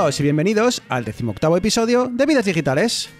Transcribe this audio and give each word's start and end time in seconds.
todos 0.00 0.18
y 0.18 0.22
bienvenidos 0.22 0.82
al 0.88 1.04
decimoctavo 1.04 1.58
episodio 1.58 2.10
de 2.10 2.24
Vidas 2.24 2.46
Digitales. 2.46 3.10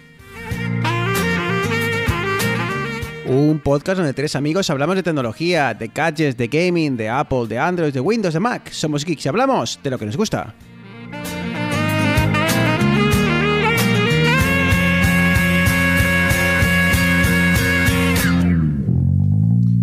Un 3.27 3.61
podcast 3.63 3.97
donde 3.97 4.13
tres 4.15 4.35
amigos 4.35 4.67
hablamos 4.71 4.95
de 4.95 5.03
tecnología, 5.03 5.75
de 5.75 5.89
gadgets, 5.89 6.35
de 6.37 6.47
gaming, 6.47 6.97
de 6.97 7.07
Apple, 7.07 7.45
de 7.47 7.59
Android, 7.59 7.93
de 7.93 7.99
Windows, 7.99 8.33
de 8.33 8.39
Mac. 8.39 8.71
Somos 8.71 9.05
geeks 9.05 9.23
y 9.23 9.29
hablamos 9.29 9.79
de 9.83 9.91
lo 9.91 9.99
que 9.99 10.07
nos 10.07 10.17
gusta. 10.17 10.55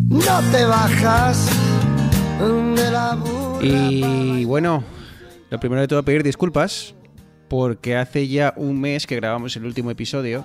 No 0.08 0.40
te 0.50 0.64
bajas 0.64 1.48
de 2.40 2.90
la 2.90 3.18
Y 3.60 4.44
bueno, 4.46 4.82
lo 5.50 5.60
primero 5.60 5.80
de 5.80 5.88
todo 5.88 6.02
pedir 6.02 6.22
disculpas 6.22 6.94
porque 7.48 7.96
hace 7.96 8.28
ya 8.28 8.52
un 8.56 8.80
mes 8.80 9.06
que 9.06 9.16
grabamos 9.16 9.56
el 9.56 9.64
último 9.64 9.90
episodio 9.90 10.44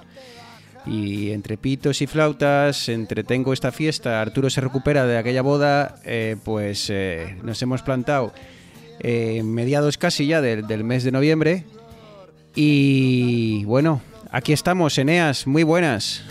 y 0.86 1.32
entre 1.32 1.58
pitos 1.58 2.02
y 2.02 2.08
flautas, 2.08 2.90
entre 2.90 3.24
tengo 3.24 3.54
esta 3.54 3.72
fiesta, 3.72 4.22
Arturo 4.22 4.50
se 4.50 4.62
recupera 4.62 5.06
de 5.06 5.18
aquella 5.18 5.42
boda, 5.42 5.96
eh, 6.04 6.36
pues 6.44 6.90
eh, 6.90 7.38
nos 7.44 7.62
hemos 7.62 7.82
plantado 7.82 8.34
eh, 9.00 9.44
mediados 9.44 9.98
casi 9.98 10.28
ya 10.28 10.42
del, 10.42 10.68
del 10.68 10.84
mes 10.84 11.04
de 11.04 11.12
noviembre 11.12 11.66
y 12.56 13.66
bueno, 13.66 14.02
aquí 14.30 14.54
estamos, 14.54 14.98
Eneas, 14.98 15.48
muy 15.48 15.64
buenas. 15.64 16.24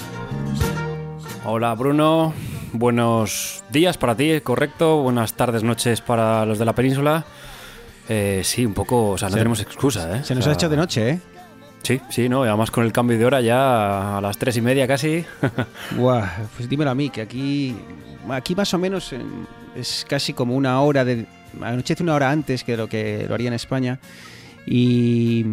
Hola 1.44 1.74
Bruno, 1.74 2.32
buenos 2.72 3.64
días 3.70 3.98
para 3.98 4.16
ti, 4.16 4.40
correcto, 4.42 5.02
buenas 5.02 5.34
tardes, 5.34 5.62
noches 5.62 6.00
para 6.00 6.46
los 6.46 6.58
de 6.58 6.64
la 6.64 6.74
península. 6.74 7.26
Eh, 8.08 8.42
sí, 8.44 8.64
un 8.66 8.74
poco, 8.74 9.10
o 9.10 9.18
sea, 9.18 9.28
no 9.28 9.32
Se- 9.34 9.38
tenemos 9.38 9.60
excusa, 9.60 10.16
¿eh? 10.18 10.24
Se 10.24 10.34
nos 10.34 10.42
O 10.42 10.44
sea, 10.44 10.52
ha 10.52 10.54
hecho 10.54 10.68
de 10.68 10.76
noche, 10.76 11.08
¿eh? 11.10 11.20
Sí, 11.82 12.00
sí, 12.10 12.28
no, 12.28 12.44
y 12.44 12.48
además 12.48 12.70
con 12.70 12.84
el 12.84 12.92
cambio 12.92 13.18
de 13.18 13.24
hora 13.24 13.40
ya 13.40 14.18
a 14.18 14.20
las 14.20 14.38
tres 14.38 14.56
y 14.56 14.60
media 14.60 14.86
casi. 14.86 15.24
Buah, 15.96 16.28
pues 16.56 16.68
dímelo 16.68 16.90
a 16.90 16.94
mí, 16.94 17.10
que 17.10 17.22
aquí, 17.22 17.74
aquí 18.30 18.54
más 18.54 18.72
o 18.74 18.78
menos 18.78 19.12
eh, 19.12 19.20
es 19.76 20.04
casi 20.08 20.32
como 20.32 20.54
una 20.54 20.80
hora 20.80 21.04
de... 21.04 21.26
Anochece 21.60 22.02
una 22.02 22.14
hora 22.14 22.30
antes 22.30 22.64
que 22.64 22.76
lo 22.76 22.88
que 22.88 23.26
lo 23.28 23.34
haría 23.34 23.48
en 23.48 23.54
España. 23.54 23.98
Y 24.64 25.44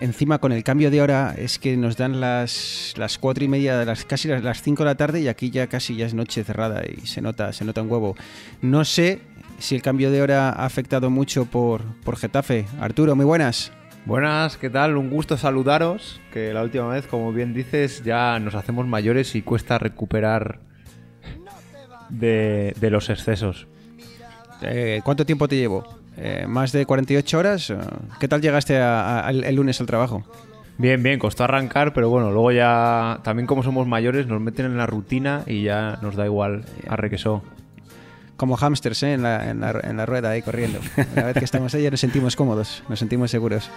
encima 0.00 0.38
con 0.38 0.50
el 0.52 0.64
cambio 0.64 0.90
de 0.90 1.00
hora 1.00 1.34
es 1.38 1.58
que 1.58 1.76
nos 1.76 1.96
dan 1.96 2.20
las, 2.20 2.94
las 2.96 3.16
cuatro 3.18 3.44
y 3.44 3.48
media, 3.48 3.84
las, 3.84 4.04
casi 4.04 4.28
las, 4.28 4.42
las 4.42 4.62
cinco 4.62 4.82
de 4.82 4.90
la 4.90 4.94
tarde 4.96 5.20
y 5.20 5.28
aquí 5.28 5.50
ya 5.50 5.68
casi 5.68 5.94
ya 5.96 6.06
es 6.06 6.14
noche 6.14 6.42
cerrada 6.42 6.82
y 6.86 7.06
se 7.06 7.20
nota, 7.22 7.52
se 7.52 7.64
nota 7.64 7.82
un 7.82 7.90
huevo. 7.90 8.16
No 8.62 8.84
sé 8.84 9.20
si 9.60 9.74
el 9.76 9.82
cambio 9.82 10.10
de 10.10 10.20
hora 10.22 10.48
ha 10.50 10.64
afectado 10.64 11.10
mucho 11.10 11.44
por, 11.44 11.82
por 12.04 12.16
Getafe. 12.16 12.66
Arturo, 12.80 13.14
muy 13.14 13.24
buenas. 13.24 13.72
Buenas, 14.06 14.56
¿qué 14.56 14.70
tal? 14.70 14.96
Un 14.96 15.10
gusto 15.10 15.36
saludaros. 15.36 16.20
Que 16.32 16.52
la 16.52 16.62
última 16.62 16.88
vez, 16.88 17.06
como 17.06 17.32
bien 17.32 17.54
dices, 17.54 18.02
ya 18.02 18.38
nos 18.38 18.54
hacemos 18.54 18.86
mayores 18.86 19.34
y 19.34 19.42
cuesta 19.42 19.78
recuperar 19.78 20.58
de, 22.08 22.74
de 22.80 22.90
los 22.90 23.08
excesos. 23.10 23.66
Eh, 24.62 25.00
¿Cuánto 25.04 25.24
tiempo 25.24 25.48
te 25.48 25.56
llevo? 25.56 25.84
Eh, 26.16 26.44
¿Más 26.48 26.72
de 26.72 26.84
48 26.86 27.38
horas? 27.38 27.72
¿Qué 28.18 28.28
tal 28.28 28.40
llegaste 28.40 28.78
a- 28.78 29.00
a- 29.20 29.26
al- 29.26 29.44
el 29.44 29.54
lunes 29.54 29.80
al 29.80 29.86
trabajo? 29.86 30.24
Bien, 30.78 31.02
bien, 31.02 31.18
costó 31.18 31.44
arrancar, 31.44 31.92
pero 31.92 32.08
bueno, 32.08 32.30
luego 32.30 32.52
ya, 32.52 33.20
también 33.22 33.46
como 33.46 33.62
somos 33.62 33.86
mayores, 33.86 34.26
nos 34.26 34.40
meten 34.40 34.66
en 34.66 34.76
la 34.78 34.86
rutina 34.86 35.42
y 35.46 35.62
ya 35.62 35.98
nos 36.00 36.16
da 36.16 36.24
igual 36.24 36.64
a 36.88 36.96
requesó. 36.96 37.42
Como 38.40 38.56
hámsters 38.56 39.02
¿eh? 39.02 39.12
en, 39.12 39.22
la, 39.22 39.50
en, 39.50 39.60
la, 39.60 39.78
en 39.82 39.98
la 39.98 40.06
rueda 40.06 40.30
ahí 40.30 40.40
corriendo. 40.40 40.80
Una 41.12 41.26
vez 41.26 41.36
que 41.36 41.44
estamos 41.44 41.74
ahí 41.74 41.82
ya 41.82 41.90
nos 41.90 42.00
sentimos 42.00 42.36
cómodos, 42.36 42.82
nos 42.88 42.98
sentimos 42.98 43.30
seguros. 43.30 43.68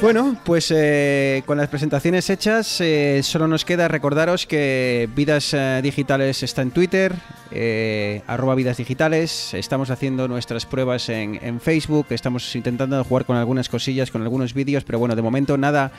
Bueno, 0.00 0.36
pues 0.44 0.72
eh, 0.72 1.42
con 1.44 1.58
las 1.58 1.68
presentaciones 1.68 2.30
hechas, 2.30 2.80
eh, 2.80 3.22
solo 3.24 3.48
nos 3.48 3.64
queda 3.64 3.88
recordaros 3.88 4.46
que 4.46 5.08
Vidas 5.16 5.52
eh, 5.52 5.80
Digitales 5.82 6.44
está 6.44 6.62
en 6.62 6.70
Twitter, 6.70 7.12
eh, 7.50 8.22
arroba 8.28 8.54
Vidas 8.54 8.76
Digitales, 8.76 9.52
estamos 9.54 9.90
haciendo 9.90 10.28
nuestras 10.28 10.64
pruebas 10.64 11.08
en, 11.08 11.40
en 11.42 11.60
Facebook, 11.60 12.06
estamos 12.10 12.54
intentando 12.54 13.02
jugar 13.02 13.24
con 13.24 13.36
algunas 13.36 13.68
cosillas, 13.68 14.12
con 14.12 14.22
algunos 14.22 14.54
vídeos, 14.54 14.84
pero 14.84 15.00
bueno, 15.00 15.16
de 15.16 15.22
momento 15.22 15.56
nada, 15.56 15.90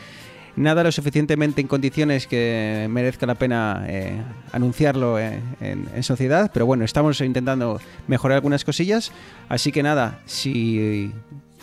nada 0.56 0.84
lo 0.84 0.92
suficientemente 0.92 1.62
en 1.62 1.68
condiciones 1.68 2.28
que 2.28 2.88
merezca 2.90 3.26
la 3.26 3.36
pena 3.36 3.86
eh, 3.88 4.22
anunciarlo 4.52 5.20
eh, 5.20 5.40
en, 5.62 5.88
en 5.94 6.04
sociedad, 6.04 6.52
pero 6.54 6.66
bueno, 6.66 6.86
estamos 6.86 7.20
intentando 7.22 7.80
mejorar 8.08 8.36
algunas 8.36 8.64
cosillas, 8.64 9.12
así 9.50 9.72
que 9.72 9.84
nada, 9.84 10.20
si 10.26 11.12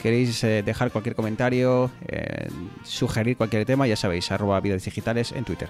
queréis 0.00 0.42
eh, 0.42 0.62
dejar 0.64 0.90
cualquier 0.90 1.14
comentario, 1.14 1.90
eh, 2.08 2.48
sugerir 2.82 3.36
cualquier 3.36 3.64
tema, 3.64 3.86
ya 3.86 3.96
sabéis, 3.96 4.30
arroba 4.32 4.60
vidas 4.60 4.84
digitales 4.84 5.32
en 5.32 5.44
Twitter. 5.44 5.68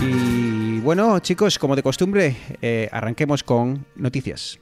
Y 0.00 0.80
bueno, 0.80 1.18
chicos, 1.20 1.58
como 1.58 1.76
de 1.76 1.82
costumbre, 1.82 2.36
eh, 2.62 2.88
arranquemos 2.90 3.42
con 3.42 3.84
noticias. 3.96 4.58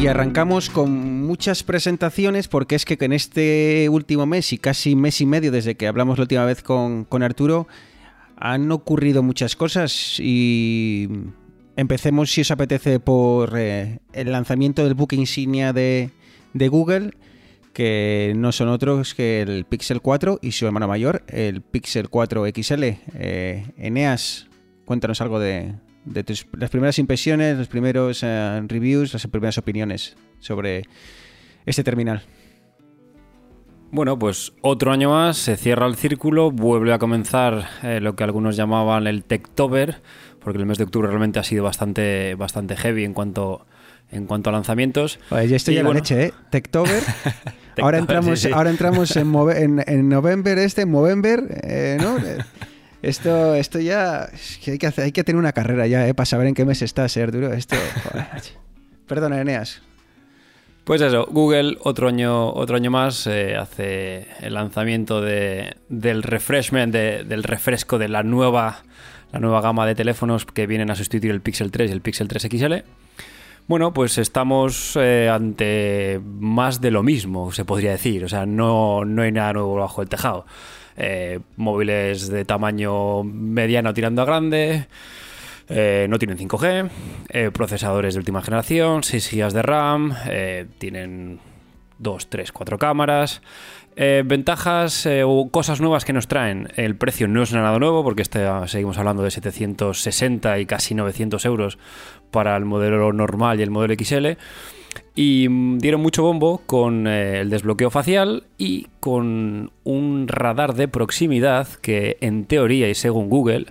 Y 0.00 0.06
arrancamos 0.06 0.70
con 0.70 1.26
muchas 1.26 1.64
presentaciones 1.64 2.46
porque 2.46 2.76
es 2.76 2.84
que 2.84 2.96
en 3.00 3.12
este 3.12 3.88
último 3.88 4.26
mes 4.26 4.52
y 4.52 4.58
casi 4.58 4.94
mes 4.94 5.20
y 5.20 5.26
medio 5.26 5.50
desde 5.50 5.74
que 5.74 5.88
hablamos 5.88 6.18
la 6.18 6.22
última 6.22 6.44
vez 6.44 6.62
con, 6.62 7.04
con 7.04 7.24
Arturo 7.24 7.66
han 8.36 8.70
ocurrido 8.70 9.24
muchas 9.24 9.56
cosas 9.56 10.20
y 10.20 11.08
empecemos 11.74 12.30
si 12.30 12.42
os 12.42 12.50
apetece 12.52 13.00
por 13.00 13.58
eh, 13.58 13.98
el 14.12 14.30
lanzamiento 14.30 14.84
del 14.84 14.94
buque 14.94 15.16
insignia 15.16 15.72
de, 15.72 16.10
de 16.54 16.68
Google 16.68 17.10
que 17.72 18.34
no 18.36 18.52
son 18.52 18.68
otros 18.68 19.14
que 19.14 19.42
el 19.42 19.64
Pixel 19.64 20.00
4 20.00 20.38
y 20.40 20.52
su 20.52 20.66
hermano 20.66 20.86
mayor, 20.86 21.24
el 21.26 21.60
Pixel 21.60 22.08
4 22.08 22.44
XL. 22.46 22.82
Eh, 22.84 23.66
Eneas, 23.76 24.46
cuéntanos 24.84 25.20
algo 25.20 25.40
de, 25.40 25.74
de 26.08 26.24
tus, 26.24 26.46
las 26.52 26.70
primeras 26.70 26.98
impresiones, 26.98 27.56
los 27.56 27.68
primeros 27.68 28.22
eh, 28.22 28.62
reviews, 28.66 29.12
las 29.12 29.26
primeras 29.26 29.58
opiniones 29.58 30.16
sobre 30.40 30.84
este 31.66 31.84
terminal. 31.84 32.22
Bueno, 33.90 34.18
pues 34.18 34.52
otro 34.60 34.92
año 34.92 35.10
más, 35.10 35.38
se 35.38 35.56
cierra 35.56 35.86
el 35.86 35.96
círculo, 35.96 36.50
vuelve 36.50 36.92
a 36.92 36.98
comenzar 36.98 37.68
eh, 37.82 38.00
lo 38.00 38.16
que 38.16 38.24
algunos 38.24 38.54
llamaban 38.54 39.06
el 39.06 39.24
Techtober, 39.24 40.02
porque 40.40 40.58
el 40.58 40.66
mes 40.66 40.76
de 40.76 40.84
octubre 40.84 41.08
realmente 41.08 41.38
ha 41.38 41.42
sido 41.42 41.64
bastante, 41.64 42.34
bastante 42.34 42.76
heavy 42.76 43.04
en 43.04 43.14
cuanto, 43.14 43.66
en 44.10 44.26
cuanto 44.26 44.50
a 44.50 44.52
lanzamientos. 44.52 45.18
Oye, 45.30 45.48
ya 45.48 45.56
estoy 45.56 45.78
en 45.78 45.84
la 45.84 45.94
leche, 45.94 46.22
¿eh? 46.26 46.32
Techtober. 46.50 47.02
ahora 47.80 47.96
entramos, 47.96 48.38
sí, 48.38 48.48
sí. 48.48 48.54
ahora 48.54 48.68
entramos 48.68 49.16
en, 49.16 49.34
en, 49.56 49.84
en 49.86 50.08
November 50.10 50.58
este, 50.58 50.82
en 50.82 50.90
Movember, 50.90 51.44
eh, 51.62 51.96
¿no? 51.98 52.18
Esto, 53.02 53.54
esto 53.54 53.78
ya 53.78 54.28
es 54.32 54.58
que 54.62 54.72
hay 54.72 54.78
que 54.78 54.86
hacer, 54.88 55.04
hay 55.04 55.12
que 55.12 55.22
tener 55.24 55.38
una 55.38 55.52
carrera 55.52 55.86
ya, 55.86 56.06
¿eh? 56.08 56.14
Para 56.14 56.26
saber 56.26 56.48
en 56.48 56.54
qué 56.54 56.64
mes 56.64 56.82
estás, 56.82 57.16
¿eh, 57.16 57.22
Arturo? 57.22 57.52
Esto. 57.52 57.76
Perdona, 59.06 59.40
Eneas. 59.40 59.82
Pues 60.84 61.00
eso, 61.02 61.26
Google 61.30 61.76
otro 61.82 62.08
año, 62.08 62.50
otro 62.52 62.76
año 62.76 62.90
más 62.90 63.26
eh, 63.26 63.56
hace 63.56 64.26
el 64.40 64.54
lanzamiento 64.54 65.20
de, 65.20 65.76
del 65.88 66.22
refreshment, 66.22 66.92
de- 66.92 67.24
del 67.24 67.42
refresco 67.44 67.98
de 67.98 68.08
la 68.08 68.22
nueva, 68.22 68.82
la 69.32 69.38
nueva 69.38 69.60
gama 69.60 69.86
de 69.86 69.94
teléfonos 69.94 70.46
que 70.46 70.66
vienen 70.66 70.90
a 70.90 70.94
sustituir 70.94 71.32
el 71.32 71.40
Pixel 71.42 71.70
3 71.70 71.90
y 71.90 71.92
el 71.92 72.00
Pixel 72.00 72.26
3 72.26 72.42
XL. 72.50 72.74
Bueno, 73.66 73.92
pues 73.92 74.16
estamos 74.16 74.96
eh, 74.98 75.28
ante 75.30 76.20
más 76.24 76.80
de 76.80 76.90
lo 76.90 77.02
mismo, 77.02 77.52
se 77.52 77.66
podría 77.66 77.90
decir. 77.90 78.24
O 78.24 78.28
sea, 78.30 78.46
no, 78.46 79.04
no 79.04 79.20
hay 79.22 79.30
nada 79.30 79.52
nuevo 79.52 79.74
bajo 79.74 80.00
el 80.00 80.08
tejado. 80.08 80.46
Eh, 81.00 81.38
móviles 81.56 82.28
de 82.28 82.44
tamaño 82.44 83.22
mediano 83.22 83.94
tirando 83.94 84.22
a 84.22 84.24
grande, 84.24 84.88
eh, 85.68 86.08
no 86.10 86.18
tienen 86.18 86.36
5G, 86.36 86.90
eh, 87.28 87.50
procesadores 87.52 88.14
de 88.14 88.18
última 88.18 88.42
generación, 88.42 89.04
6 89.04 89.30
GB 89.30 89.52
de 89.52 89.62
RAM, 89.62 90.14
tienen 90.78 91.38
2, 91.98 92.30
3, 92.30 92.50
4 92.50 92.78
cámaras. 92.78 93.42
Ventajas 93.96 95.08
o 95.24 95.48
cosas 95.50 95.80
nuevas 95.80 96.04
que 96.04 96.12
nos 96.12 96.28
traen. 96.28 96.68
El 96.76 96.94
precio 96.94 97.26
no 97.26 97.42
es 97.42 97.52
nada 97.52 97.76
nuevo 97.80 98.04
porque 98.04 98.22
este, 98.22 98.46
seguimos 98.66 98.96
hablando 98.96 99.24
de 99.24 99.32
760 99.32 100.60
y 100.60 100.66
casi 100.66 100.94
900 100.94 101.44
euros 101.44 101.78
para 102.30 102.56
el 102.56 102.64
modelo 102.64 103.12
normal 103.12 103.58
y 103.58 103.64
el 103.64 103.72
modelo 103.72 103.94
XL. 103.94 104.38
Y 105.20 105.48
dieron 105.78 106.00
mucho 106.00 106.22
bombo 106.22 106.62
con 106.64 107.08
eh, 107.08 107.40
el 107.40 107.50
desbloqueo 107.50 107.90
facial 107.90 108.44
y 108.56 108.86
con 109.00 109.72
un 109.82 110.28
radar 110.28 110.74
de 110.74 110.86
proximidad 110.86 111.66
que 111.82 112.18
en 112.20 112.44
teoría 112.44 112.88
y 112.88 112.94
según 112.94 113.28
Google 113.28 113.66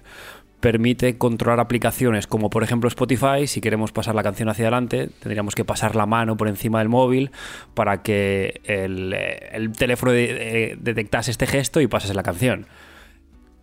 permite 0.59 1.17
controlar 1.17 1.61
aplicaciones 1.61 2.27
como 2.27 2.49
por 2.49 2.63
ejemplo 2.63 2.89
Spotify. 2.89 3.47
Si 3.47 3.61
queremos 3.61 3.93
pasar 3.93 4.13
la 4.13 4.23
canción 4.23 4.49
hacia 4.49 4.65
adelante, 4.65 5.09
tendríamos 5.21 5.55
que 5.55 5.63
pasar 5.63 5.95
la 5.95 6.05
mano 6.05 6.35
por 6.35 6.49
encima 6.49 6.79
del 6.79 6.89
móvil 6.89 7.31
para 7.73 8.01
que 8.03 8.59
el, 8.65 9.13
eh, 9.13 9.51
el 9.53 9.71
teléfono 9.71 10.11
eh, 10.13 10.75
detectase 10.77 11.31
este 11.31 11.47
gesto 11.47 11.79
y 11.79 11.87
pasase 11.87 12.13
la 12.13 12.23
canción. 12.23 12.65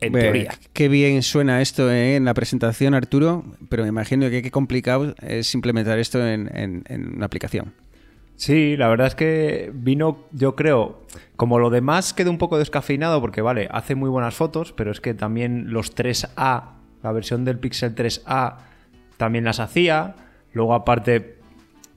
En 0.06 0.12
teoría. 0.12 0.54
Qué 0.72 0.88
bien 0.88 1.22
suena 1.22 1.60
esto 1.62 1.90
eh, 1.90 2.16
en 2.16 2.24
la 2.24 2.34
presentación, 2.34 2.94
Arturo, 2.94 3.44
pero 3.68 3.82
me 3.82 3.88
imagino 3.88 4.28
que 4.30 4.42
qué 4.42 4.50
complicado 4.50 5.14
es 5.22 5.54
implementar 5.54 5.98
esto 5.98 6.26
en, 6.26 6.50
en- 6.56 6.84
en 6.88 7.14
una 7.16 7.26
aplicación. 7.26 7.72
Sí, 8.36 8.76
la 8.76 8.88
verdad 8.88 9.06
es 9.06 9.14
que 9.14 9.70
vino, 9.72 10.18
yo 10.32 10.56
creo, 10.56 11.02
como 11.36 11.60
lo 11.60 11.70
demás 11.70 12.12
quedó 12.12 12.30
un 12.30 12.38
poco 12.38 12.58
descafeinado 12.58 13.20
porque, 13.20 13.42
vale, 13.42 13.68
hace 13.70 13.94
muy 13.94 14.10
buenas 14.10 14.34
fotos, 14.34 14.72
pero 14.72 14.90
es 14.90 15.00
que 15.00 15.14
también 15.14 15.72
los 15.72 15.94
3A, 15.94 16.64
la 17.02 17.12
versión 17.12 17.44
del 17.44 17.58
Pixel 17.60 17.94
3A, 17.94 18.56
también 19.18 19.44
las 19.44 19.60
hacía. 19.60 20.16
Luego, 20.52 20.74
aparte, 20.74 21.36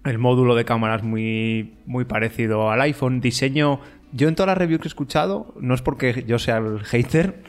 el 0.06 0.20
módulo 0.20 0.54
de 0.54 0.64
cámara 0.64 0.96
es 0.98 1.04
muy, 1.04 1.74
muy 1.88 2.06
parecido 2.06 2.70
al 2.70 2.82
iPhone. 2.82 3.20
Diseño, 3.20 3.80
yo 4.14 4.28
en 4.28 4.36
todas 4.36 4.48
las 4.50 4.58
reviews 4.60 4.80
que 4.82 4.88
he 4.88 4.90
escuchado, 4.90 5.56
no 5.60 5.74
es 5.74 5.82
porque 5.82 6.24
yo 6.28 6.38
sea 6.38 6.58
el 6.58 6.84
hater, 6.84 7.42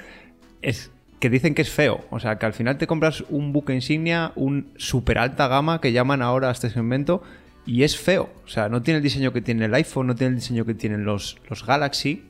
es 0.62 0.90
que 1.20 1.30
dicen 1.30 1.54
que 1.54 1.62
es 1.62 1.70
feo. 1.70 2.04
O 2.10 2.20
sea, 2.20 2.38
que 2.38 2.46
al 2.46 2.52
final 2.52 2.78
te 2.78 2.86
compras 2.86 3.24
un 3.28 3.52
buque 3.52 3.74
insignia, 3.74 4.32
un 4.36 4.72
super 4.76 5.18
alta 5.18 5.48
gama 5.48 5.80
que 5.80 5.92
llaman 5.92 6.22
ahora 6.22 6.48
a 6.48 6.52
este 6.52 6.70
segmento, 6.70 7.22
y 7.66 7.82
es 7.82 7.98
feo. 7.98 8.30
O 8.44 8.48
sea, 8.48 8.68
no 8.68 8.82
tiene 8.82 8.98
el 8.98 9.02
diseño 9.02 9.32
que 9.32 9.42
tiene 9.42 9.66
el 9.66 9.74
iPhone, 9.74 10.06
no 10.06 10.14
tiene 10.14 10.30
el 10.30 10.40
diseño 10.40 10.64
que 10.64 10.74
tienen 10.74 11.04
los, 11.04 11.38
los 11.48 11.66
Galaxy. 11.66 12.24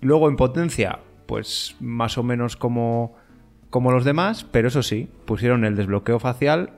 Luego 0.00 0.28
en 0.28 0.36
potencia, 0.36 1.00
pues 1.26 1.76
más 1.80 2.18
o 2.18 2.22
menos 2.22 2.56
como, 2.56 3.16
como 3.70 3.92
los 3.92 4.04
demás, 4.04 4.46
pero 4.50 4.68
eso 4.68 4.82
sí, 4.82 5.08
pusieron 5.24 5.64
el 5.64 5.76
desbloqueo 5.76 6.18
facial 6.18 6.70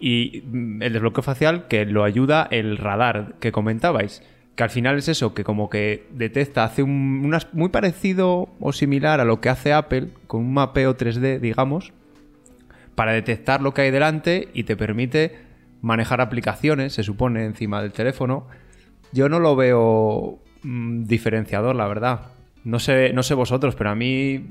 y 0.00 0.42
mm, 0.46 0.82
el 0.82 0.92
desbloqueo 0.92 1.22
facial 1.22 1.68
que 1.68 1.84
lo 1.84 2.04
ayuda 2.04 2.48
el 2.50 2.78
radar 2.78 3.34
que 3.40 3.52
comentabais. 3.52 4.22
Que 4.58 4.64
al 4.64 4.70
final 4.70 4.98
es 4.98 5.06
eso, 5.06 5.34
que 5.34 5.44
como 5.44 5.70
que 5.70 6.08
detecta, 6.10 6.64
hace 6.64 6.82
un, 6.82 7.32
muy 7.52 7.68
parecido 7.68 8.48
o 8.58 8.72
similar 8.72 9.20
a 9.20 9.24
lo 9.24 9.40
que 9.40 9.50
hace 9.50 9.72
Apple 9.72 10.08
con 10.26 10.40
un 10.40 10.52
mapeo 10.52 10.96
3D, 10.96 11.38
digamos, 11.38 11.92
para 12.96 13.12
detectar 13.12 13.62
lo 13.62 13.72
que 13.72 13.82
hay 13.82 13.92
delante 13.92 14.48
y 14.54 14.64
te 14.64 14.76
permite 14.76 15.38
manejar 15.80 16.20
aplicaciones, 16.20 16.92
se 16.92 17.04
supone, 17.04 17.44
encima 17.44 17.80
del 17.80 17.92
teléfono. 17.92 18.48
Yo 19.12 19.28
no 19.28 19.38
lo 19.38 19.54
veo 19.54 20.40
mm, 20.64 21.04
diferenciador, 21.04 21.76
la 21.76 21.86
verdad. 21.86 22.32
No 22.64 22.80
sé, 22.80 23.12
no 23.12 23.22
sé 23.22 23.34
vosotros, 23.34 23.76
pero 23.76 23.90
a 23.90 23.94
mí 23.94 24.44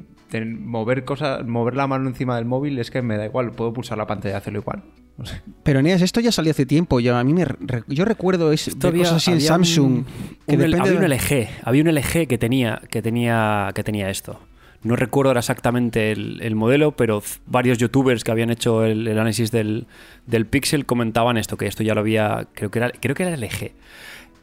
mover 0.45 1.03
cosas, 1.03 1.45
mover 1.45 1.75
la 1.75 1.85
mano 1.87 2.07
encima 2.07 2.37
del 2.37 2.45
móvil 2.45 2.79
es 2.79 2.91
que 2.91 3.01
me 3.01 3.17
da 3.17 3.25
igual, 3.25 3.51
puedo 3.51 3.73
pulsar 3.73 3.97
la 3.97 4.07
pantalla 4.07 4.35
y 4.35 4.37
hacerlo 4.37 4.59
igual. 4.59 4.83
No 5.17 5.25
sé. 5.25 5.41
Pero 5.63 5.81
Neas, 5.81 6.01
esto 6.01 6.19
ya 6.19 6.31
salió 6.31 6.51
hace 6.51 6.65
tiempo. 6.65 6.99
Ya, 6.99 7.19
a 7.19 7.23
mí 7.23 7.33
me, 7.33 7.45
yo 7.87 8.05
recuerdo 8.05 8.51
es, 8.51 8.67
Esto 8.67 8.91
ver 8.91 8.99
cosas 9.01 9.15
así 9.17 9.31
en 9.31 9.37
había 9.37 9.47
Samsung. 9.47 9.85
un- 9.91 10.05
que 10.47 10.55
un 10.55 10.61
L- 10.61 10.77
depende 10.77 10.89
había 10.89 10.99
un 10.99 11.05
LG, 11.05 11.49
había 11.63 11.81
un 11.83 11.87
LG 11.89 12.27
que 12.27 12.37
tenía, 12.37 12.81
que 12.89 13.01
tenía, 13.01 13.71
que 13.73 13.83
tenía 13.83 14.09
esto. 14.09 14.39
No 14.83 14.95
recuerdo 14.95 15.31
ahora 15.31 15.39
exactamente 15.39 16.11
el, 16.11 16.39
el 16.43 16.55
modelo, 16.55 16.91
pero 16.91 17.23
varios 17.47 17.79
youtubers 17.79 18.23
que 18.23 18.29
habían 18.31 18.51
hecho 18.51 18.85
el, 18.85 19.07
el 19.07 19.17
análisis 19.17 19.49
del, 19.51 19.87
del 20.27 20.45
Pixel 20.45 20.85
comentaban 20.85 21.35
esto, 21.37 21.57
que 21.57 21.65
esto 21.65 21.81
ya 21.81 21.95
lo 21.95 22.01
había, 22.01 22.47
creo 22.53 22.69
que 22.69 22.77
era, 22.79 22.91
creo 22.91 23.15
que 23.15 23.23
era 23.23 23.35
LG. 23.35 23.71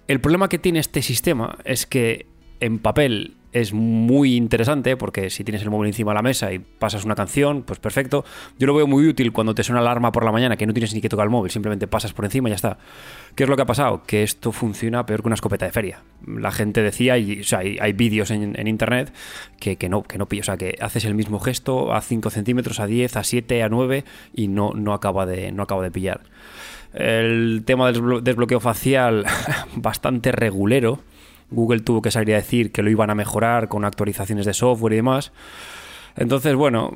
El 0.09 0.21
problema 0.21 0.49
que 0.49 0.59
tiene 0.59 0.81
este 0.81 1.03
sistema 1.03 1.57
es 1.65 1.87
que 1.87 2.27
en 2.61 2.81
papel 2.81 3.35
es 3.55 3.73
muy 3.73 4.35
interesante 4.37 4.97
porque 4.97 5.31
si 5.31 5.45
tienes 5.45 5.63
el 5.63 5.71
móvil 5.71 5.87
encima 5.89 6.11
de 6.11 6.17
la 6.17 6.23
mesa 6.23 6.53
y 6.53 6.59
pasas 6.59 7.05
una 7.05 7.15
canción, 7.15 7.63
pues 7.63 7.79
perfecto. 7.79 8.25
Yo 8.59 8.67
lo 8.67 8.75
veo 8.75 8.87
muy 8.87 9.07
útil 9.07 9.33
cuando 9.33 9.55
te 9.55 9.63
suena 9.63 9.81
la 9.81 9.91
alarma 9.93 10.13
por 10.13 10.25
la 10.25 10.33
mañana 10.33 10.57
que 10.57 10.67
no 10.67 10.75
tienes 10.75 10.93
ni 10.93 11.01
que 11.01 11.09
tocar 11.09 11.25
el 11.25 11.31
móvil, 11.31 11.51
simplemente 11.51 11.87
pasas 11.87 12.13
por 12.13 12.25
encima 12.25 12.49
y 12.49 12.51
ya 12.51 12.57
está. 12.57 12.79
¿Qué 13.35 13.45
es 13.45 13.49
lo 13.49 13.57
que 13.57 13.63
ha 13.63 13.67
pasado? 13.67 14.03
Que 14.07 14.23
esto 14.23 14.53
funciona 14.53 15.07
peor 15.07 15.23
que 15.23 15.29
una 15.29 15.35
escopeta 15.35 15.65
de 15.67 15.73
feria. 15.73 16.03
La 16.27 16.51
gente 16.53 16.83
decía, 16.83 17.17
y 17.17 17.41
o 17.41 17.45
sea, 17.45 17.61
hay, 17.61 17.79
hay 17.81 17.93
vídeos 17.93 18.31
en, 18.31 18.67
internet 18.67 19.13
que, 19.59 19.77
que 19.77 19.89
no, 19.89 20.03
que 20.03 20.19
no 20.19 20.27
pilla, 20.29 20.41
o 20.43 20.45
sea, 20.45 20.57
que 20.57 20.77
haces 20.81 21.05
el 21.05 21.15
mismo 21.15 21.39
gesto 21.41 21.93
a 21.95 22.01
5 22.01 22.31
centímetros, 22.31 22.81
a 22.81 22.87
10, 22.87 23.17
a 23.17 23.25
7, 23.25 23.63
a 23.63 23.69
9 23.69 24.05
y 24.35 24.49
no, 24.49 24.73
no, 24.75 24.93
acaba, 24.93 25.27
de, 25.27 25.53
no 25.53 25.63
acaba 25.63 25.83
de 25.83 25.91
pillar. 25.91 26.23
El 26.93 27.63
tema 27.65 27.91
del 27.91 28.01
desblo- 28.03 28.21
desbloqueo 28.21 28.61
facial, 28.61 29.25
bastante 29.77 30.33
regulero. 30.33 31.01
Google 31.55 31.81
tuvo 31.81 32.03
que 32.03 32.11
salir 32.11 32.35
a 32.35 32.39
decir 32.39 32.73
que 32.73 32.83
lo 32.83 32.91
iban 32.91 33.11
a 33.11 33.15
mejorar 33.15 33.69
con 33.69 33.85
actualizaciones 33.85 34.47
de 34.47 34.55
software 34.55 34.93
y 34.93 34.97
demás. 34.97 35.33
Entonces, 36.17 36.55
bueno, 36.55 36.93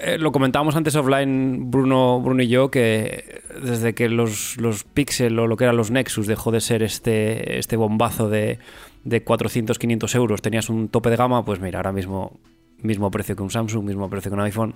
eh, 0.00 0.18
lo 0.18 0.32
comentábamos 0.32 0.76
antes 0.76 0.96
offline, 0.96 1.70
Bruno, 1.70 2.20
Bruno 2.20 2.42
y 2.42 2.48
yo, 2.48 2.70
que 2.70 3.42
desde 3.62 3.94
que 3.94 4.08
los, 4.08 4.56
los 4.58 4.84
Pixel 4.84 5.38
o 5.38 5.46
lo 5.46 5.56
que 5.56 5.64
eran 5.64 5.76
los 5.76 5.90
Nexus 5.90 6.26
dejó 6.26 6.50
de 6.50 6.60
ser 6.60 6.82
este, 6.82 7.58
este 7.58 7.76
bombazo 7.76 8.28
de, 8.28 8.58
de 9.04 9.22
400, 9.22 9.78
500 9.78 10.14
euros, 10.14 10.42
tenías 10.42 10.68
un 10.68 10.88
tope 10.88 11.10
de 11.10 11.16
gama, 11.16 11.44
pues 11.44 11.60
mira, 11.60 11.78
ahora 11.78 11.92
mismo 11.92 12.40
mismo 12.82 13.10
precio 13.10 13.36
que 13.36 13.42
un 13.42 13.50
Samsung, 13.50 13.84
mismo 13.84 14.08
precio 14.10 14.30
que 14.30 14.34
un 14.34 14.40
iPhone. 14.42 14.74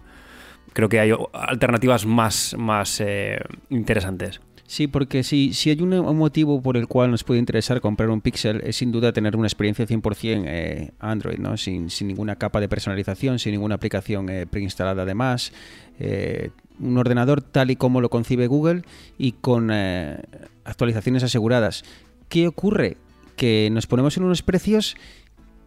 Creo 0.72 0.88
que 0.88 1.00
hay 1.00 1.12
alternativas 1.32 2.06
más, 2.06 2.54
más 2.58 3.00
eh, 3.00 3.38
interesantes. 3.70 4.40
Sí, 4.68 4.88
porque 4.88 5.22
si, 5.22 5.52
si 5.54 5.70
hay 5.70 5.80
un, 5.80 5.90
motivo 6.16 6.60
por 6.60 6.76
el 6.76 6.88
cual 6.88 7.12
nos 7.12 7.22
puede 7.22 7.38
interesar 7.38 7.80
comprar 7.80 8.10
un 8.10 8.20
Pixel 8.20 8.62
es 8.64 8.76
sin 8.76 8.90
duda 8.90 9.12
tener 9.12 9.36
una 9.36 9.46
experiencia 9.46 9.86
100% 9.86 10.44
eh, 10.46 10.90
Android, 10.98 11.38
¿no? 11.38 11.56
Sin, 11.56 11.88
sin 11.88 12.08
ninguna 12.08 12.34
capa 12.36 12.60
de 12.60 12.68
personalización, 12.68 13.38
sin 13.38 13.52
ninguna 13.52 13.76
aplicación 13.76 14.28
eh, 14.28 14.46
preinstalada 14.46 15.02
además. 15.02 15.52
eh, 16.00 16.50
un 16.78 16.98
ordenador 16.98 17.40
tal 17.40 17.70
y 17.70 17.76
como 17.76 18.02
lo 18.02 18.10
concibe 18.10 18.48
Google 18.48 18.82
y 19.16 19.32
con 19.32 19.70
eh, 19.72 20.18
actualizaciones 20.64 21.22
aseguradas. 21.22 21.84
¿Qué 22.28 22.48
ocurre? 22.48 22.98
Que 23.36 23.70
nos 23.72 23.86
ponemos 23.86 24.16
en 24.18 24.24
unos 24.24 24.42
precios 24.42 24.94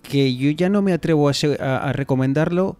que 0.03 0.35
yo 0.35 0.51
ya 0.51 0.69
no 0.69 0.81
me 0.83 0.93
atrevo 0.93 1.29
a, 1.29 1.33
a- 1.59 1.77
a 1.89 1.93
recomendarlo 1.93 2.77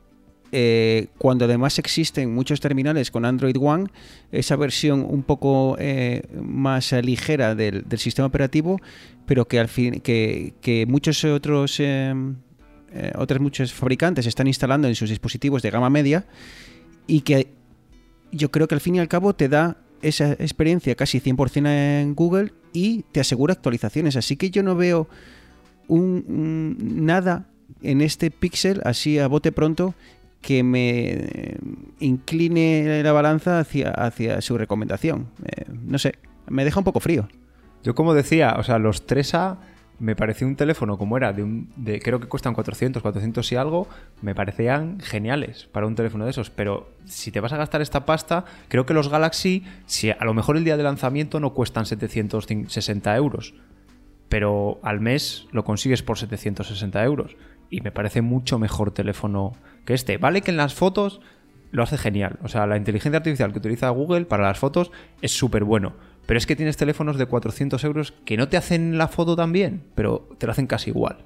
eh, 0.52 1.08
cuando 1.18 1.46
además 1.46 1.78
existen 1.80 2.34
muchos 2.34 2.60
terminales 2.60 3.12
con 3.12 3.26
Android 3.26 3.56
One, 3.60 3.88
esa 4.32 4.56
versión 4.56 5.06
un 5.08 5.24
poco 5.24 5.76
eh, 5.80 6.24
más 6.42 6.92
ligera 6.92 7.56
del, 7.56 7.86
sistema 7.98 8.28
operativo, 8.28 8.80
pero 9.26 9.46
que 9.46 9.60
al 9.60 9.68
fin 9.68 10.02
que, 10.02 10.86
muchos 10.88 11.24
otros 11.24 11.80
eh, 11.80 12.14
otros 13.16 13.40
muchos 13.40 13.74
fabricantes 13.74 14.26
están 14.26 14.48
instalando 14.48 14.88
en 14.88 14.96
sus 14.96 15.10
dispositivos 15.10 15.62
de 15.62 15.70
gama 15.70 15.90
media 15.90 16.26
y 17.06 17.22
que 17.22 17.48
yo 18.32 18.50
creo 18.50 18.68
que 18.68 18.76
al 18.76 18.82
fin 18.82 18.96
y 18.96 19.00
al 19.00 19.08
cabo 19.08 19.34
te 19.34 19.50
da 19.50 19.78
esa 20.02 20.32
experiencia 20.34 20.96
casi 20.96 21.20
100% 21.20 21.68
en 21.68 22.16
Google 22.16 22.54
y 22.74 23.04
te 23.12 23.20
asegura 23.20 23.54
actualizaciones. 23.54 24.16
Así 24.16 24.38
que 24.38 24.50
yo 24.50 24.64
no 24.64 24.76
veo 24.76 25.08
un- 25.88 27.06
nada 27.06 27.48
en 27.82 28.02
este 28.02 28.32
Pixel 28.32 28.82
así 28.86 29.20
a 29.20 29.28
bote 29.28 29.52
pronto 29.52 29.94
que 30.42 30.64
me 30.64 31.10
eh, 31.10 31.58
incline 32.00 33.04
la 33.04 33.12
balanza 33.12 33.60
hacia, 33.60 33.92
hacia 33.92 34.42
su 34.42 34.58
recomendación. 34.58 35.28
Eh, 35.46 35.66
no 35.70 35.98
sé, 36.00 36.16
me 36.48 36.66
deja 36.66 36.80
un 36.80 36.86
poco 36.86 37.00
frío. 37.00 37.28
Yo 37.84 37.96
como 37.96 38.14
decía, 38.14 38.56
o 38.58 38.64
sea, 38.64 38.80
los 38.80 39.08
3A 39.08 39.58
me 40.00 40.16
pareció 40.16 40.48
un 40.48 40.56
teléfono 40.56 40.98
como 40.98 41.18
era, 41.18 41.34
de, 41.34 41.44
un, 41.44 41.70
creo 42.02 42.20
que 42.20 42.28
cuestan 42.28 42.54
400, 42.54 43.02
400 43.02 43.52
y 43.52 43.56
algo, 43.56 43.88
me 44.22 44.34
parecían 44.34 45.00
geniales 45.02 45.68
para 45.72 45.88
un 45.88 45.96
teléfono 45.96 46.24
de 46.24 46.32
esos. 46.32 46.50
Pero 46.50 46.90
si 47.06 47.32
te 47.32 47.42
vas 47.42 47.54
a 47.54 47.58
gastar 47.58 47.82
esta 47.82 48.06
pasta, 48.06 48.46
creo 48.70 48.86
que 48.86 48.94
los 48.94 49.10
Galaxy, 49.10 49.64
si 49.86 50.10
a 50.10 50.24
lo 50.24 50.34
mejor 50.34 50.58
el 50.58 50.64
día 50.64 50.78
de 50.78 50.84
lanzamiento 50.84 51.40
no 51.40 51.54
cuestan 51.54 51.86
760 51.86 53.16
euros, 53.16 53.54
pero 54.30 54.80
al 54.84 55.02
mes 55.02 55.48
lo 55.52 55.64
consigues 55.64 56.02
por 56.02 56.18
760 56.18 57.04
euros. 57.04 57.36
Y 57.70 57.82
me 57.82 57.92
parece 57.92 58.22
mucho 58.22 58.58
mejor 58.58 58.92
teléfono 58.92 59.54
que 59.86 59.94
este. 59.94 60.18
Vale 60.18 60.42
que 60.42 60.52
en 60.52 60.58
las 60.58 60.74
fotos 60.74 61.22
lo 61.72 61.84
hace 61.84 61.98
genial. 61.98 62.40
O 62.44 62.48
sea, 62.48 62.68
la 62.68 62.78
inteligencia 62.78 63.18
artificial 63.18 63.52
que 63.52 63.60
utiliza 63.60 63.90
Google 63.90 64.26
para 64.26 64.44
las 64.44 64.60
fotos 64.60 64.92
es 65.22 65.32
súper 65.32 65.64
bueno. 65.64 65.94
Pero 66.26 66.38
es 66.38 66.46
que 66.46 66.56
tienes 66.56 66.78
teléfonos 66.78 67.18
de 67.18 67.26
400 67.26 67.84
euros 67.84 68.14
que 68.26 68.38
no 68.38 68.50
te 68.50 68.58
hacen 68.58 68.98
la 68.98 69.08
foto 69.08 69.36
tan 69.36 69.52
bien, 69.52 69.84
pero 69.96 70.30
te 70.38 70.46
lo 70.46 70.52
hacen 70.52 70.68
casi 70.68 70.92
igual. 70.92 71.26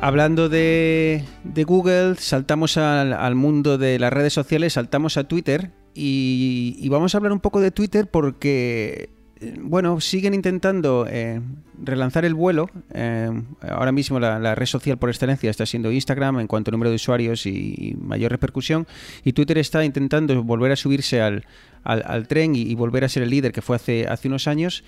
Hablando 0.00 0.48
de, 0.48 1.24
Google, 1.66 2.14
saltamos 2.16 2.76
al, 2.76 3.34
mundo 3.34 3.78
de 3.78 3.98
las 3.98 4.12
redes 4.12 4.32
sociales, 4.32 4.74
saltamos 4.74 5.16
a 5.16 5.24
Twitter 5.24 5.72
y, 5.94 6.86
vamos 6.90 7.14
a 7.14 7.18
hablar 7.18 7.32
un 7.32 7.40
poco 7.40 7.60
de 7.60 7.70
Twitter 7.70 8.08
porque, 8.08 9.10
bueno, 9.60 10.00
siguen 10.00 10.32
intentando 10.32 11.06
eh, 11.08 11.40
relanzar 11.82 12.24
el 12.24 12.34
vuelo. 12.34 12.70
Eh, 12.94 13.30
ahora 13.60 13.92
mismo 13.92 14.18
la, 14.18 14.54
red 14.54 14.66
social 14.66 14.98
por 14.98 15.10
excelencia 15.10 15.50
está 15.50 15.66
siendo 15.66 15.92
Instagram 15.92 16.40
en 16.40 16.46
cuanto 16.46 16.70
a 16.70 16.72
número 16.72 16.90
de 16.90 16.96
usuarios 16.96 17.46
y, 17.46 17.94
mayor 18.00 18.30
repercusión 18.30 18.86
y 19.24 19.32
Twitter 19.32 19.58
está 19.58 19.84
intentando 19.84 20.42
volver 20.42 20.72
a 20.72 20.76
subirse 20.76 21.20
al, 21.20 21.44
al- 21.84 22.26
tren 22.28 22.56
y, 22.56 22.74
volver 22.74 23.04
a 23.04 23.08
ser 23.08 23.24
el 23.24 23.30
líder 23.30 23.52
que 23.52 23.60
fue 23.60 23.76
hace, 23.76 24.06
hace 24.06 24.28
unos 24.28 24.48
años 24.48 24.84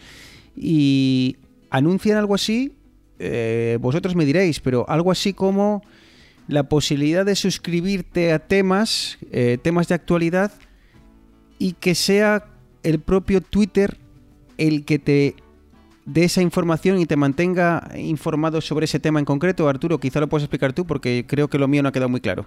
y 0.56 1.36
anuncian 1.70 2.16
algo 2.16 2.34
así 2.34 2.72
eh, 3.18 3.78
vosotros 3.80 4.14
me 4.14 4.24
diréis, 4.24 4.60
pero 4.60 4.88
algo 4.88 5.10
así 5.10 5.32
como 5.32 5.82
la 6.46 6.68
posibilidad 6.68 7.26
de 7.26 7.34
suscribirte 7.34 8.32
a 8.32 8.38
temas, 8.38 9.18
temas 9.62 9.88
de 9.88 9.96
actualidad, 9.96 10.52
y 11.58 11.72
que 11.72 11.94
sea 11.94 12.46
el 12.84 13.00
propio 13.00 13.40
Twitter 13.40 13.98
el 14.58 14.84
que 14.84 14.98
te 14.98 15.34
dé 16.04 16.24
esa 16.24 16.42
información 16.42 16.98
y 16.98 17.06
te 17.06 17.16
mantenga 17.16 17.88
informado 17.96 18.60
sobre 18.60 18.84
ese 18.84 18.98
tema 19.00 19.18
en 19.18 19.24
concreto. 19.24 19.68
Arturo, 19.68 19.98
quizá 19.98 20.20
lo 20.20 20.28
puedes 20.28 20.44
explicar 20.44 20.72
tú 20.72 20.86
porque 20.86 21.24
creo 21.26 21.48
que 21.48 21.58
lo 21.58 21.68
mío 21.68 21.82
no 21.82 21.88
ha 21.88 21.92
quedado 21.92 22.08
muy 22.08 22.20
claro. 22.20 22.44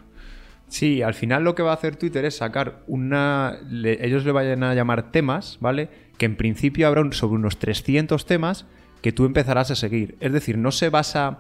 Sí, 0.68 1.01
al 1.01 1.13
final 1.13 1.44
lo 1.44 1.53
que 1.53 1.63
va 1.63 1.72
a 1.72 1.74
hacer 1.75 1.96
Twitter 1.98 2.24
es 2.25 2.38
sacar 2.38 2.82
una... 2.88 3.58
le- 3.70 4.06
ellos 4.06 4.24
le 4.25 4.32
vayan 4.32 4.63
a 4.63 4.74
llamar 4.74 5.12
temas, 5.12 5.58
¿vale? 5.60 5.89
Que 6.18 6.25
en 6.25 6.38
principio 6.38 6.88
habrá 6.88 7.01
un- 7.01 7.12
sobre 7.13 7.36
unos 7.36 7.58
300 7.60 8.25
temas 8.25 8.65
que 9.01 9.12
tú 9.12 9.25
empezarás 9.25 9.70
a 9.70 9.75
seguir. 9.75 10.15
Es 10.22 10.32
decir, 10.32 10.58
no 10.58 10.72
se 10.72 10.89
basa, 10.89 11.39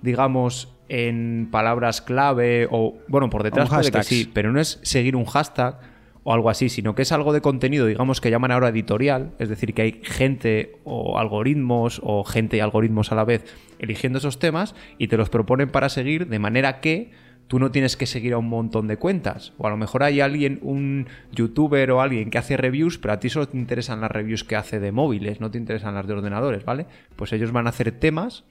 digamos, 0.00 0.72
en 0.88 1.48
palabras 1.50 2.00
clave 2.00 2.66
o... 2.70 2.96
Bueno, 3.08 3.28
por 3.30 3.42
detrás 3.42 3.68
puede 3.68 3.90
que 3.90 4.02
sí, 4.04 4.30
pero 4.32 4.52
no 4.52 4.60
es 4.60 4.78
seguir 4.82 5.16
un 5.16 5.24
hashtag 5.26 5.78
o 6.24 6.32
algo 6.32 6.50
así, 6.50 6.68
sino 6.68 6.94
que 6.94 7.02
es 7.02 7.12
algo 7.12 7.32
de 7.32 7.40
contenido, 7.40 7.86
digamos, 7.86 8.20
que 8.20 8.30
llaman 8.30 8.52
ahora 8.52 8.68
editorial, 8.68 9.32
es 9.38 9.48
decir, 9.48 9.74
que 9.74 9.82
hay 9.82 10.00
gente 10.02 10.76
o 10.84 11.18
algoritmos 11.18 12.00
o 12.04 12.24
gente 12.24 12.56
y 12.56 12.60
algoritmos 12.60 13.12
a 13.12 13.14
la 13.14 13.24
vez 13.24 13.44
eligiendo 13.78 14.18
esos 14.18 14.38
temas 14.38 14.74
y 14.98 15.08
te 15.08 15.16
los 15.16 15.30
proponen 15.30 15.70
para 15.70 15.88
seguir 15.88 16.28
de 16.28 16.38
manera 16.38 16.80
que 16.80 17.10
tú 17.48 17.58
no 17.58 17.70
tienes 17.70 17.96
que 17.96 18.06
seguir 18.06 18.32
a 18.32 18.38
un 18.38 18.48
montón 18.48 18.86
de 18.86 18.96
cuentas. 18.96 19.52
O 19.58 19.66
a 19.66 19.70
lo 19.70 19.76
mejor 19.76 20.04
hay 20.04 20.20
alguien, 20.20 20.58
un 20.62 21.08
youtuber 21.32 21.90
o 21.90 22.00
alguien 22.00 22.30
que 22.30 22.38
hace 22.38 22.56
reviews, 22.56 22.98
pero 22.98 23.14
a 23.14 23.20
ti 23.20 23.28
solo 23.28 23.48
te 23.48 23.58
interesan 23.58 24.00
las 24.00 24.10
reviews 24.10 24.44
que 24.44 24.56
hace 24.56 24.80
de 24.80 24.92
móviles, 24.92 25.40
no 25.40 25.50
te 25.50 25.58
interesan 25.58 25.94
las 25.94 26.06
de 26.06 26.14
ordenadores, 26.14 26.64
¿vale? 26.64 26.86
Pues 27.16 27.32
ellos 27.32 27.52
van 27.52 27.66
a 27.66 27.70
hacer 27.70 27.92
temas 27.92 28.44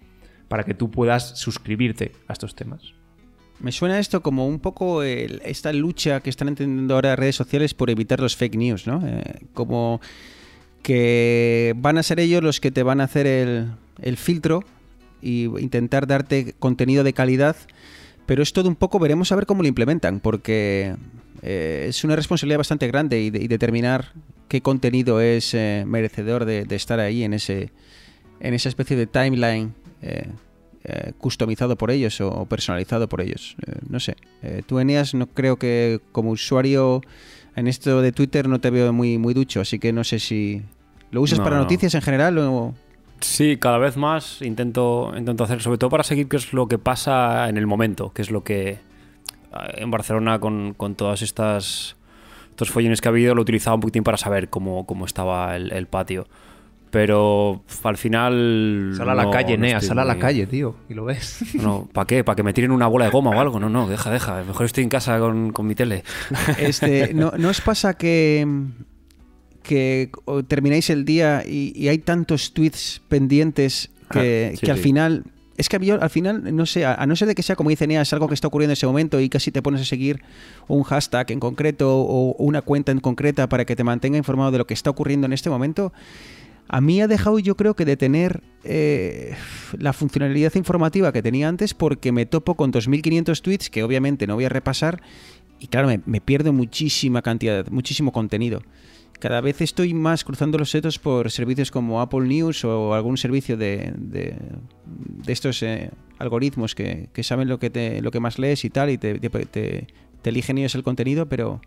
para 0.49 0.65
que 0.65 0.73
tú 0.73 0.91
puedas 0.91 1.39
suscribirte 1.39 2.11
a 2.27 2.33
estos 2.33 2.55
temas. 2.55 2.93
Me 3.61 3.71
suena 3.71 3.99
esto 3.99 4.21
como 4.21 4.47
un 4.47 4.59
poco 4.59 5.03
esta 5.03 5.71
lucha 5.71 6.19
que 6.21 6.29
están 6.31 6.47
entendiendo 6.47 6.95
ahora 6.95 7.15
redes 7.15 7.35
sociales 7.35 7.73
por 7.73 7.89
evitar 7.89 8.19
los 8.19 8.35
fake 8.35 8.55
news, 8.55 8.87
¿no? 8.87 9.05
Eh, 9.05 9.41
como 9.53 10.01
que 10.81 11.73
van 11.77 11.97
a 11.97 12.03
ser 12.03 12.19
ellos 12.19 12.41
los 12.43 12.59
que 12.59 12.71
te 12.71 12.81
van 12.83 13.01
a 13.01 13.03
hacer 13.03 13.27
el, 13.27 14.17
filtro 14.17 14.63
y 15.21 15.43
intentar 15.59 16.07
darte 16.07 16.55
contenido 16.57 17.03
de 17.03 17.13
calidad, 17.13 17.55
pero 18.25 18.41
es 18.41 18.51
todo 18.51 18.67
un 18.67 18.75
poco, 18.75 18.97
veremos 18.97 19.31
a 19.31 19.35
ver 19.35 19.45
cómo 19.45 19.61
lo 19.61 19.67
implementan, 19.67 20.19
porque 20.19 20.95
eh, 21.43 21.85
es 21.87 22.03
una 22.03 22.15
responsabilidad 22.15 22.57
bastante 22.57 22.87
grande 22.87 23.21
y, 23.21 23.29
de- 23.29 23.43
y 23.43 23.47
determinar 23.47 24.13
qué 24.47 24.61
contenido 24.61 25.21
es 25.21 25.53
eh, 25.53 25.83
merecedor 25.85 26.45
de, 26.45 26.65
de 26.65 26.75
estar 26.75 26.99
ahí 26.99 27.23
en 27.23 27.33
ese 27.33 27.71
en 28.39 28.55
esa 28.55 28.69
especie 28.69 28.97
de 28.97 29.05
timeline 29.05 29.75
eh, 30.83 31.13
customizado 31.17 31.75
por 31.75 31.91
ellos 31.91 32.19
o, 32.21 32.29
o 32.29 32.45
personalizado 32.45 33.07
por 33.07 33.21
ellos. 33.21 33.55
Eh, 33.65 33.73
no 33.89 33.99
sé. 33.99 34.15
Eh, 34.41 34.63
tú, 34.65 34.79
Eneas, 34.79 35.13
no 35.13 35.27
creo 35.27 35.57
que 35.57 35.99
como 36.11 36.31
usuario 36.31 37.01
en 37.55 37.67
esto 37.67 38.01
de 38.01 38.11
Twitter 38.11 38.47
no 38.47 38.59
te 38.59 38.69
veo 38.69 38.91
muy, 38.93 39.17
muy 39.17 39.33
ducho, 39.33 39.61
así 39.61 39.77
que 39.79 39.93
no 39.93 40.03
sé 40.03 40.19
si... 40.19 40.61
¿Lo 41.11 41.21
usas 41.21 41.39
No, 41.39 41.43
para 41.43 41.57
no. 41.57 41.63
noticias 41.63 41.93
en 41.95 42.01
general 42.01 42.37
o...? 42.39 42.73
Sí, 43.19 43.57
cada 43.57 43.77
vez 43.77 43.97
más 43.97 44.41
intento, 44.41 45.13
intento 45.15 45.43
hacer, 45.43 45.61
sobre 45.61 45.77
todo 45.77 45.91
para 45.91 46.03
seguir 46.03 46.27
qué 46.27 46.37
es 46.37 46.53
lo 46.53 46.67
que 46.67 46.79
pasa 46.79 47.49
en 47.49 47.57
el 47.57 47.67
momento, 47.67 48.11
qué 48.15 48.23
es 48.23 48.31
lo 48.31 48.43
que 48.43 48.79
en 49.75 49.91
Barcelona 49.91 50.39
con, 50.39 50.73
con 50.73 50.95
todas 50.95 51.21
estas 51.21 51.95
estos 52.49 52.71
follones 52.71 53.01
que 53.01 53.07
ha 53.07 53.11
habido 53.11 53.35
lo 53.35 53.41
utilizaba 53.41 53.75
un 53.75 53.81
poquitín 53.81 54.03
para 54.03 54.17
saber 54.17 54.49
cómo, 54.49 54.85
cómo 54.85 55.05
estaba 55.05 55.55
el, 55.55 55.71
el 55.71 55.87
patio. 55.87 56.25
Pero 56.91 57.63
al 57.83 57.97
final. 57.97 58.93
Sal 58.97 59.09
a 59.09 59.15
la 59.15 59.23
no- 59.23 59.31
calle, 59.31 59.57
no 59.57 59.61
Nea, 59.61 59.77
estoy 59.77 59.87
sal 59.87 59.99
a 59.99 60.05
la 60.05 60.13
muy- 60.13 60.21
calle, 60.21 60.45
tío, 60.45 60.75
y 60.89 60.93
lo 60.93 61.05
ves. 61.05 61.39
No, 61.55 61.87
¿para 61.91 62.05
qué? 62.05 62.23
¿Para 62.23 62.35
que 62.35 62.43
me 62.43 62.51
tiren 62.53 62.71
una 62.71 62.87
bola 62.87 63.05
de 63.05 63.11
goma 63.11 63.31
o 63.31 63.39
algo? 63.39 63.59
No, 63.59 63.69
no, 63.69 63.87
deja, 63.87 64.11
deja. 64.11 64.43
Mejor 64.43 64.65
estoy 64.65 64.83
en 64.83 64.89
casa 64.89 65.17
con, 65.19 65.51
con 65.53 65.65
mi 65.67 65.73
tele. 65.73 66.03
Este, 66.59 67.13
¿no, 67.13 67.31
¿No 67.37 67.49
os 67.49 67.61
pasa 67.61 67.93
que, 67.95 68.45
que 69.63 70.09
termináis 70.47 70.89
el 70.89 71.05
día 71.05 71.43
y, 71.45 71.71
y 71.75 71.87
hay 71.87 71.99
tantos 71.99 72.53
tweets 72.53 73.01
pendientes 73.07 73.89
que, 74.11 74.51
Ah, 74.53 74.57
sí, 74.57 74.65
que 74.65 74.71
al 74.71 74.77
sí. 74.77 74.83
final... 74.83 75.23
Es 75.57 75.69
que 75.69 75.77
yo, 75.85 76.01
al 76.01 76.09
final, 76.09 76.55
no 76.55 76.65
sé, 76.65 76.85
a, 76.85 76.95
a 76.95 77.05
no 77.05 77.15
ser 77.15 77.27
de 77.27 77.35
que 77.35 77.43
sea 77.43 77.55
como 77.55 77.69
dice 77.69 77.85
Nea, 77.85 78.01
es 78.01 78.11
algo 78.13 78.27
que 78.27 78.33
está 78.33 78.47
ocurriendo 78.47 78.71
en 78.71 78.73
ese 78.73 78.87
momento 78.87 79.19
y 79.19 79.29
casi 79.29 79.51
te 79.51 79.61
pones 79.61 79.81
a 79.81 79.85
seguir 79.85 80.23
un 80.67 80.81
hashtag 80.81 81.29
en 81.31 81.39
concreto 81.39 81.99
o 81.99 82.33
una 82.43 82.63
cuenta 82.63 82.91
en 82.91 82.99
concreta 82.99 83.47
para 83.47 83.63
que 83.63 83.75
te 83.75 83.83
mantenga 83.83 84.17
informado 84.17 84.49
de 84.51 84.57
lo 84.57 84.65
que 84.65 84.73
está 84.73 84.89
ocurriendo 84.89 85.27
en 85.27 85.33
este 85.33 85.51
momento, 85.51 85.93
a 86.67 86.81
mí 86.81 87.01
ha 87.01 87.07
dejado 87.07 87.39
yo 87.39 87.55
creo 87.55 87.75
que 87.75 87.85
de 87.85 87.97
tener 87.97 88.41
eh, 88.63 89.35
la 89.77 89.93
funcionalidad 89.93 90.53
informativa 90.55 91.11
que 91.11 91.21
tenía 91.21 91.47
antes 91.49 91.73
porque 91.73 92.11
me 92.11 92.25
topo 92.25 92.55
con 92.55 92.71
2.500 92.71 93.41
tweets 93.41 93.69
que 93.69 93.83
obviamente 93.83 94.27
no 94.27 94.35
voy 94.35 94.45
a 94.45 94.49
repasar 94.49 95.01
y 95.59 95.67
claro, 95.67 95.89
me, 96.05 96.21
pierdo 96.21 96.53
muchísima 96.53 97.21
cantidad, 97.21 97.67
muchísimo 97.69 98.11
contenido. 98.11 98.63
Cada 99.19 99.41
vez 99.41 99.61
estoy 99.61 99.93
más 99.93 100.23
cruzando 100.23 100.57
los 100.57 100.71
setos 100.71 100.97
por 100.97 101.29
servicios 101.29 101.69
como 101.69 102.01
Apple 102.01 102.21
News 102.27 102.65
o 102.65 102.95
algún 102.95 103.17
servicio 103.17 103.57
de, 103.57 103.93
de, 103.95 104.35
de 104.85 105.31
estos 105.33 105.61
eh, 105.61 105.91
algoritmos 106.17 106.73
que, 106.73 107.09
saben 107.21 107.47
lo 107.47 107.59
que, 107.59 107.69
te, 107.69 108.01
lo 108.01 108.09
que 108.09 108.19
más 108.19 108.39
lees 108.39 108.65
y 108.65 108.71
tal 108.71 108.89
y 108.89 108.97
te- 108.97 109.19
te 109.19 110.29
eligen 110.29 110.57
ellos 110.57 110.73
el 110.73 110.81
contenido, 110.83 111.27
pero 111.27 111.61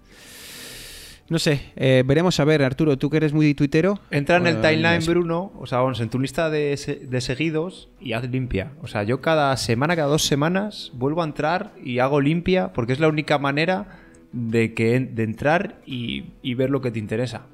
no 1.29 1.39
sé, 1.39 1.61
eh, 1.77 2.03
veremos 2.07 2.39
a 2.41 2.45
ver, 2.45 2.63
Arturo, 2.63 2.99
tú 2.99 3.09
que 3.11 3.17
eres 3.17 3.33
muy 3.33 3.55
tuitero. 3.55 3.99
Entra 4.11 4.37
en 4.37 4.47
el 4.47 4.57
eh, 4.57 4.61
timeline, 4.61 4.99
es- 4.99 5.07
Bruno, 5.09 5.53
o 5.59 5.67
sea, 5.67 5.79
vamos, 5.79 6.01
en 6.01 6.11
tu 6.11 6.19
lista 6.21 6.51
de, 6.51 6.77
se- 6.77 6.97
de 6.97 7.21
seguidos 7.21 7.89
y 8.01 8.13
haz 8.13 8.29
limpia. 8.31 8.73
O 8.83 8.87
sea, 8.87 9.03
yo 9.05 9.21
cada 9.21 9.57
semana, 9.57 9.97
cada 9.97 10.09
dos 10.09 10.27
semanas, 10.27 10.91
vuelvo 10.95 11.23
a 11.23 11.25
entrar 11.25 11.73
y 11.83 11.99
hago 12.01 12.21
limpia 12.21 12.73
porque 12.73 12.93
es 12.93 13.01
la 13.01 13.09
única 13.09 13.39
manera 13.39 14.01
de, 14.33 14.75
que, 14.75 15.01
de 15.01 15.23
entrar 15.23 15.81
y, 15.87 16.25
y 16.43 16.55
ver 16.55 16.71
lo 16.71 16.81
que 16.81 16.91
te 16.91 16.99
interesa. 16.99 17.47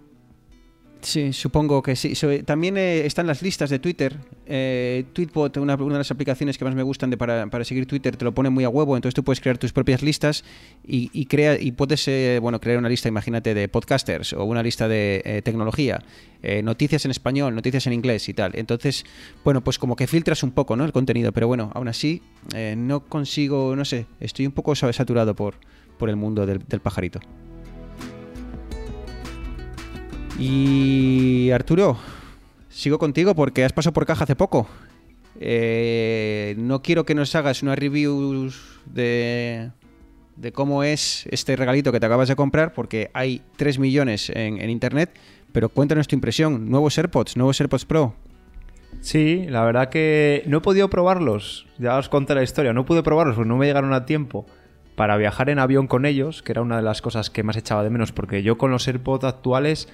Sí, 1.02 1.33
supongo 1.33 1.83
que 1.83 1.97
sí. 1.97 2.14
So- 2.14 2.45
también 2.45 2.76
eh, 2.76 3.07
están 3.07 3.26
las 3.26 3.40
listas 3.40 3.71
de 3.71 3.78
Twitter. 3.78 4.16
Eh, 4.47 5.04
Tweetbot, 5.14 5.57
una, 5.57 5.76
de 5.76 5.88
las 5.88 6.11
aplicaciones 6.11 6.59
que 6.59 6.64
más 6.64 6.75
me 6.75 6.83
gustan 6.83 7.09
de 7.09 7.16
para, 7.16 7.49
seguir 7.64 7.87
Twitter, 7.87 8.16
te 8.16 8.25
lo 8.25 8.33
pone 8.35 8.50
muy 8.50 8.64
a 8.64 8.69
huevo. 8.69 8.97
Entonces 8.97 9.14
tú 9.14 9.25
puedes 9.25 9.40
crear 9.40 9.57
tus 9.57 9.73
propias 9.73 10.02
listas 10.02 10.45
y, 10.87 11.11
y 11.12 11.26
y 11.61 11.73
puedes 11.73 12.07
eh, 12.09 12.38
bueno, 12.42 12.61
crear 12.61 12.78
una 12.78 12.88
lista, 12.88 13.09
imagínate, 13.09 13.54
de 13.54 13.69
podcasters 13.69 14.35
o 14.35 14.45
una 14.45 14.62
lista 14.62 14.88
de 14.88 15.23
eh, 15.25 15.42
tecnología, 15.42 16.02
eh, 16.42 16.62
noticias 16.62 17.04
en 17.07 17.12
español, 17.12 17.54
noticias 17.54 17.87
en 17.87 17.95
inglés 17.95 18.28
y 18.28 18.35
tal. 18.35 18.52
Entonces, 18.54 19.04
bueno, 19.42 19.62
pues 19.64 19.78
como 19.78 19.97
que 19.97 20.07
filtras 20.07 20.42
un 20.42 20.50
poco 20.50 20.76
¿no? 20.76 20.85
el 20.85 20.92
contenido. 20.92 21.33
Pero 21.33 21.47
bueno, 21.49 21.71
aún 21.75 21.88
así, 21.88 22.21
eh, 22.54 22.75
no 22.76 23.07
consigo, 23.07 23.75
no 23.75 23.87
sé, 23.87 24.07
estoy 24.21 24.47
un 24.47 24.52
poco 24.52 24.75
saturado 24.75 25.35
por, 25.35 25.54
por 25.99 26.11
el 26.11 26.16
mundo 26.16 26.45
del, 26.45 26.59
del 26.69 26.80
pajarito. 26.80 27.21
Y 30.40 31.50
Arturo, 31.50 31.99
sigo 32.70 32.99
contigo 32.99 33.35
porque 33.35 33.62
has 33.62 33.75
pasado 33.75 33.92
por 33.92 34.06
caja 34.06 34.25
hace 34.25 34.35
poco. 34.35 34.66
Eh, 35.38 36.54
no 36.56 36.80
quiero 36.80 37.04
que 37.04 37.14
nos 37.14 37.35
hagas 37.35 37.62
una 37.62 37.76
review 37.76 38.50
de, 38.87 39.70
de 40.37 40.52
cómo 40.52 40.82
es 40.82 41.26
este 41.30 41.56
regalito 41.56 41.92
que 41.92 42.00
te 42.00 42.06
acabas 42.06 42.28
de 42.28 42.37
comprar 42.37 42.73
porque 42.73 43.11
hay 43.12 43.42
3 43.56 43.78
millones 43.78 44.30
en, 44.30 44.59
en 44.62 44.70
internet, 44.70 45.11
pero 45.52 45.68
cuéntanos 45.68 46.09
tu 46.09 46.16
impresión. 46.16 46.70
Nuevos 46.70 46.97
AirPods, 46.97 47.37
nuevos 47.37 47.61
AirPods 47.61 47.85
Pro. 47.85 48.14
Sí, 49.02 49.44
la 49.47 49.62
verdad 49.62 49.90
que 49.90 50.42
no 50.47 50.59
he 50.59 50.61
podido 50.62 50.88
probarlos. 50.88 51.66
Ya 51.78 51.99
os 51.99 52.09
conté 52.09 52.35
la 52.35 52.42
historia. 52.42 52.73
No 52.73 52.87
pude 52.87 53.02
probarlos 53.02 53.37
porque 53.37 53.49
no 53.49 53.59
me 53.59 53.66
llegaron 53.66 53.92
a 53.92 54.06
tiempo 54.06 54.47
para 54.97 55.16
viajar 55.18 55.49
en 55.49 55.59
avión 55.59 55.87
con 55.87 56.04
ellos, 56.06 56.42
que 56.42 56.52
era 56.52 56.62
una 56.62 56.76
de 56.76 56.82
las 56.82 57.00
cosas 57.02 57.30
que 57.30 57.42
más 57.42 57.56
echaba 57.56 57.82
de 57.82 57.90
menos, 57.90 58.12
porque 58.12 58.42
yo 58.42 58.59
con 58.59 58.70
los 58.70 58.87
AirPods 58.87 59.25
actuales, 59.25 59.88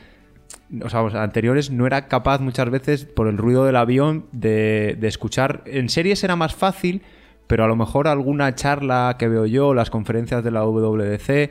o 0.82 0.88
sea, 0.88 1.22
anteriores, 1.22 1.70
no 1.70 1.86
era 1.86 2.08
capaz 2.08 2.40
muchas 2.40 2.70
veces 2.70 3.04
por 3.04 3.28
el 3.28 3.38
ruido 3.38 3.64
del 3.64 3.76
avión 3.76 4.26
de, 4.32 4.96
de 4.98 5.08
escuchar. 5.08 5.62
En 5.66 5.88
series 5.88 6.24
era 6.24 6.36
más 6.36 6.54
fácil, 6.54 7.02
pero 7.46 7.64
a 7.64 7.68
lo 7.68 7.76
mejor 7.76 8.08
alguna 8.08 8.54
charla 8.54 9.16
que 9.18 9.28
veo 9.28 9.46
yo, 9.46 9.74
las 9.74 9.90
conferencias 9.90 10.42
de 10.42 10.50
la 10.50 10.64
WWDC 10.64 11.50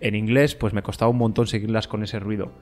en 0.00 0.14
inglés, 0.14 0.54
pues 0.54 0.72
me 0.72 0.82
costaba 0.82 1.10
un 1.10 1.18
montón 1.18 1.46
seguirlas 1.46 1.88
con 1.88 2.02
ese 2.02 2.18
ruido. 2.18 2.52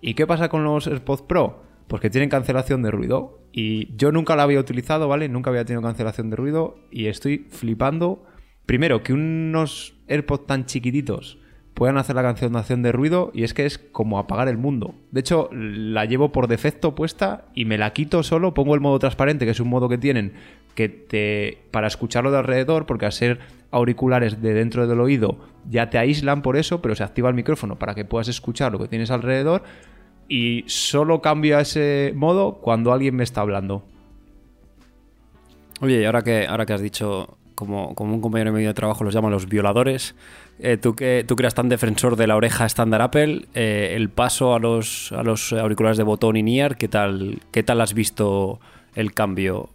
¿Y 0.00 0.14
qué 0.14 0.26
pasa 0.26 0.48
con 0.48 0.64
los 0.64 0.86
AirPods 0.86 1.22
Pro? 1.22 1.62
Pues 1.88 2.02
que 2.02 2.10
tienen 2.10 2.28
cancelación 2.28 2.82
de 2.82 2.90
ruido. 2.90 3.40
Y 3.52 3.94
yo 3.96 4.12
nunca 4.12 4.36
la 4.36 4.42
había 4.42 4.60
utilizado, 4.60 5.08
¿vale? 5.08 5.28
Nunca 5.28 5.50
había 5.50 5.64
tenido 5.64 5.82
cancelación 5.82 6.30
de 6.30 6.36
ruido. 6.36 6.76
Y 6.90 7.06
estoy 7.06 7.46
flipando. 7.50 8.24
Primero, 8.66 9.02
que 9.02 9.12
unos 9.12 9.94
AirPods 10.08 10.46
tan 10.46 10.66
chiquititos 10.66 11.38
puedan 11.74 11.98
hacer 11.98 12.16
la 12.16 12.22
cancelación 12.22 12.82
de 12.82 12.92
ruido. 12.92 13.30
Y 13.34 13.44
es 13.44 13.54
que 13.54 13.66
es 13.66 13.78
como 13.78 14.18
apagar 14.18 14.48
el 14.48 14.58
mundo. 14.58 14.94
De 15.10 15.20
hecho, 15.20 15.48
la 15.52 16.04
llevo 16.04 16.32
por 16.32 16.48
defecto 16.48 16.94
puesta 16.94 17.44
y 17.54 17.64
me 17.64 17.78
la 17.78 17.92
quito 17.92 18.22
solo. 18.22 18.54
Pongo 18.54 18.74
el 18.74 18.80
modo 18.80 18.98
transparente, 18.98 19.44
que 19.44 19.52
es 19.52 19.60
un 19.60 19.68
modo 19.68 19.88
que 19.88 19.98
tienen 19.98 20.32
que 20.74 20.88
te 20.88 21.58
para 21.70 21.86
escucharlo 21.86 22.30
de 22.30 22.38
alrededor, 22.38 22.86
porque 22.86 23.06
al 23.06 23.12
ser 23.12 23.40
auriculares 23.70 24.40
de 24.40 24.54
dentro 24.54 24.86
del 24.86 25.00
oído 25.00 25.38
ya 25.68 25.90
te 25.90 25.98
aíslan 25.98 26.42
por 26.42 26.56
eso, 26.56 26.82
pero 26.82 26.94
se 26.94 27.04
activa 27.04 27.28
el 27.28 27.34
micrófono 27.34 27.78
para 27.78 27.94
que 27.94 28.04
puedas 28.04 28.28
escuchar 28.28 28.72
lo 28.72 28.78
que 28.78 28.88
tienes 28.88 29.10
alrededor 29.10 29.62
y 30.28 30.64
solo 30.66 31.20
cambio 31.20 31.58
a 31.58 31.62
ese 31.62 32.12
modo 32.14 32.60
cuando 32.60 32.92
alguien 32.92 33.16
me 33.16 33.24
está 33.24 33.40
hablando. 33.42 33.84
Oye, 35.80 36.00
y 36.00 36.04
ahora 36.04 36.22
que, 36.22 36.46
ahora 36.46 36.64
que 36.64 36.72
has 36.72 36.80
dicho, 36.80 37.38
como, 37.54 37.94
como 37.94 38.14
un 38.14 38.20
compañero 38.20 38.52
mío 38.52 38.68
de 38.68 38.74
trabajo 38.74 39.04
los 39.04 39.14
llama 39.14 39.30
los 39.30 39.48
violadores, 39.48 40.14
eh, 40.58 40.76
tú, 40.76 40.94
que, 40.94 41.24
tú 41.26 41.34
eras 41.38 41.54
tan 41.54 41.68
defensor 41.68 42.16
de 42.16 42.26
la 42.26 42.36
oreja 42.36 42.66
estándar 42.66 43.02
Apple, 43.02 43.46
eh, 43.54 43.94
el 43.96 44.10
paso 44.10 44.54
a 44.54 44.58
los, 44.58 45.12
a 45.12 45.22
los 45.22 45.52
auriculares 45.52 45.96
de 45.98 46.04
botón 46.04 46.36
y 46.36 46.42
Near, 46.42 46.76
¿qué 46.76 46.88
tal, 46.88 47.40
¿qué 47.50 47.62
tal 47.62 47.80
has 47.80 47.94
visto 47.94 48.60
el 48.94 49.12
cambio? 49.14 49.70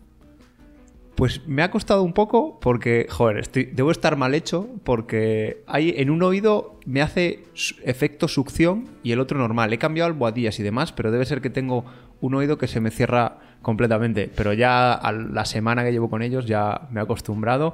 Pues 1.16 1.48
me 1.48 1.64
ha 1.64 1.72
costado 1.72 2.04
un 2.04 2.14
poco 2.14 2.60
porque, 2.62 3.08
joder, 3.10 3.40
estoy- 3.40 3.66
debo 3.66 3.90
estar 3.90 4.18
mal 4.18 4.36
hecho 4.36 4.68
porque 4.84 5.64
hay 5.66 5.96
en 5.98 6.12
un 6.12 6.22
oído 6.22 6.80
me 6.86 7.02
hace 7.02 7.44
efecto 7.84 8.28
succión 8.28 8.86
y 9.02 9.14
el 9.14 9.20
otro 9.20 9.40
normal. 9.40 9.74
He 9.74 9.80
cambiado 9.80 10.12
almohadillas 10.12 10.60
y 10.60 10.64
demás, 10.64 10.92
pero 10.92 11.10
debe 11.10 11.26
ser 11.26 11.42
que 11.42 11.50
tengo 11.50 11.86
un 12.22 12.36
oído 12.36 12.60
que 12.60 12.68
se 12.68 12.82
me 12.82 12.92
cierra 12.92 13.40
completamente. 13.62 14.30
Pero 14.36 14.54
ya 14.54 14.94
a 14.94 15.12
la 15.12 15.46
semana 15.46 15.84
que 15.84 15.92
llevo 15.92 16.10
con 16.10 16.22
ellos 16.22 16.46
ya 16.46 16.88
me 16.92 17.00
he 17.00 17.04
acostumbrado. 17.04 17.74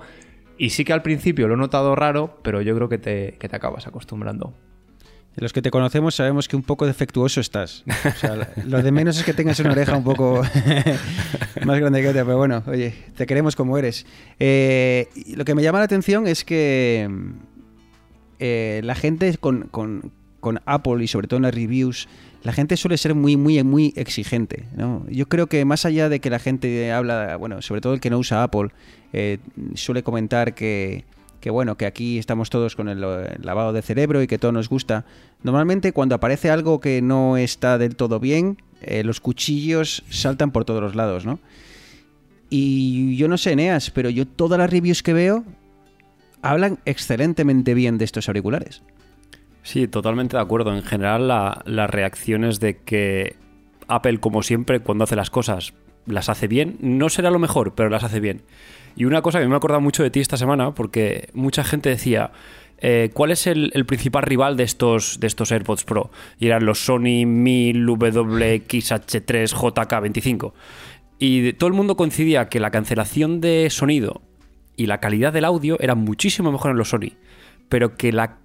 Y 0.57 0.69
sí 0.69 0.85
que 0.85 0.93
al 0.93 1.01
principio 1.01 1.47
lo 1.47 1.55
he 1.55 1.57
notado 1.57 1.95
raro, 1.95 2.39
pero 2.43 2.61
yo 2.61 2.75
creo 2.75 2.87
que 2.89 2.97
te, 2.99 3.37
que 3.39 3.49
te 3.49 3.55
acabas 3.55 3.87
acostumbrando. 3.87 4.53
Los 5.35 5.51
que 5.51 5.63
te 5.63 5.71
conocemos 5.71 6.13
sabemos 6.13 6.47
que 6.47 6.55
un 6.55 6.61
poco 6.61 6.85
defectuoso 6.85 7.41
estás. 7.41 7.83
Lo 8.67 8.83
de 8.83 8.91
menos 8.91 9.17
es 9.17 9.23
que 9.23 9.33
tengas 9.33 9.59
una 9.61 9.71
oreja 9.71 9.97
un 9.97 10.03
poco 10.03 10.43
más 11.65 11.79
grande 11.79 12.01
que 12.03 12.07
otra, 12.09 12.23
pero 12.23 12.37
bueno, 12.37 12.61
oye, 12.67 12.93
te 13.15 13.25
queremos 13.25 13.55
como 13.55 13.75
eres. 13.79 14.05
Eh, 14.37 15.07
lo 15.35 15.43
que 15.43 15.55
me 15.55 15.63
llama 15.63 15.79
la 15.79 15.85
atención 15.85 16.27
es 16.27 16.45
que 16.45 17.09
eh, 18.39 18.81
la 18.83 18.93
gente 18.93 19.35
con, 19.37 19.63
con- 19.69 20.11
con 20.43 20.61
Apple 20.65 21.03
y 21.03 21.07
sobre 21.07 21.27
todo 21.27 21.37
en 21.37 21.43
las 21.43 21.55
reviews, 21.55 22.07
la 22.43 22.51
gente 22.51 22.77
suele 22.77 22.97
ser 22.97 23.15
muy, 23.15 23.37
muy, 23.37 23.63
muy 23.63 23.93
exigente. 23.95 24.65
¿no? 24.75 25.05
Yo 25.09 25.27
creo 25.27 25.47
que 25.47 25.65
más 25.65 25.85
allá 25.85 26.09
de 26.09 26.19
que 26.19 26.29
la 26.29 26.37
gente 26.37 26.91
habla, 26.91 27.37
bueno, 27.37 27.63
sobre 27.63 27.81
todo 27.81 27.93
el 27.93 28.01
que 28.01 28.11
no 28.11 28.19
usa 28.19 28.43
Apple, 28.43 28.69
eh, 29.13 29.39
suele 29.73 30.03
comentar 30.03 30.53
que, 30.53 31.05
que 31.39 31.49
bueno, 31.49 31.77
que 31.77 31.85
aquí 31.85 32.19
estamos 32.19 32.49
todos 32.49 32.75
con 32.75 32.89
el, 32.89 33.01
lavado 33.01 33.73
de 33.73 33.81
cerebro 33.81 34.21
y 34.21 34.27
que 34.27 34.37
todo 34.37 34.51
nos 34.51 34.69
gusta. 34.69 35.05
Normalmente 35.41 35.93
cuando 35.93 36.13
aparece 36.13 36.51
algo 36.51 36.79
que 36.79 37.01
no 37.01 37.37
está 37.37 37.77
del 37.77 37.95
todo 37.95 38.19
bien, 38.19 38.57
eh, 38.81 39.03
los 39.03 39.21
cuchillos 39.21 40.03
saltan 40.09 40.51
por 40.51 40.65
todos 40.65 40.81
los 40.81 40.93
lados, 40.93 41.25
¿no? 41.25 41.39
Y 42.49 43.15
yo 43.15 43.29
no 43.29 43.37
sé, 43.37 43.53
Eneas, 43.53 43.89
pero 43.91 44.09
yo 44.09 44.27
todas 44.27 44.59
las 44.59 44.69
reviews 44.69 45.01
que 45.01 45.13
veo 45.13 45.43
hablan 46.41 46.79
excelentemente 46.85 47.73
bien 47.73 47.97
de 47.97 48.05
estos 48.05 48.27
auriculares. 48.27 48.83
Sí, 49.63 49.87
totalmente 49.87 50.35
de 50.37 50.43
acuerdo. 50.43 50.75
En 50.75 50.83
general, 50.83 51.27
la- 51.27 51.61
las 51.65 51.89
reacciones 51.89 52.59
de 52.59 52.77
que 52.77 53.35
Apple, 53.87 54.19
como 54.19 54.43
siempre, 54.43 54.81
cuando 54.81 55.05
hace 55.05 55.15
las 55.15 55.29
cosas, 55.29 55.73
las 56.05 56.29
hace 56.29 56.47
bien. 56.47 56.77
No 56.81 57.09
será 57.09 57.31
lo 57.31 57.39
mejor, 57.39 57.73
pero 57.73 57.89
las 57.89 58.03
hace 58.03 58.19
bien. 58.19 58.41
Y 58.95 59.05
una 59.05 59.21
cosa 59.21 59.39
que 59.39 59.47
me 59.47 59.53
ha 59.53 59.57
acordado 59.57 59.81
mucho 59.81 60.03
de 60.03 60.11
ti 60.11 60.19
esta 60.19 60.37
semana, 60.37 60.75
porque 60.75 61.29
mucha 61.33 61.63
gente 61.63 61.89
decía, 61.89 62.31
eh, 62.79 63.09
¿cuál 63.13 63.31
es 63.31 63.47
el, 63.47 63.71
principal 63.87 64.23
rival 64.23 64.57
de 64.57 64.63
estos, 64.63 65.19
de 65.19 65.27
estos 65.27 65.51
AirPods 65.51 65.85
Pro? 65.85 66.11
Y 66.37 66.47
eran 66.47 66.65
los 66.65 66.85
Sony 66.85 67.25
1000 67.25 67.87
WXH3 67.87 69.53
JK25. 69.53 70.53
Y 71.19 71.53
todo 71.53 71.67
el 71.69 71.73
mundo 71.73 71.95
coincidía 71.95 72.49
que 72.49 72.59
la 72.59 72.71
cancelación 72.71 73.39
de 73.39 73.69
sonido 73.69 74.21
y 74.75 74.87
la 74.87 74.99
calidad 74.99 75.31
del 75.31 75.45
audio 75.45 75.79
era 75.79 75.95
muchísimo 75.95 76.51
mejor 76.51 76.71
en 76.71 76.77
los 76.77 76.89
Sony, 76.89 77.13
pero 77.69 77.95
que 77.95 78.11
la, 78.11 78.39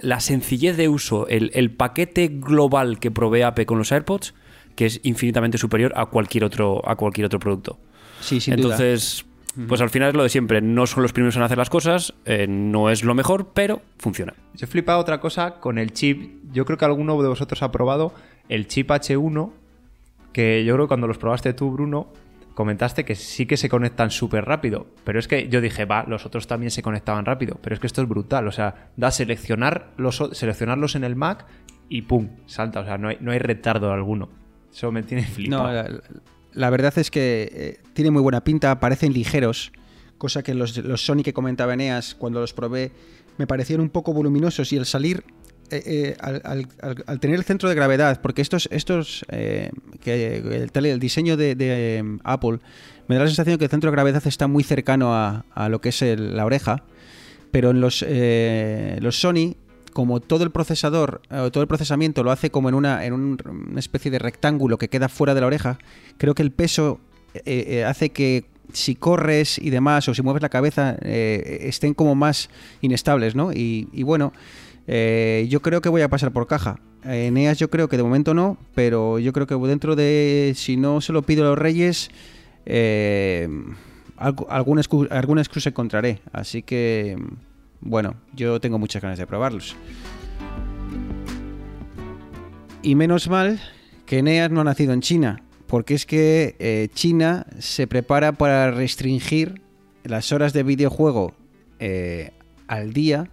la 0.00 0.20
sencillez 0.20 0.76
de 0.76 0.88
uso, 0.88 1.26
el, 1.28 1.50
el 1.54 1.70
paquete 1.70 2.28
global 2.28 2.98
que 2.98 3.10
provee 3.10 3.42
Apple 3.42 3.66
con 3.66 3.78
los 3.78 3.92
AirPods, 3.92 4.34
que 4.76 4.86
es 4.86 5.00
infinitamente 5.02 5.58
superior 5.58 5.92
a 5.96 6.06
cualquier 6.06 6.44
otro, 6.44 6.86
a 6.88 6.96
cualquier 6.96 7.26
otro 7.26 7.38
producto. 7.38 7.78
Sí, 8.20 8.40
sin 8.40 8.56
duda. 8.56 8.74
Entonces, 8.74 9.24
pues 9.68 9.80
al 9.80 9.90
final 9.90 10.10
es 10.10 10.14
lo 10.14 10.22
de 10.22 10.28
siempre, 10.28 10.62
no 10.62 10.86
son 10.86 11.02
los 11.02 11.12
primeros 11.12 11.36
en 11.36 11.42
hacer 11.42 11.58
las 11.58 11.68
cosas, 11.68 12.14
eh, 12.24 12.46
no 12.48 12.90
es 12.90 13.04
lo 13.04 13.14
mejor, 13.14 13.50
pero 13.52 13.82
funciona. 13.98 14.34
Yo 14.54 14.64
he 14.64 14.66
flipado 14.66 14.98
otra 14.98 15.20
cosa 15.20 15.60
con 15.60 15.78
el 15.78 15.92
chip. 15.92 16.42
Yo 16.52 16.64
creo 16.64 16.78
que 16.78 16.84
alguno 16.84 17.20
de 17.20 17.28
vosotros 17.28 17.62
ha 17.62 17.70
probado 17.70 18.14
el 18.48 18.66
chip 18.66 18.90
H1, 18.90 19.50
que 20.32 20.64
yo 20.64 20.74
creo 20.74 20.86
que 20.86 20.88
cuando 20.88 21.06
los 21.06 21.18
probaste 21.18 21.52
tú, 21.52 21.70
Bruno, 21.70 22.08
comentaste 22.54 23.04
que 23.04 23.14
sí 23.14 23.46
que 23.46 23.56
se 23.56 23.68
conectan 23.68 24.10
súper 24.10 24.44
rápido. 24.44 24.86
Pero 25.04 25.18
es 25.18 25.28
que 25.28 25.48
yo 25.48 25.60
dije, 25.60 25.84
va, 25.84 26.04
los 26.06 26.26
otros 26.26 26.46
también 26.46 26.70
se 26.70 26.82
conectaban 26.82 27.24
rápido. 27.24 27.58
Pero 27.62 27.74
es 27.74 27.80
que 27.80 27.86
esto 27.86 28.02
es 28.02 28.08
brutal. 28.08 28.46
O 28.48 28.52
sea, 28.52 28.90
da 28.96 29.10
seleccionar 29.10 29.92
los, 29.96 30.22
seleccionarlos 30.32 30.94
en 30.94 31.04
el 31.04 31.16
Mac 31.16 31.46
y 31.88 32.02
pum, 32.02 32.28
salta. 32.46 32.80
O 32.80 32.84
sea, 32.84 32.98
no 32.98 33.08
hay, 33.08 33.18
no 33.20 33.32
hay 33.32 33.38
retardo 33.38 33.92
alguno. 33.92 34.28
Eso 34.72 34.92
me 34.92 35.02
tiene 35.02 35.24
flipado. 35.26 36.00
La 36.52 36.70
verdad 36.70 36.92
es 36.98 37.10
que 37.10 37.50
eh, 37.52 37.80
tiene 37.94 38.10
muy 38.10 38.20
buena 38.20 38.44
pinta, 38.44 38.78
parecen 38.78 39.14
ligeros, 39.14 39.72
cosa 40.18 40.42
que 40.42 40.52
los, 40.52 40.76
los 40.76 41.04
Sony 41.04 41.22
que 41.24 41.32
comentaba 41.32 41.72
Eneas 41.72 42.14
cuando 42.14 42.40
los 42.40 42.52
probé 42.52 42.92
me 43.38 43.46
parecieron 43.46 43.84
un 43.84 43.90
poco 43.90 44.12
voluminosos 44.12 44.70
y 44.72 44.78
al 44.78 44.84
salir, 44.84 45.24
eh, 45.72 45.82
eh, 45.86 46.16
al, 46.20 47.20
tener 47.20 47.36
el 47.38 47.44
centro 47.44 47.68
de 47.68 47.74
gravedad, 47.74 48.20
porque 48.20 48.42
estos, 48.42 48.68
estos 48.70 49.24
eh, 49.30 49.70
que 50.02 50.36
el, 50.74 51.00
diseño 51.00 51.36
de, 51.36 51.56
eh, 51.58 52.04
Apple 52.24 52.58
me 53.08 53.16
da 53.16 53.22
la 53.22 53.28
sensación 53.28 53.58
que 53.58 53.64
el 53.64 53.70
centro 53.70 53.90
de 53.90 53.92
gravedad 53.96 54.22
está 54.26 54.46
muy 54.46 54.62
cercano 54.62 55.14
a, 55.14 55.44
a 55.54 55.68
lo 55.68 55.80
que 55.80 55.88
es 55.88 56.02
la 56.02 56.44
oreja, 56.44 56.82
pero 57.50 57.70
en 57.70 57.80
los, 57.80 58.04
eh, 58.06 58.98
los 59.00 59.20
Sony, 59.20 59.56
como 59.92 60.20
todo 60.20 60.44
el 60.44 60.50
procesador, 60.50 61.20
todo 61.52 61.60
el 61.62 61.68
procesamiento 61.68 62.22
lo 62.22 62.30
hace 62.30 62.50
como 62.50 62.68
en 62.68 62.74
una, 62.74 63.04
en 63.04 63.12
un- 63.12 63.38
una 63.70 63.80
especie 63.80 64.10
de 64.10 64.18
rectángulo 64.18 64.78
que 64.78 64.88
queda 64.88 65.08
fuera 65.08 65.34
de 65.34 65.40
la 65.42 65.46
oreja, 65.48 65.78
creo 66.18 66.34
que 66.34 66.42
el 66.42 66.50
peso 66.50 67.00
hace 67.86 68.10
que 68.10 68.44
si 68.72 68.94
corres 68.94 69.58
y 69.58 69.68
demás, 69.68 70.08
o 70.08 70.14
si 70.14 70.22
mueves 70.22 70.40
la 70.40 70.48
cabeza, 70.48 70.96
estén 71.02 71.92
como 71.92 72.14
más 72.14 72.48
inestables, 72.80 73.34
¿no? 73.34 73.52
Y, 73.52 73.88
y 73.92 74.02
bueno, 74.02 74.32
eh, 74.86 75.46
yo 75.48 75.60
creo 75.62 75.80
que 75.80 75.88
voy 75.88 76.02
a 76.02 76.08
pasar 76.08 76.32
por 76.32 76.46
caja. 76.46 76.80
Eh, 77.04 77.26
Eneas 77.26 77.58
yo 77.58 77.70
creo 77.70 77.88
que 77.88 77.96
de 77.96 78.02
momento 78.02 78.34
no, 78.34 78.58
pero 78.74 79.18
yo 79.18 79.32
creo 79.32 79.46
que 79.46 79.54
dentro 79.54 79.96
de, 79.96 80.52
si 80.56 80.76
no 80.76 81.00
se 81.00 81.12
lo 81.12 81.22
pido 81.22 81.44
a 81.44 81.50
los 81.50 81.58
reyes, 81.58 82.10
eh, 82.66 83.48
alguna 84.16 84.80
excusa 85.40 85.68
encontraré. 85.68 86.20
Así 86.32 86.62
que, 86.62 87.16
bueno, 87.80 88.14
yo 88.34 88.60
tengo 88.60 88.78
muchas 88.78 89.02
ganas 89.02 89.18
de 89.18 89.26
probarlos. 89.26 89.76
Y 92.82 92.94
menos 92.94 93.28
mal 93.28 93.60
que 94.06 94.18
Eneas 94.18 94.50
no 94.50 94.60
ha 94.60 94.64
nacido 94.64 94.92
en 94.92 95.00
China, 95.00 95.42
porque 95.66 95.94
es 95.94 96.04
que 96.04 96.56
eh, 96.58 96.88
China 96.92 97.46
se 97.58 97.86
prepara 97.86 98.32
para 98.32 98.70
restringir 98.72 99.62
las 100.04 100.32
horas 100.32 100.52
de 100.52 100.64
videojuego 100.64 101.32
eh, 101.78 102.32
al 102.66 102.92
día 102.92 103.30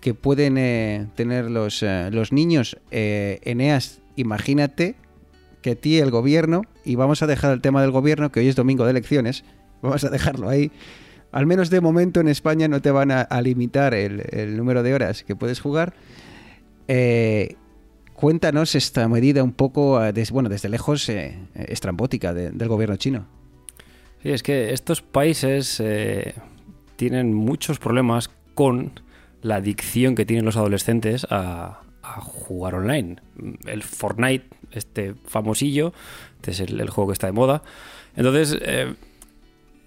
que 0.00 0.14
pueden 0.14 0.56
eh, 0.58 1.08
tener 1.16 1.50
los, 1.50 1.82
eh, 1.82 2.10
los 2.12 2.32
niños. 2.32 2.78
Eh, 2.90 3.40
Eneas, 3.42 4.00
imagínate 4.16 4.94
que 5.62 5.72
a 5.72 5.74
ti 5.74 5.98
el 5.98 6.10
gobierno, 6.10 6.62
y 6.84 6.94
vamos 6.94 7.22
a 7.22 7.26
dejar 7.26 7.52
el 7.52 7.60
tema 7.60 7.82
del 7.82 7.90
gobierno, 7.90 8.30
que 8.30 8.40
hoy 8.40 8.48
es 8.48 8.56
domingo 8.56 8.84
de 8.84 8.92
elecciones, 8.92 9.44
vamos 9.82 10.04
a 10.04 10.10
dejarlo 10.10 10.48
ahí. 10.48 10.70
Al 11.32 11.46
menos 11.46 11.68
de 11.68 11.80
momento 11.80 12.20
en 12.20 12.28
España 12.28 12.68
no 12.68 12.80
te 12.80 12.90
van 12.90 13.10
a, 13.10 13.26
limitar 13.42 13.92
el, 13.92 14.22
el 14.30 14.56
número 14.56 14.82
de 14.82 14.94
horas 14.94 15.24
que 15.24 15.36
puedes 15.36 15.60
jugar. 15.60 15.94
Cuéntanos 18.14 18.74
esta 18.74 19.06
medida 19.08 19.44
un 19.44 19.52
poco, 19.52 20.00
bueno, 20.32 20.48
desde 20.48 20.68
lejos, 20.70 21.08
estrambótica 21.54 22.32
de- 22.32 22.50
del 22.50 22.68
gobierno 22.68 22.96
chino. 22.96 23.26
Sí, 24.22 24.30
es 24.30 24.42
que 24.42 24.72
estos 24.72 25.02
países 25.02 25.82
tienen 26.96 27.34
muchos 27.34 27.78
problemas 27.78 28.30
con 28.54 28.92
la 29.42 29.56
adicción 29.56 30.14
que 30.14 30.26
tienen 30.26 30.44
los 30.44 30.56
adolescentes 30.56 31.26
a, 31.30 31.82
jugar 32.20 32.74
online. 32.74 33.16
El 33.66 33.82
Fortnite, 33.82 34.46
este 34.72 35.14
famosillo, 35.26 35.92
este 36.36 36.52
es 36.52 36.60
el, 36.60 36.88
juego 36.88 37.08
que 37.08 37.12
está 37.12 37.26
de 37.26 37.34
moda. 37.34 37.62
Entonces, 38.16 38.58
eh, 38.62 38.94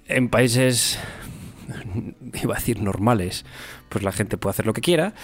en 0.07 0.29
países, 0.29 0.99
iba 2.43 2.53
a 2.53 2.57
decir 2.59 2.79
normales, 2.79 3.43
pues 3.89 4.03
la 4.03 4.11
gente 4.11 4.37
puede 4.37 4.51
hacer 4.51 4.67
lo 4.67 4.73
que 4.73 4.81
quiera. 4.81 5.15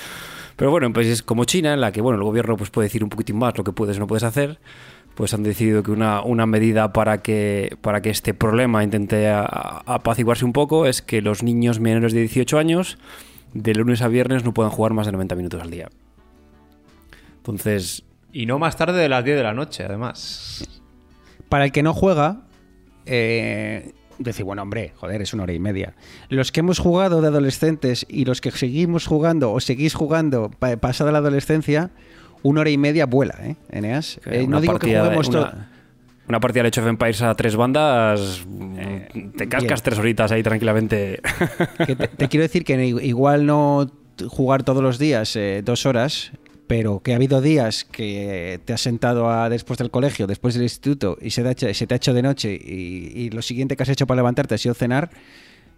Pero 0.56 0.72
bueno, 0.72 0.88
en 0.88 0.94
países 0.94 1.22
como 1.22 1.46
China, 1.46 1.76
en 1.76 1.82
la 1.82 1.92
que 1.92 2.02
bueno, 2.02 2.18
el 2.18 2.24
gobierno 2.24 2.58
pues, 2.58 2.72
puede 2.72 2.88
decir 2.88 3.04
un 3.04 3.12
poquitín 3.12 3.38
más 3.38 3.56
lo 3.58 3.64
que 3.64 3.74
puedes 3.74 3.98
o 3.98 4.00
no 4.00 4.08
puedes 4.08 4.24
hacer, 4.24 4.60
pues 5.14 5.34
han 5.34 5.44
decidido 5.44 5.84
que 5.84 5.92
una, 5.92 6.22
una 6.22 6.46
medida 6.46 6.94
para 6.94 7.22
que, 7.22 7.78
para 7.82 8.02
que 8.02 8.10
este 8.10 8.34
problema 8.34 8.84
intente 8.84 9.30
apaciguarse 9.30 10.46
un 10.46 10.54
poco 10.54 10.86
es 10.86 11.02
que 11.02 11.22
los 11.22 11.44
niños 11.44 11.80
menores 11.80 12.14
de 12.14 12.22
18 12.22 12.58
años 12.58 12.98
de 13.54 13.74
lunes 13.76 14.02
a 14.02 14.08
viernes 14.08 14.44
no 14.44 14.54
puedan 14.54 14.72
jugar 14.72 14.94
más 14.94 15.06
de 15.06 15.12
90 15.14 15.36
minutos 15.36 15.62
al 15.62 15.72
día. 15.72 15.90
Entonces, 17.38 18.04
Y 18.34 18.46
no 18.46 18.60
más 18.60 18.76
tarde 18.76 19.00
de 19.00 19.10
las 19.10 19.24
10 19.24 19.38
de 19.38 19.44
la 19.44 19.54
noche, 19.54 19.84
además. 19.84 20.68
Para 21.50 21.66
el 21.66 21.72
que 21.72 21.82
no 21.82 21.94
juega, 21.94 22.42
eh, 23.06 23.94
decir, 24.20 24.44
bueno, 24.46 24.62
hombre, 24.64 24.92
joder, 24.98 25.22
es 25.22 25.34
una 25.34 25.44
hora 25.44 25.54
y 25.54 25.60
media. 25.60 25.96
Los 26.30 26.52
que 26.52 26.60
hemos 26.60 26.78
jugado 26.80 27.22
de 27.22 27.30
adolescentes 27.30 28.06
y 28.10 28.26
los 28.26 28.42
que 28.42 28.52
seguimos 28.52 29.08
jugando 29.08 29.54
o 29.54 29.60
seguís 29.60 29.94
jugando 29.96 30.52
pa- 30.52 30.76
pasada 30.78 31.12
la 31.12 31.20
adolescencia, 31.20 31.90
una 32.44 32.62
hora 32.62 32.70
y 32.70 32.78
media 32.78 33.06
vuela, 33.06 33.36
¿eh, 33.42 33.56
Eneas? 33.72 34.20
Eh, 34.26 34.44
una 34.44 34.58
no 34.58 34.62
digo 34.62 34.74
que 34.74 34.80
partida 34.80 34.98
de- 35.00 35.06
juguemos 35.06 35.28
una- 35.30 35.52
todo. 35.52 35.77
Una 36.28 36.40
partida 36.40 36.64
de 36.64 36.70
Age 36.70 36.82
of 36.82 36.88
Empires 36.88 37.22
a 37.22 37.34
tres 37.36 37.56
bandas, 37.56 38.46
te 39.38 39.48
cascas 39.48 39.64
bien. 39.64 39.84
tres 39.84 40.00
horitas 40.00 40.32
ahí 40.32 40.44
tranquilamente. 40.44 41.22
Que 41.86 41.96
te, 41.96 42.08
te 42.08 42.28
quiero 42.28 42.44
decir 42.44 42.64
que 42.64 42.86
igual 42.86 43.46
no 43.46 43.90
jugar 44.28 44.64
todos 44.64 44.82
los 44.84 44.98
días 45.00 45.36
eh, 45.36 45.62
dos 45.64 45.86
horas, 45.86 46.32
pero 46.68 47.00
que 47.02 47.14
ha 47.14 47.16
habido 47.16 47.40
días 47.40 47.86
que 47.86 48.60
te 48.66 48.74
has 48.74 48.82
sentado 48.82 49.30
a- 49.30 49.48
después 49.50 49.78
del 49.80 49.90
colegio, 49.92 50.28
después 50.28 50.54
del 50.54 50.64
instituto, 50.64 51.18
y 51.22 51.30
se 51.32 51.42
te 51.44 51.48
ha 51.48 51.52
hecho, 51.52 51.74
se 51.74 51.88
te 51.88 51.94
ha 51.94 51.98
hecho 51.98 52.14
de 52.14 52.22
noche, 52.24 52.54
y, 52.54 53.12
y 53.16 53.30
lo 53.30 53.42
siguiente 53.42 53.78
que 53.78 53.84
has 53.84 53.90
hecho 53.90 54.06
para 54.08 54.18
levantarte 54.18 54.56
ha 54.56 54.58
sido 54.58 54.74
cenar, 54.74 55.10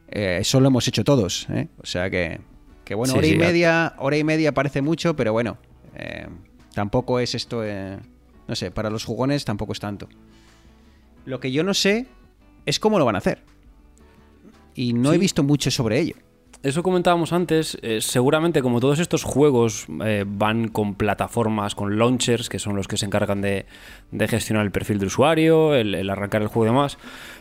eh, 0.10 0.38
eso 0.42 0.60
lo 0.60 0.68
hemos 0.70 0.88
hecho 0.88 1.04
todos. 1.04 1.48
¿eh? 1.52 1.68
O 1.82 1.86
sea 1.86 2.10
que, 2.10 2.40
que 2.86 2.96
bueno, 2.96 3.12
Sí, 3.14 3.18
hora 3.20 3.28
y 3.28 3.32
sí, 3.32 3.38
media, 3.38 3.94
hora 4.00 4.18
y 4.18 4.24
media 4.24 4.52
parece 4.54 4.82
mucho, 4.82 5.16
pero 5.16 5.32
bueno, 5.32 5.58
eh, 5.96 6.26
tampoco 6.74 7.20
es 7.20 7.36
esto, 7.36 7.64
eh, 7.64 7.98
no 8.48 8.56
sé, 8.56 8.72
para 8.72 8.90
los 8.90 9.04
jugones 9.06 9.46
tampoco 9.46 9.74
es 9.74 9.80
tanto. 9.80 10.08
Lo 11.26 11.40
que 11.40 11.52
yo 11.52 11.64
no 11.64 11.74
sé 11.74 12.08
es 12.66 12.80
cómo 12.80 13.00
lo 13.00 13.06
van 13.06 13.16
a 13.16 13.20
hacer. 13.20 13.44
Y 14.76 14.94
no 14.94 15.14
he 15.14 15.18
visto 15.18 15.44
mucho 15.44 15.72
sobre 15.72 16.00
ello. 16.00 16.16
Eso 16.62 16.84
comentábamos 16.84 17.32
antes, 17.32 17.78
eh, 17.82 18.02
seguramente 18.02 18.62
como 18.62 18.82
todos 18.82 19.00
estos 19.00 19.24
juegos 19.24 19.86
eh, 20.04 20.26
van 20.28 20.68
con 20.68 20.96
plataformas, 20.96 21.74
con 21.74 21.98
launchers, 21.98 22.50
que 22.50 22.60
son 22.60 22.76
los 22.76 22.86
que 22.86 22.98
se 22.98 23.06
encargan 23.06 23.40
de, 23.40 23.66
de 24.12 24.28
gestionar 24.28 24.66
el 24.66 24.72
perfil 24.72 25.00
de 25.00 25.06
usuario, 25.06 25.74
el, 25.74 25.96
el 25.96 26.10
arrancar 26.10 26.42
el 26.42 26.50
juego 26.50 26.66
y 26.66 26.76
demás, 26.76 26.98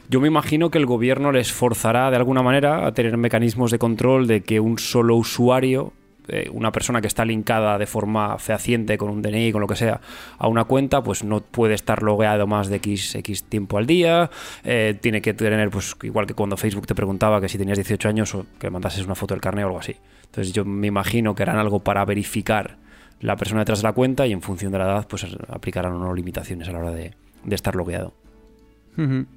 yo 0.09 0.21
me 0.21 0.29
imagino 0.29 0.71
que 0.71 0.79
el 0.79 0.87
gobierno 0.87 1.33
les 1.33 1.53
forzará 1.53 2.13
de 2.13 2.17
alguna 2.17 2.43
manera 2.43 2.87
a 2.87 2.95
tener 2.95 3.17
mecanismos 3.17 3.73
de 3.73 3.81
control 3.81 4.29
de 4.29 4.43
que 4.43 4.61
un 4.61 4.79
solo 4.79 5.17
usuario, 5.17 5.93
eh, 6.29 6.49
una 6.53 6.73
persona 6.73 7.01
que 7.01 7.07
está 7.07 7.25
linkada 7.25 7.79
de 7.79 7.87
forma 7.87 8.39
fehaciente 8.39 8.99
con 8.99 9.11
un 9.11 9.23
DNI, 9.23 9.53
con 9.53 9.61
lo 9.61 9.67
que 9.67 9.77
sea, 9.77 10.01
a 10.39 10.49
una 10.49 10.65
cuenta, 10.65 11.03
pues 11.03 11.25
no 11.25 11.41
puede 11.41 11.75
estar 11.75 12.03
logueado 12.03 12.47
más 12.47 12.69
de 12.69 12.77
X, 12.77 13.15
X 13.17 13.45
tiempo 13.45 13.79
al 13.79 13.87
día, 13.87 14.31
eh, 14.65 14.99
tiene 15.01 15.23
que 15.23 15.35
tener, 15.35 15.71
pues 15.71 15.97
igual 16.03 16.27
que 16.27 16.35
cuando 16.35 16.57
Facebook 16.57 16.87
te 16.87 16.95
preguntaba 16.95 17.41
que 17.41 17.49
si 17.49 17.59
tenías 17.59 17.79
18 17.79 18.09
años 18.09 18.35
o 18.35 18.47
que 18.59 18.71
mandases 18.71 19.05
una 19.05 19.15
foto 19.15 19.35
del 19.35 19.41
carnet 19.41 19.65
o 19.65 19.69
algo 19.69 19.81
así. 19.81 19.97
Entonces 20.27 20.53
yo 20.53 20.65
me 20.65 20.87
imagino 20.87 21.35
que 21.35 21.43
harán 21.43 21.59
algo 21.59 21.81
para 21.81 22.05
verificar 22.05 22.77
la 23.21 23.37
persona 23.37 23.63
detrás 23.63 23.81
de 23.81 23.89
la 23.89 23.93
cuenta 23.93 24.27
y 24.27 24.33
en 24.33 24.43
función 24.43 24.71
de 24.73 24.79
la 24.79 24.85
edad, 24.85 25.07
pues 25.09 25.27
aplicarán 25.49 25.99
no 25.99 26.15
limitaciones 26.15 26.69
a 26.69 26.73
la 26.73 26.79
hora 26.79 26.91
de, 26.93 27.15
de 27.45 27.55
estar 27.55 27.75
logueado. 27.75 28.15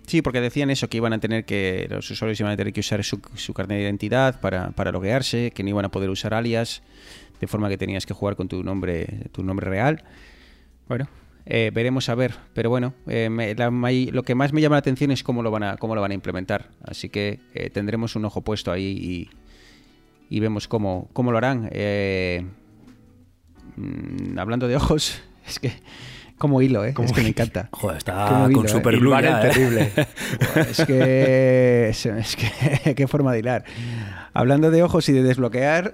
Sí, 0.07 0.21
porque 0.23 0.41
decían 0.41 0.71
eso, 0.71 0.89
que 0.89 0.97
iban 0.97 1.13
a 1.13 1.19
tener 1.19 1.45
que, 1.45 1.87
los 1.89 2.09
usuarios 2.09 2.39
iban 2.39 2.51
a 2.51 2.57
tener 2.57 2.73
que 2.73 2.79
usar 2.79 3.03
su, 3.03 3.21
su 3.35 3.53
carnet 3.53 3.77
de 3.77 3.83
identidad 3.83 4.39
para, 4.41 4.71
para 4.71 4.91
loguearse, 4.91 5.51
que 5.51 5.61
no 5.63 5.69
iban 5.69 5.85
a 5.85 5.89
poder 5.91 6.09
usar 6.09 6.33
alias, 6.33 6.81
de 7.39 7.47
forma 7.47 7.69
que 7.69 7.77
tenías 7.77 8.05
que 8.05 8.13
jugar 8.13 8.35
con 8.35 8.47
tu 8.47 8.63
nombre, 8.63 9.05
tu 9.31 9.43
nombre 9.43 9.69
real. 9.69 10.03
Bueno, 10.87 11.07
eh, 11.45 11.69
veremos 11.73 12.09
a 12.09 12.15
ver, 12.15 12.33
pero 12.55 12.69
bueno, 12.71 12.93
eh, 13.07 13.29
me- 13.29 13.53
la 13.53 13.69
may- 13.69 14.07
lo 14.11 14.23
que 14.23 14.33
más 14.35 14.51
me 14.51 14.61
llama 14.61 14.75
la 14.75 14.79
atención 14.79 15.11
es 15.11 15.21
cómo 15.23 15.43
lo 15.43 15.51
van 15.51 15.63
a, 15.63 15.77
cómo 15.77 15.93
lo 15.95 16.01
van 16.01 16.11
a 16.11 16.15
implementar. 16.15 16.69
Así 16.83 17.09
que 17.09 17.39
eh, 17.53 17.69
tendremos 17.69 18.15
un 18.15 18.25
ojo 18.25 18.41
puesto 18.41 18.71
ahí 18.71 19.29
y, 20.29 20.35
y 20.35 20.39
vemos 20.39 20.67
cómo, 20.67 21.07
cómo 21.13 21.31
lo 21.31 21.37
harán. 21.37 21.69
Mm, 23.75 24.37
hablando 24.39 24.67
de 24.67 24.75
ojos, 24.77 25.21
es 25.47 25.59
que 25.59 25.71
como 26.41 26.59
hilo, 26.63 26.83
¿eh? 26.83 26.95
es 26.97 27.13
que 27.13 27.21
me 27.21 27.29
encanta. 27.29 27.69
Joder, 27.71 27.97
está 27.97 28.49
con 28.51 28.65
eh. 28.65 28.67
super 28.67 28.97
glue 28.97 29.21
ya, 29.21 29.39
¿eh? 29.39 29.49
terrible. 29.49 29.91
Es 30.71 30.83
que, 30.85 31.89
es, 31.89 32.05
es 32.07 32.35
que 32.35 32.95
qué 32.95 33.07
forma 33.07 33.31
de 33.31 33.39
hilar. 33.39 33.63
Hablando 34.33 34.71
de 34.71 34.81
ojos 34.81 35.07
y 35.07 35.13
de 35.13 35.21
desbloquear, 35.21 35.93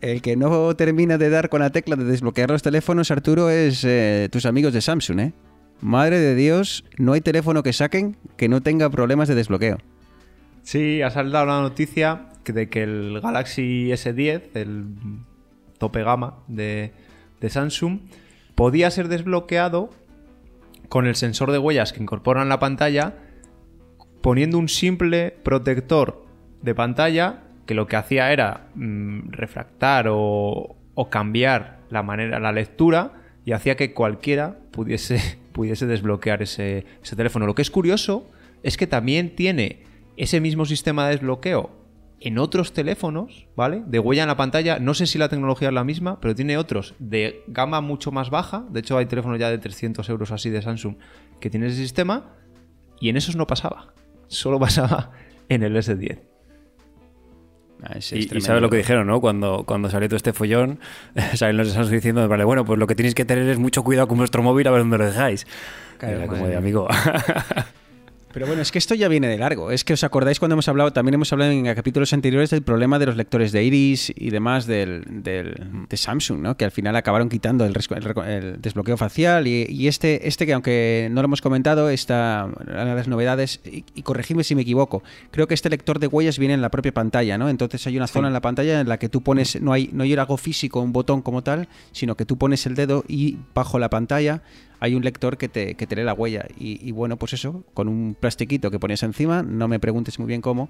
el 0.00 0.22
que 0.22 0.36
no 0.36 0.76
termina 0.76 1.18
de 1.18 1.28
dar 1.28 1.48
con 1.48 1.60
la 1.60 1.70
tecla 1.70 1.96
de 1.96 2.04
desbloquear 2.04 2.50
los 2.50 2.62
teléfonos, 2.62 3.10
Arturo, 3.10 3.50
es 3.50 3.82
eh, 3.84 4.28
tus 4.30 4.46
amigos 4.46 4.72
de 4.72 4.80
Samsung, 4.80 5.18
¿eh? 5.18 5.32
Madre 5.80 6.20
de 6.20 6.36
Dios, 6.36 6.84
no 6.96 7.14
hay 7.14 7.20
teléfono 7.20 7.64
que 7.64 7.72
saquen 7.72 8.16
que 8.36 8.48
no 8.48 8.62
tenga 8.62 8.88
problemas 8.90 9.26
de 9.26 9.34
desbloqueo. 9.34 9.78
Sí, 10.62 11.02
ha 11.02 11.10
salido 11.10 11.44
la 11.44 11.60
noticia 11.60 12.26
de 12.44 12.68
que 12.68 12.84
el 12.84 13.20
Galaxy 13.20 13.90
S10, 13.90 14.42
el 14.54 14.84
tope 15.78 16.04
gama 16.04 16.36
de, 16.46 16.92
de 17.40 17.50
Samsung, 17.50 17.98
podía 18.54 18.90
ser 18.90 19.08
desbloqueado 19.08 19.90
con 20.88 21.06
el 21.06 21.16
sensor 21.16 21.50
de 21.50 21.58
huellas 21.58 21.92
que 21.92 22.02
incorpora 22.02 22.42
en 22.42 22.48
la 22.48 22.58
pantalla, 22.58 23.14
poniendo 24.20 24.58
un 24.58 24.68
simple 24.68 25.36
protector 25.42 26.24
de 26.62 26.74
pantalla 26.74 27.42
que 27.66 27.74
lo 27.74 27.86
que 27.86 27.96
hacía 27.96 28.32
era 28.32 28.68
mm, 28.74 29.30
refractar 29.30 30.06
o, 30.10 30.76
cambiar 31.10 31.80
la 31.90 32.02
manera, 32.02 32.38
la 32.38 32.52
lectura 32.52 33.12
y 33.44 33.52
hacía 33.52 33.76
que 33.76 33.92
cualquiera 33.92 34.56
pudiese, 34.70 35.38
pudiese 35.52 35.86
desbloquear 35.86 36.42
ese 36.42 36.84
teléfono. 37.16 37.46
Lo 37.46 37.54
que 37.54 37.62
es 37.62 37.70
curioso 37.70 38.30
es 38.62 38.76
que 38.76 38.86
también 38.86 39.34
tiene 39.34 39.82
ese 40.16 40.40
mismo 40.40 40.64
sistema 40.64 41.06
de 41.06 41.12
desbloqueo 41.12 41.83
en 42.24 42.38
otros 42.38 42.72
teléfonos, 42.72 43.46
¿vale? 43.54 43.82
De 43.86 43.98
huella 43.98 44.22
en 44.22 44.28
la 44.28 44.36
pantalla. 44.36 44.78
No 44.78 44.94
sé 44.94 45.06
si 45.06 45.18
la 45.18 45.28
tecnología 45.28 45.68
es 45.68 45.74
la 45.74 45.84
misma, 45.84 46.20
pero 46.20 46.34
tiene 46.34 46.56
otros 46.56 46.94
de 46.98 47.44
gama 47.48 47.82
mucho 47.82 48.12
más 48.12 48.30
baja. 48.30 48.64
De 48.70 48.80
hecho, 48.80 48.96
hay 48.96 49.04
teléfonos 49.04 49.38
ya 49.38 49.50
de 49.50 49.58
300 49.58 50.08
euros 50.08 50.32
así 50.32 50.48
de 50.48 50.62
Samsung 50.62 50.96
que 51.38 51.50
tienen 51.50 51.68
ese 51.68 51.76
sistema 51.76 52.32
y 52.98 53.10
en 53.10 53.18
esos 53.18 53.36
no 53.36 53.46
pasaba. 53.46 53.92
Solo 54.26 54.58
pasaba 54.58 55.10
en 55.50 55.62
el 55.64 55.76
S10. 55.76 56.20
Ah, 57.82 57.98
Y, 57.98 58.40
sabes 58.40 58.62
lo 58.62 58.70
que 58.70 58.78
dijeron, 58.78 59.06
¿no? 59.06 59.20
Cuando, 59.20 59.64
cuando 59.66 59.90
salió 59.90 60.08
todo 60.08 60.16
este 60.16 60.32
follón, 60.32 60.80
salen 61.34 61.58
los 61.58 61.68
de 61.68 61.74
Samsung 61.74 61.94
diciendo, 61.94 62.26
vale, 62.26 62.44
bueno, 62.44 62.64
pues 62.64 62.78
lo 62.78 62.86
que 62.86 62.94
tenéis 62.94 63.14
que 63.14 63.26
tener 63.26 63.46
es 63.50 63.58
mucho 63.58 63.84
cuidado 63.84 64.08
con 64.08 64.16
vuestro 64.16 64.42
móvil 64.42 64.66
a 64.66 64.70
ver 64.70 64.80
dónde 64.80 64.96
lo 64.96 65.04
dejáis. 65.04 65.46
Claro, 65.98 66.16
Era 66.16 66.26
como 66.26 66.46
de 66.46 66.56
amigo. 66.56 66.88
Pero 68.34 68.46
bueno, 68.48 68.62
es 68.62 68.72
que 68.72 68.78
esto 68.78 68.96
ya 68.96 69.06
viene 69.06 69.28
de 69.28 69.38
largo. 69.38 69.70
Es 69.70 69.84
que 69.84 69.92
os 69.92 70.02
acordáis 70.02 70.40
cuando 70.40 70.54
hemos 70.54 70.66
hablado, 70.68 70.92
también 70.92 71.14
hemos 71.14 71.32
hablado 71.32 71.52
en 71.52 71.64
capítulos 71.74 72.12
anteriores 72.12 72.50
del 72.50 72.62
problema 72.62 72.98
de 72.98 73.06
los 73.06 73.16
lectores 73.16 73.52
de 73.52 73.62
iris 73.62 74.12
y 74.16 74.30
demás 74.30 74.66
del, 74.66 75.04
del- 75.08 75.86
de 75.88 75.96
Samsung, 75.96 76.40
¿no? 76.40 76.56
Que 76.56 76.64
al 76.64 76.72
final 76.72 76.96
acabaron 76.96 77.28
quitando 77.28 77.64
el, 77.64 77.72
desbloqueo 78.58 78.96
facial 78.96 79.46
y, 79.46 79.66
y 79.68 79.86
este, 79.86 80.26
este 80.26 80.46
que 80.46 80.52
aunque 80.52 81.08
no 81.12 81.22
lo 81.22 81.26
hemos 81.26 81.40
comentado, 81.42 81.88
está 81.90 82.48
una 82.60 82.84
de 82.84 82.94
las 82.96 83.06
novedades, 83.06 83.60
y, 83.64 83.84
y 83.94 84.02
corregidme 84.02 84.42
si 84.42 84.56
me 84.56 84.62
equivoco, 84.62 85.04
creo 85.30 85.46
que 85.46 85.54
este 85.54 85.70
lector 85.70 86.00
de 86.00 86.08
huellas 86.08 86.38
viene 86.38 86.54
en 86.54 86.60
la 86.60 86.70
propia 86.72 86.92
pantalla, 86.92 87.38
¿no? 87.38 87.48
Entonces 87.48 87.86
hay 87.86 87.96
una 87.96 88.08
zona 88.08 88.26
en 88.26 88.34
la 88.34 88.40
pantalla 88.40 88.80
en 88.80 88.88
la 88.88 88.98
que 88.98 89.08
tú 89.08 89.22
pones, 89.22 89.60
no 89.62 89.72
hay, 89.72 89.90
no 89.92 90.02
hay 90.02 90.12
algo 90.14 90.36
físico, 90.38 90.80
un 90.80 90.92
botón 90.92 91.22
como 91.22 91.42
tal, 91.44 91.68
sino 91.92 92.16
que 92.16 92.24
tú 92.26 92.36
pones 92.36 92.66
el 92.66 92.74
dedo 92.74 93.04
y 93.06 93.38
bajo 93.54 93.78
la 93.78 93.90
pantalla 93.90 94.42
hay 94.84 94.94
un 94.94 95.02
lector 95.02 95.38
que 95.38 95.48
te, 95.48 95.74
que 95.76 95.86
te 95.86 95.96
lee 95.96 96.02
la 96.02 96.12
huella. 96.12 96.46
Y, 96.58 96.92
bueno, 96.92 97.16
pues 97.16 97.32
eso, 97.32 97.64
con 97.74 97.88
un 97.88 98.14
plastiquito 98.18 98.70
que 98.70 98.78
ponías 98.78 99.02
encima, 99.02 99.42
no 99.42 99.66
me 99.66 99.78
preguntes 99.80 100.18
muy 100.18 100.28
bien 100.28 100.40
cómo, 100.42 100.68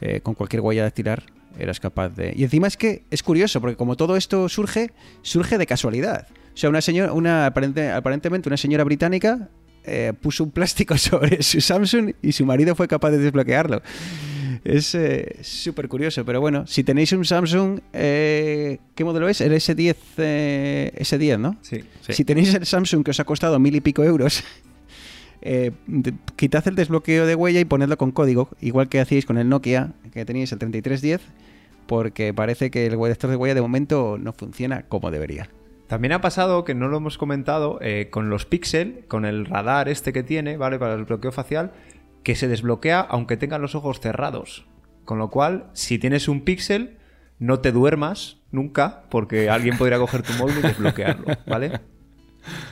eh, 0.00 0.20
con 0.22 0.34
cualquier 0.34 0.60
huella 0.60 0.82
dactilar 0.84 1.24
eras 1.58 1.80
capaz 1.80 2.10
de... 2.10 2.32
Y 2.36 2.44
encima 2.44 2.66
es 2.66 2.76
que 2.76 3.02
es 3.10 3.22
curioso, 3.22 3.60
porque 3.60 3.76
como 3.76 3.96
todo 3.96 4.16
esto 4.16 4.48
surge, 4.48 4.92
surge 5.22 5.58
de 5.58 5.66
casualidad. 5.66 6.28
O 6.54 6.56
sea, 6.56 6.70
una 6.70 6.80
señora, 6.80 7.12
una 7.12 7.46
aparente- 7.46 7.92
aparentemente 7.92 8.48
una 8.48 8.56
señora 8.56 8.84
británica 8.84 9.48
eh, 9.84 10.12
puso 10.20 10.44
un 10.44 10.50
plástico 10.50 10.96
sobre 10.98 11.42
su 11.42 11.60
Samsung 11.60 12.12
y 12.22 12.32
su 12.32 12.46
marido 12.46 12.74
fue 12.74 12.86
capaz 12.88 13.10
de 13.10 13.18
desbloquearlo. 13.18 13.82
Es 14.64 14.94
eh, 14.94 15.36
súper 15.42 15.88
curioso, 15.88 16.24
pero 16.24 16.40
bueno, 16.40 16.66
si 16.66 16.84
tenéis 16.84 17.12
un 17.12 17.24
Samsung, 17.24 17.80
eh, 17.92 18.78
¿qué 18.94 19.04
modelo 19.04 19.28
es? 19.28 19.40
El 19.40 19.52
S10, 19.52 19.96
eh, 20.18 20.92
S10, 20.98 21.38
¿no? 21.38 21.56
Sí. 21.62 21.84
Sí. 22.02 22.12
Si 22.12 22.24
tenéis 22.24 22.54
el 22.54 22.66
Samsung 22.66 23.04
que 23.04 23.10
os 23.10 23.20
ha 23.20 23.24
costado 23.24 23.58
mil 23.58 23.74
y 23.74 23.80
pico 23.80 24.04
euros, 24.04 24.44
eh, 25.42 25.72
quitad 26.36 26.66
el 26.68 26.74
desbloqueo 26.74 27.26
de 27.26 27.34
huella 27.34 27.60
y 27.60 27.64
ponedlo 27.64 27.96
con 27.96 28.12
código, 28.12 28.48
igual 28.60 28.88
que 28.88 29.00
hacíais 29.00 29.26
con 29.26 29.38
el 29.38 29.48
Nokia, 29.48 29.92
que 30.12 30.24
teníais 30.24 30.52
el 30.52 30.58
3310, 30.58 31.20
porque 31.86 32.32
parece 32.32 32.70
que 32.70 32.86
el 32.86 32.98
lector 32.98 33.30
de 33.30 33.36
huella 33.36 33.54
de 33.54 33.62
momento 33.62 34.18
no 34.18 34.32
funciona 34.32 34.82
como 34.82 35.10
debería. 35.10 35.48
También 35.86 36.12
ha 36.12 36.20
pasado, 36.20 36.64
que 36.64 36.74
no 36.74 36.88
lo 36.88 36.96
hemos 36.96 37.18
comentado, 37.18 37.78
eh, 37.82 38.08
con 38.10 38.30
los 38.30 38.46
Pixel, 38.46 39.04
con 39.06 39.26
el 39.26 39.44
radar 39.44 39.88
este 39.88 40.12
que 40.12 40.22
tiene, 40.22 40.56
¿vale? 40.56 40.78
Para 40.78 40.94
el 40.94 41.04
bloqueo 41.04 41.30
facial, 41.30 41.72
que 42.24 42.34
se 42.34 42.48
desbloquea 42.48 43.00
aunque 43.00 43.36
tengan 43.36 43.62
los 43.62 43.74
ojos 43.76 44.00
cerrados. 44.00 44.66
Con 45.04 45.18
lo 45.18 45.30
cual, 45.30 45.66
si 45.74 45.98
tienes 45.98 46.26
un 46.28 46.40
Pixel, 46.42 46.96
no 47.38 47.60
te 47.60 47.70
duermas 47.70 48.38
nunca, 48.50 49.04
porque 49.10 49.48
alguien 49.50 49.76
podría 49.78 49.98
coger 49.98 50.22
tu 50.22 50.32
móvil 50.32 50.56
y 50.58 50.62
desbloquearlo, 50.62 51.26
¿vale? 51.46 51.80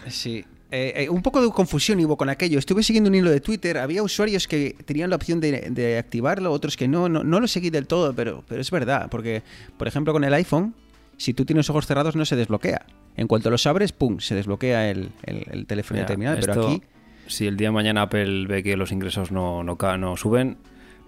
Sí. 0.08 0.44
Eh, 0.70 1.04
eh, 1.04 1.08
un 1.10 1.20
poco 1.20 1.42
de 1.42 1.50
confusión 1.50 2.00
hubo 2.02 2.16
con 2.16 2.30
aquello. 2.30 2.58
Estuve 2.58 2.82
siguiendo 2.82 3.10
un 3.10 3.14
hilo 3.14 3.30
de 3.30 3.40
Twitter. 3.40 3.76
Había 3.76 4.02
usuarios 4.02 4.48
que 4.48 4.74
tenían 4.86 5.10
la 5.10 5.16
opción 5.16 5.38
de, 5.40 5.68
de 5.70 5.98
activarlo, 5.98 6.50
otros 6.50 6.76
que 6.78 6.88
no. 6.88 7.10
no. 7.10 7.22
no 7.22 7.40
lo 7.40 7.46
seguí 7.46 7.68
del 7.68 7.86
todo, 7.86 8.14
pero, 8.14 8.42
pero 8.48 8.60
es 8.62 8.70
verdad. 8.70 9.08
Porque, 9.10 9.42
por 9.76 9.86
ejemplo, 9.86 10.14
con 10.14 10.24
el 10.24 10.32
iPhone, 10.32 10.74
si 11.18 11.34
tú 11.34 11.44
tienes 11.44 11.68
ojos 11.68 11.86
cerrados, 11.86 12.16
no 12.16 12.24
se 12.24 12.36
desbloquea. 12.36 12.86
En 13.18 13.26
cuanto 13.26 13.50
los 13.50 13.66
abres, 13.66 13.92
¡pum! 13.92 14.18
Se 14.20 14.34
desbloquea 14.34 14.88
el, 14.90 15.10
el- 15.24 15.44
el 15.50 15.66
teléfono 15.66 15.98
Mira, 15.98 16.06
terminal. 16.06 16.38
Pero 16.40 16.66
aquí. 16.68 16.82
Si 17.26 17.46
el 17.46 17.56
día 17.56 17.68
de 17.68 17.72
mañana 17.72 18.02
Apple 18.02 18.46
ve 18.46 18.62
que 18.62 18.76
los 18.76 18.92
ingresos 18.92 19.30
no, 19.32 19.62
no, 19.64 19.76
suben, 20.16 20.58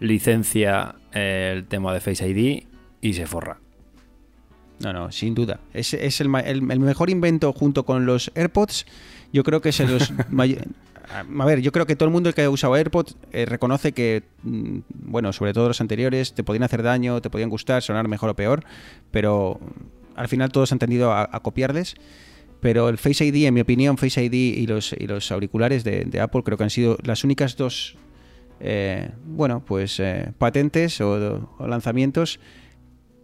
licencia 0.00 0.94
eh, 1.12 1.52
el 1.56 1.66
tema 1.66 1.92
de 1.92 2.00
Face 2.00 2.26
ID 2.28 2.64
y 3.00 3.12
se 3.14 3.26
forra. 3.26 3.58
No, 4.80 4.92
no, 4.92 5.12
sin 5.12 5.34
duda. 5.34 5.60
Es, 5.72 5.94
es 5.94 6.20
el, 6.20 6.34
el- 6.44 6.70
el 6.70 6.80
mejor 6.80 7.10
invento 7.10 7.52
junto 7.52 7.84
con 7.84 8.06
los 8.06 8.30
AirPods. 8.34 8.86
Yo 9.32 9.42
creo 9.44 9.60
que 9.60 9.72
los... 9.86 10.12
may- 10.30 10.58
A 11.12 11.44
ver, 11.44 11.60
yo 11.60 11.70
creo 11.72 11.86
que 11.86 11.96
todo 11.96 12.08
el 12.08 12.12
mundo 12.12 12.32
que 12.32 12.42
ha 12.42 12.50
usado 12.50 12.74
AirPods 12.74 13.16
eh, 13.32 13.44
reconoce 13.46 13.92
que, 13.92 14.22
mm, 14.42 14.78
bueno, 14.88 15.32
sobre 15.32 15.52
todo 15.52 15.68
los 15.68 15.80
anteriores, 15.80 16.34
te 16.34 16.42
podían 16.42 16.62
hacer 16.64 16.82
daño, 16.82 17.20
te 17.20 17.30
podían 17.30 17.50
gustar, 17.50 17.82
sonar 17.82 18.08
mejor 18.08 18.30
o 18.30 18.34
peor, 18.36 18.64
pero 19.10 19.60
al 20.16 20.28
final 20.28 20.50
todos 20.50 20.72
han 20.72 20.78
tendido 20.78 21.12
a, 21.12 21.28
a 21.30 21.40
copiarles. 21.40 21.94
Pero 22.64 22.88
el 22.88 22.96
Face 22.96 23.22
ID, 23.26 23.44
en 23.44 23.52
mi 23.52 23.60
opinión, 23.60 23.98
Face 23.98 24.24
ID 24.24 24.32
y 24.32 24.66
los, 24.66 24.94
y 24.98 25.06
los 25.06 25.30
auriculares 25.30 25.84
de, 25.84 26.06
de 26.06 26.18
Apple 26.18 26.42
creo 26.42 26.56
que 26.56 26.64
han 26.64 26.70
sido 26.70 26.96
las 27.04 27.22
únicas 27.22 27.58
dos, 27.58 27.94
eh, 28.58 29.10
bueno, 29.26 29.62
pues 29.66 30.00
eh, 30.00 30.32
patentes 30.38 30.98
o, 31.02 31.46
o 31.58 31.66
lanzamientos 31.68 32.40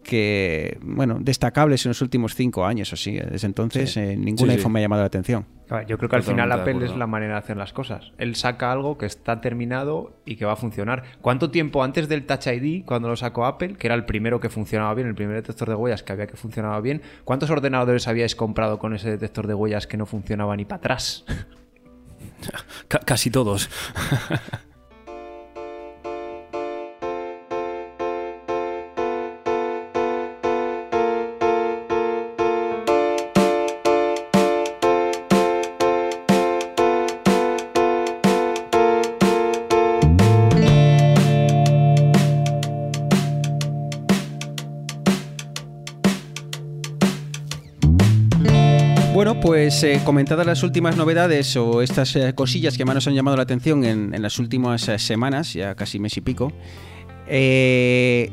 que, 0.02 0.76
bueno, 0.82 1.18
destacables 1.20 1.86
en 1.86 1.90
los 1.90 2.02
últimos 2.02 2.34
cinco 2.34 2.66
años 2.66 2.92
o 2.92 2.96
así. 2.96 3.12
Desde 3.12 3.46
entonces 3.46 3.92
Sí. 3.94 4.00
eh, 4.00 4.14
ningún 4.14 4.46
Sí, 4.46 4.52
sí. 4.52 4.58
iPhone 4.58 4.72
me 4.72 4.80
ha 4.80 4.82
llamado 4.82 5.00
la 5.02 5.06
atención. 5.06 5.46
Yo 5.86 5.96
creo 5.98 6.08
que 6.08 6.16
al 6.16 6.22
final 6.34 6.48
Apple 6.60 6.84
es 6.84 6.90
la 6.98 7.06
manera 7.06 7.34
de 7.34 7.38
hacer 7.38 7.56
las 7.56 7.72
cosas. 7.72 8.12
Él 8.18 8.34
saca 8.34 8.72
algo 8.72 8.98
que 8.98 9.06
está 9.06 9.40
terminado 9.40 10.12
y 10.24 10.36
que 10.36 10.44
va 10.44 10.52
a 10.54 10.56
funcionar. 10.56 11.02
¿Cuánto 11.20 11.50
tiempo 11.50 11.82
antes 11.84 12.08
del 12.08 12.26
Touch 12.26 12.46
ID, 12.48 12.84
cuando 12.84 13.08
lo 13.08 13.16
sacó 13.16 13.46
Apple, 13.46 13.74
que 13.76 13.86
era 13.86 13.94
el 13.94 14.04
primero 14.04 14.40
que 14.40 14.48
funcionaba 14.48 14.92
bien, 14.94 15.06
el 15.08 15.14
primer 15.14 15.36
detector 15.36 15.68
de 15.68 15.74
huellas 15.76 16.02
que 16.02 16.12
había 16.12 16.26
que 16.26 16.36
funcionaba 16.36 16.80
bien, 16.80 17.02
¿cuántos 17.24 17.50
ordenadores 17.50 18.08
habíais 18.08 18.34
comprado 18.34 18.78
con 18.78 18.94
ese 18.94 19.10
detector 19.10 19.46
de 19.46 19.54
huellas 19.54 19.86
que 19.86 19.96
no 19.96 20.06
funcionaba 20.06 20.56
ni 20.56 20.64
para 20.64 20.78
atrás? 20.78 21.24
Ca- 22.88 23.00
casi 23.00 23.30
todos. 23.30 23.68
Pues 49.70 49.84
eh, 49.84 50.00
comentadas 50.04 50.44
las 50.44 50.64
últimas 50.64 50.96
novedades 50.96 51.56
o 51.56 51.80
estas 51.80 52.16
eh, 52.16 52.34
cosillas 52.34 52.76
que 52.76 52.84
más 52.84 52.96
nos 52.96 53.06
han 53.06 53.14
llamado 53.14 53.36
la 53.36 53.44
atención 53.44 53.84
en, 53.84 54.20
las 54.20 54.40
últimas 54.40 54.88
eh, 54.88 54.98
semanas, 54.98 55.52
ya 55.52 55.76
casi 55.76 56.00
mes 56.00 56.16
y 56.16 56.20
pico, 56.20 56.52
eh, 57.28 58.32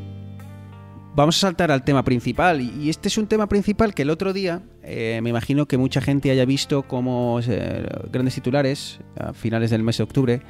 vamos 1.14 1.38
a 1.38 1.42
saltar 1.42 1.72
al 1.72 1.84
tema 1.84 2.04
principal. 2.04 2.62
Y 2.62 2.90
este 2.90 3.08
es 3.08 3.20
un 3.20 3.28
tema 3.28 3.48
principal 3.48 3.94
que 3.94 4.02
el 4.02 4.10
otro 4.10 4.34
día 4.34 4.64
me 4.82 5.30
imagino 5.30 5.68
que 5.68 5.78
mucha 5.78 6.02
gente 6.02 6.32
haya 6.32 6.44
visto 6.44 6.88
como 6.88 7.40
grandes 8.12 8.34
titulares 8.34 9.00
a 9.16 9.34
finales 9.34 9.70
del 9.70 9.84
mes 9.84 9.98
de 9.98 10.04
octubre. 10.06 10.42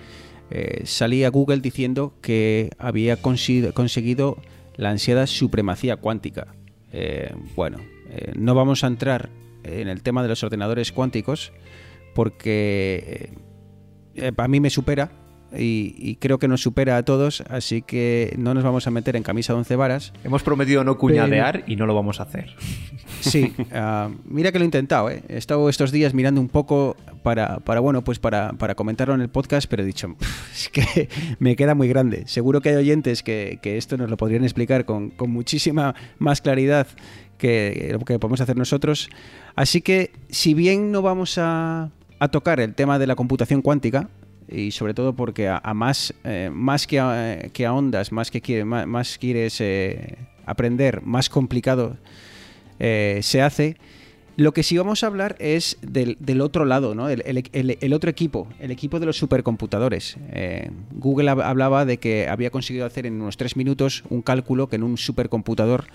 eh, 0.51 0.83
salía 0.85 1.29
Google 1.29 1.59
diciendo 1.59 2.13
que 2.21 2.69
había 2.77 3.17
conseguido 3.17 4.37
la 4.77 4.91
ansiada 4.91 5.27
supremacía 5.27 5.97
cuántica. 5.97 6.47
Bueno, 7.57 7.79
no 8.37 8.55
vamos 8.55 8.85
a 8.85 8.87
entrar 8.87 9.29
en 9.67 9.87
el 9.87 10.01
tema 10.01 10.23
de 10.23 10.29
los 10.29 10.43
ordenadores 10.43 10.91
cuánticos 10.91 11.51
porque 12.13 13.31
eh, 14.15 14.31
a 14.35 14.47
mí 14.47 14.59
me 14.59 14.69
supera 14.69 15.11
y, 15.55 15.93
y 15.97 16.15
creo 16.15 16.39
que 16.39 16.47
nos 16.47 16.61
supera 16.61 16.97
a 16.97 17.03
todos, 17.03 17.41
así 17.49 17.81
que 17.81 18.35
no 18.37 18.53
nos 18.53 18.63
vamos 18.63 18.85
a 18.87 18.91
meter 18.91 19.15
en 19.15 19.23
camisa 19.23 19.53
de 19.53 19.59
once 19.59 19.75
varas. 19.75 20.11
Hemos 20.23 20.43
prometido 20.43 20.83
no 20.83 20.97
cuñadear 20.97 21.63
y 21.67 21.75
no 21.77 21.85
lo 21.85 21.95
vamos 21.95 22.19
a 22.19 22.23
hacer. 22.23 22.55
Sí, 23.21 23.51
ah, 23.73 24.09
mira 24.25 24.51
que 24.51 24.59
lo 24.59 24.63
he 24.63 24.65
intentado, 24.65 25.09
¿eh? 25.09 25.23
he 25.27 25.37
estado 25.37 25.69
estos 25.69 25.91
días 25.91 26.13
mirando 26.13 26.39
un 26.39 26.49
poco 26.49 26.95
para, 27.23 27.59
para 27.59 27.79
bueno, 27.79 28.03
pues 28.03 28.19
para, 28.19 28.53
para 28.53 28.75
comentarlo 28.75 29.15
en 29.15 29.21
el 29.21 29.29
podcast, 29.29 29.67
pero 29.67 29.81
he 29.81 29.85
dicho, 29.85 30.13
"Pff, 30.19 30.51
es 30.53 30.69
que 30.69 31.09
me 31.39 31.55
queda 31.55 31.73
muy 31.73 31.87
grande. 31.87 32.27
Seguro 32.27 32.61
que 32.61 32.69
hay 32.69 32.75
oyentes 32.75 33.23
que, 33.23 33.59
que 33.61 33.77
esto 33.77 33.97
nos 33.97 34.09
lo 34.09 34.17
podrían 34.17 34.43
explicar 34.43 34.85
con, 34.85 35.09
con 35.09 35.31
muchísima 35.31 35.95
más 36.19 36.41
claridad 36.41 36.87
que 37.37 37.89
lo 37.91 37.99
que 37.99 38.19
podemos 38.19 38.41
hacer 38.41 38.57
nosotros. 38.57 39.09
Así 39.55 39.81
que, 39.81 40.11
si 40.29 40.53
bien 40.53 40.91
no 40.91 41.01
vamos 41.01 41.37
a, 41.37 41.89
tocar 42.31 42.59
el 42.59 42.73
tema 42.73 42.99
de 42.99 43.07
la 43.07 43.15
computación 43.15 43.61
cuántica, 43.61 44.09
y 44.49 44.71
sobre 44.71 44.93
todo 44.93 45.13
porque 45.13 45.49
a, 45.49 45.73
más, 45.73 46.13
eh, 46.23 46.49
más 46.51 46.87
que, 46.87 46.99
a, 46.99 47.73
ondas, 47.73 48.11
más 48.11 48.31
que 48.31 48.41
quieres 48.41 49.61
eh, 49.61 50.17
aprender, 50.45 51.01
más 51.01 51.29
complicado 51.29 51.97
eh, 52.79 53.19
se 53.23 53.41
hace. 53.41 53.77
Lo 54.37 54.53
que 54.53 54.61
sí 54.61 54.77
vamos 54.77 55.03
a 55.03 55.07
hablar 55.07 55.35
es 55.39 55.79
del, 55.81 56.41
otro 56.41 56.63
lado, 56.65 56.93
¿no? 56.93 57.09
El, 57.09 57.93
otro 57.93 58.09
equipo, 58.11 58.47
el 58.59 58.69
equipo 58.69 58.99
de 58.99 59.07
los 59.07 59.17
supercomputadores. 59.17 60.15
Google 60.91 61.31
hab- 61.31 61.43
hablaba 61.43 61.85
de 61.85 61.97
que 61.97 62.27
había 62.29 62.51
conseguido 62.51 62.85
hacer 62.85 63.07
en 63.07 63.19
unos 63.19 63.35
tres 63.35 63.57
minutos 63.57 64.03
un 64.11 64.21
cálculo 64.21 64.69
que 64.69 64.75
en 64.75 64.83
un 64.83 64.97
supercomputador 64.97 65.85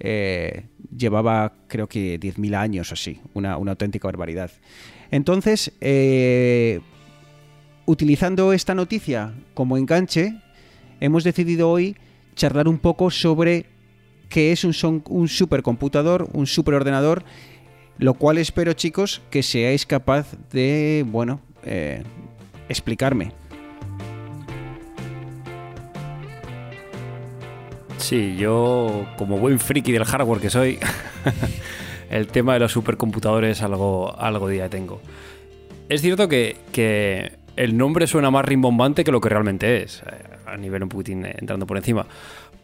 eh, 0.00 0.66
llevaba 0.96 1.54
creo 1.66 1.88
que 1.88 2.18
10.000 2.20 2.56
años 2.56 2.90
o 2.90 2.94
así, 2.94 3.20
una, 3.34 3.54
auténtica 3.54 4.08
barbaridad. 4.08 4.50
Entonces, 5.10 5.72
eh, 5.80 6.80
utilizando 7.86 8.52
esta 8.52 8.74
noticia 8.74 9.32
como 9.54 9.76
enganche, 9.76 10.40
hemos 11.00 11.24
decidido 11.24 11.70
hoy 11.70 11.96
charlar 12.34 12.68
un 12.68 12.78
poco 12.78 13.10
sobre 13.10 13.66
qué 14.28 14.52
es 14.52 14.64
un 14.64 15.28
supercomputador, 15.28 16.28
un 16.32 16.46
superordenador, 16.46 17.24
lo 17.98 18.14
cual 18.14 18.38
espero, 18.38 18.72
chicos, 18.74 19.22
que 19.30 19.42
seáis 19.42 19.86
capaz 19.86 20.36
de, 20.52 21.04
bueno, 21.08 21.40
eh, 21.64 22.02
explicarme. 22.68 23.32
Sí, 27.98 28.36
yo, 28.36 29.06
como 29.18 29.38
buen 29.38 29.58
friki 29.58 29.92
del 29.92 30.04
hardware 30.04 30.40
que 30.40 30.50
soy, 30.50 30.78
el 32.10 32.28
tema 32.28 32.54
de 32.54 32.60
los 32.60 32.72
supercomputadores 32.72 33.60
algo, 33.62 34.16
algo 34.18 34.48
día 34.48 34.68
tengo. 34.68 35.00
Es 35.88 36.00
cierto 36.00 36.28
que, 36.28 36.56
que 36.72 37.32
el 37.56 37.76
nombre 37.76 38.06
suena 38.06 38.30
más 38.30 38.44
rimbombante 38.44 39.04
que 39.04 39.12
lo 39.12 39.20
que 39.20 39.28
realmente 39.28 39.82
es, 39.82 40.02
eh, 40.02 40.24
a 40.46 40.56
nivel 40.56 40.84
un 40.84 40.88
poquitín 40.88 41.26
eh, 41.26 41.34
entrando 41.38 41.66
por 41.66 41.76
encima. 41.76 42.06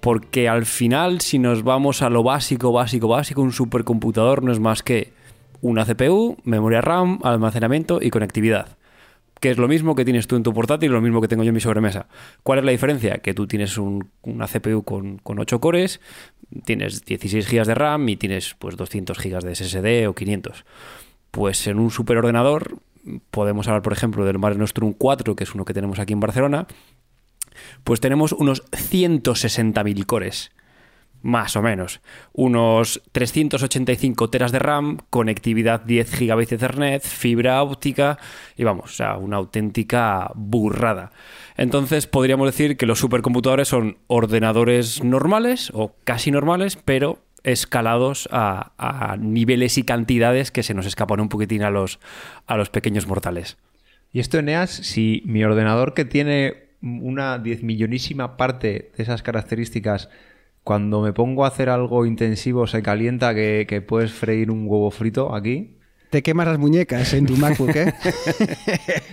Porque 0.01 0.49
al 0.49 0.67
final, 0.67 1.21
si 1.21 1.39
nos 1.39 1.65
vamos 1.65 2.01
a 2.03 2.11
lo 2.11 2.23
básico, 2.23 2.73
básico, 2.73 3.09
básico, 3.09 3.43
un 3.43 3.53
supercomputador 3.53 4.43
no 4.43 4.53
es 4.53 4.61
más 4.61 4.83
que 4.83 5.13
una 5.61 5.85
CPU, 5.85 6.37
memoria 6.45 6.81
RAM, 6.81 7.19
almacenamiento 7.23 7.99
y 8.01 8.11
conectividad 8.11 8.69
que 9.45 9.51
es 9.51 9.59
lo 9.59 9.69
mismo 9.69 9.95
que 9.95 10.07
tienes 10.07 10.27
tú 10.27 10.37
en 10.37 10.43
tu 10.43 10.55
portátil, 10.55 10.91
lo 10.91 11.03
mismo 11.03 11.21
que 11.21 11.29
tengo 11.29 11.43
yo 11.45 11.51
en 11.51 11.55
mi 11.55 11.61
sobremesa. 11.61 12.07
¿Cuál 12.43 12.61
es 12.61 12.65
la 12.65 12.71
diferencia? 12.71 13.19
Que 13.19 13.35
tú 13.35 13.47
tienes 13.47 13.77
un- 13.77 14.09
una 14.23 14.47
CPU 14.49 14.85
con, 14.85 15.19
con 15.19 15.39
8 15.39 15.61
cores, 15.61 16.01
tienes 16.65 17.05
16 17.05 17.47
GB 17.51 17.67
de 17.67 17.75
RAM 17.75 18.09
y 18.09 18.17
tienes 18.17 18.55
pues 18.59 18.75
200 18.79 19.19
GB 19.19 19.43
de 19.45 19.55
SSD 19.55 20.09
o 20.09 20.15
500. 20.15 20.65
Pues 21.31 21.67
en 21.67 21.79
un 21.79 21.91
superordenador 21.91 22.79
podemos 23.31 23.69
hablar, 23.69 23.83
por 23.83 23.93
ejemplo, 23.93 24.25
del 24.25 24.39
Mare 24.39 24.55
Nostrum 24.57 24.95
4, 24.95 25.37
que 25.37 25.45
es 25.45 25.55
uno 25.55 25.67
que 25.67 25.75
tenemos 25.75 25.99
aquí 25.99 26.15
en 26.15 26.21
Barcelona, 26.21 26.67
pues 27.85 28.01
tenemos 28.01 28.33
unos 28.33 28.63
160.000 28.73 30.07
cores. 30.07 30.53
Más 31.25 31.57
o 31.57 31.63
menos. 31.63 32.03
Unos 32.35 33.01
385 33.13 34.29
teras 34.29 34.53
de 34.53 34.59
RAM, 34.59 34.99
conectividad 35.09 35.81
10 35.81 36.21
GB 36.21 36.47
de 36.47 36.57
Ethernet, 36.57 37.03
fibra 37.03 37.63
óptica 37.63 38.19
y 38.59 38.65
vamos, 38.65 38.93
o 38.93 38.95
sea, 38.95 39.17
una 39.17 39.39
auténtica 39.39 40.31
burrada. 40.35 41.13
Entonces 41.57 42.07
podríamos 42.07 42.47
decir 42.47 42.77
que 42.77 42.85
los 42.85 42.99
supercomputadores 42.99 43.69
son 43.69 43.97
ordenadores 44.07 45.03
normales 45.03 45.71
o 45.73 45.97
casi 46.05 46.31
normales, 46.31 46.77
pero 46.77 47.21
escalados 47.43 48.29
a, 48.31 48.73
a 48.77 49.17
niveles 49.17 49.79
y 49.79 49.85
cantidades 49.85 50.51
que 50.51 50.63
se 50.63 50.75
nos 50.75 50.85
escapan 50.85 51.21
un 51.21 51.31
poquitín 51.31 51.63
a 51.63 51.71
los, 51.71 52.01
a 52.47 52.59
los 52.59 52.69
pequeños 52.69 53.07
mortales. 53.07 53.57
Y 54.13 54.21
esto, 54.21 54.39
Eneas, 54.39 54.71
si 54.71 55.23
mi 55.25 55.43
ordenador 55.43 55.95
que 55.95 56.05
tiene 56.05 56.65
una 56.83 57.39
diez 57.39 57.63
millonísima 57.63 58.37
parte 58.37 58.93
de 58.95 59.03
esas 59.03 59.23
características, 59.23 60.11
cuando 60.65 61.03
me 61.03 61.13
pongo 61.13 61.45
a 61.45 61.49
hacer 61.49 61.69
algo 61.69 62.07
intensivo 62.07 62.67
se 62.67 62.83
calienta 62.83 63.35
que, 63.35 63.67
que 63.69 63.83
puedes 63.83 64.13
freír 64.13 64.51
un 64.51 64.65
huevo 64.67 64.91
frito 64.91 65.35
aquí, 65.35 65.77
Te 66.11 66.23
quemas 66.23 66.47
las 66.47 66.59
muñecas 66.59 67.13
en 67.15 67.27
tu 67.27 67.37
MacBook, 67.37 67.75
¿eh? 67.77 67.93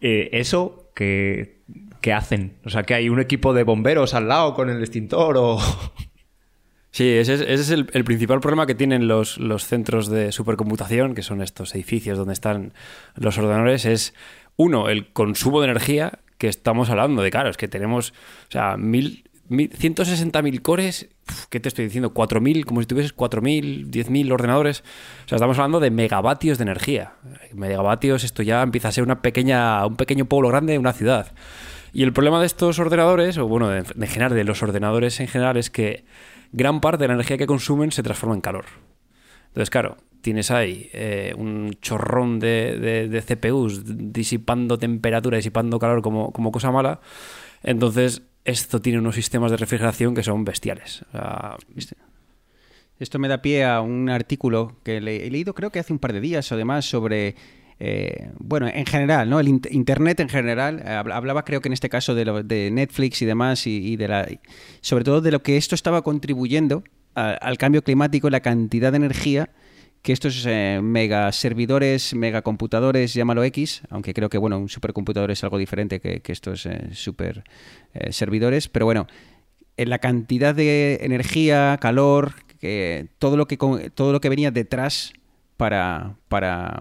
eh, 0.00 0.30
eso 0.32 0.90
que, 0.94 1.60
que 2.00 2.12
hacen. 2.12 2.56
O 2.64 2.70
sea, 2.70 2.82
que 2.84 2.94
hay 2.94 3.08
un 3.08 3.20
equipo 3.20 3.52
de 3.54 3.64
bomberos 3.64 4.14
al 4.14 4.28
lado 4.28 4.54
con 4.54 4.70
el 4.70 4.80
extintor 4.80 5.36
o... 5.38 5.58
Sí, 6.92 7.08
ese 7.08 7.34
es, 7.34 7.40
ese 7.42 7.54
es 7.54 7.70
el, 7.70 7.88
el 7.92 8.02
principal 8.02 8.40
problema 8.40 8.66
que 8.66 8.74
tienen 8.74 9.06
los, 9.06 9.38
los 9.38 9.64
centros 9.64 10.08
de 10.08 10.32
supercomputación, 10.32 11.14
que 11.14 11.22
son 11.22 11.40
estos 11.40 11.72
edificios 11.76 12.18
donde 12.18 12.32
están 12.32 12.72
los 13.14 13.38
ordenadores, 13.38 13.84
es 13.84 14.12
uno, 14.56 14.88
el 14.88 15.12
consumo 15.12 15.60
de 15.60 15.68
energía 15.70 16.18
que 16.36 16.48
estamos 16.48 16.90
hablando 16.90 17.22
de, 17.22 17.30
claro, 17.30 17.48
es 17.48 17.56
que 17.56 17.68
tenemos, 17.68 18.10
o 18.48 18.50
sea, 18.50 18.76
mil, 18.76 19.04
mil- 19.06 19.29
160.000 19.50 20.62
cores, 20.62 21.08
¿qué 21.48 21.58
te 21.58 21.68
estoy 21.68 21.86
diciendo? 21.86 22.14
4.000, 22.14 22.64
como 22.64 22.80
si 22.80 22.86
tuvieses 22.86 23.16
4.000, 23.16 23.90
10.000 23.90 24.32
ordenadores. 24.32 24.84
O 25.24 25.28
sea, 25.28 25.36
estamos 25.36 25.58
hablando 25.58 25.80
de 25.80 25.90
megavatios 25.90 26.56
de 26.58 26.62
energía. 26.62 27.14
Megavatios, 27.52 28.22
esto 28.22 28.44
ya 28.44 28.62
empieza 28.62 28.88
a 28.88 28.92
ser 28.92 29.02
una 29.02 29.22
pequeña, 29.22 29.84
un 29.86 29.96
pequeño 29.96 30.26
pueblo 30.26 30.48
grande 30.48 30.74
de 30.74 30.78
una 30.78 30.92
ciudad. 30.92 31.32
Y 31.92 32.04
el 32.04 32.12
problema 32.12 32.38
de 32.38 32.46
estos 32.46 32.78
ordenadores, 32.78 33.38
o 33.38 33.48
bueno, 33.48 33.68
de, 33.68 34.06
general, 34.06 34.34
de 34.34 34.44
los 34.44 34.62
ordenadores 34.62 35.18
en 35.18 35.26
general, 35.26 35.56
es 35.56 35.68
que 35.68 36.04
gran 36.52 36.80
parte 36.80 37.02
de 37.02 37.08
la 37.08 37.14
energía 37.14 37.36
que 37.36 37.46
consumen 37.46 37.90
se 37.90 38.04
transforma 38.04 38.36
en 38.36 38.40
calor. 38.42 38.66
Entonces, 39.48 39.70
claro, 39.70 39.96
tienes 40.20 40.52
ahí 40.52 40.88
eh, 40.92 41.34
un 41.36 41.72
chorrón 41.80 42.38
de 42.38 43.24
CPUs 43.26 43.82
disipando 44.12 44.78
temperatura, 44.78 45.38
disipando 45.38 45.80
calor 45.80 46.02
como, 46.02 46.30
como 46.32 46.52
cosa 46.52 46.70
mala. 46.70 47.00
Entonces, 47.64 48.22
esto 48.44 48.80
tiene 48.80 48.98
unos 48.98 49.14
sistemas 49.14 49.50
de 49.50 49.56
refrigeración 49.56 50.14
que 50.14 50.22
son 50.22 50.44
bestiales. 50.44 51.04
Sea, 51.12 51.56
Esto 52.98 53.18
me 53.18 53.28
da 53.28 53.40
pie 53.42 53.64
a 53.64 53.80
un 53.80 54.10
artículo 54.10 54.76
que 54.84 54.98
he 54.98 55.00
leído 55.00 55.54
creo 55.54 55.70
que 55.70 55.78
hace 55.78 55.92
un 55.92 55.98
par 55.98 56.12
de 56.12 56.20
días 56.20 56.50
o 56.52 56.56
demás 56.56 56.84
sobre, 56.84 57.34
eh, 57.78 58.30
bueno, 58.38 58.68
en 58.68 58.84
general, 58.84 59.30
¿no? 59.30 59.40
El 59.40 59.48
int- 59.48 59.68
Internet 59.70 60.20
en 60.20 60.28
general. 60.28 60.82
eh, 60.84 60.90
habla- 60.90 61.16
Hablaba 61.16 61.44
creo 61.44 61.60
que 61.62 61.68
en 61.68 61.72
este 61.72 61.88
caso 61.88 62.14
de, 62.14 62.24
lo- 62.26 62.42
de 62.42 62.70
Netflix 62.70 63.22
y 63.22 63.26
demás 63.26 63.66
y, 63.66 63.96
de 63.96 64.08
la, 64.08 64.28
sobre 64.82 65.04
todo 65.04 65.20
de 65.22 65.30
lo 65.30 65.42
que 65.42 65.56
esto 65.56 65.74
estaba 65.74 66.02
contribuyendo 66.02 66.82
al 67.14 67.58
cambio 67.58 67.82
climático, 67.82 68.30
la 68.30 68.40
cantidad 68.40 68.92
de 68.92 68.96
energía 68.96 69.50
que 70.02 70.12
estos 70.12 70.44
eh, 70.46 70.80
mega 70.82 71.30
servidores, 71.32 72.14
mega 72.14 72.42
computadores, 72.42 73.12
llámalo 73.14 73.44
X, 73.44 73.82
aunque 73.90 74.14
creo 74.14 74.28
que 74.30 74.38
bueno, 74.38 74.58
un 74.58 74.68
supercomputador 74.68 75.30
es 75.30 75.44
algo 75.44 75.58
diferente 75.58 76.00
que, 76.00 76.20
que 76.20 76.32
estos 76.32 76.64
eh, 76.66 76.88
super 76.92 77.44
eh, 77.92 78.12
servidores, 78.12 78.68
pero 78.68 78.86
bueno, 78.86 79.06
en 79.76 79.90
la 79.90 79.98
cantidad 79.98 80.54
de 80.54 81.00
energía, 81.02 81.78
calor, 81.80 82.32
que 82.58 83.08
todo 83.18 83.36
lo 83.36 83.46
que 83.46 83.56
todo 83.56 84.12
lo 84.12 84.20
que 84.20 84.28
venía 84.28 84.50
detrás 84.50 85.12
para 85.56 86.16
para 86.28 86.80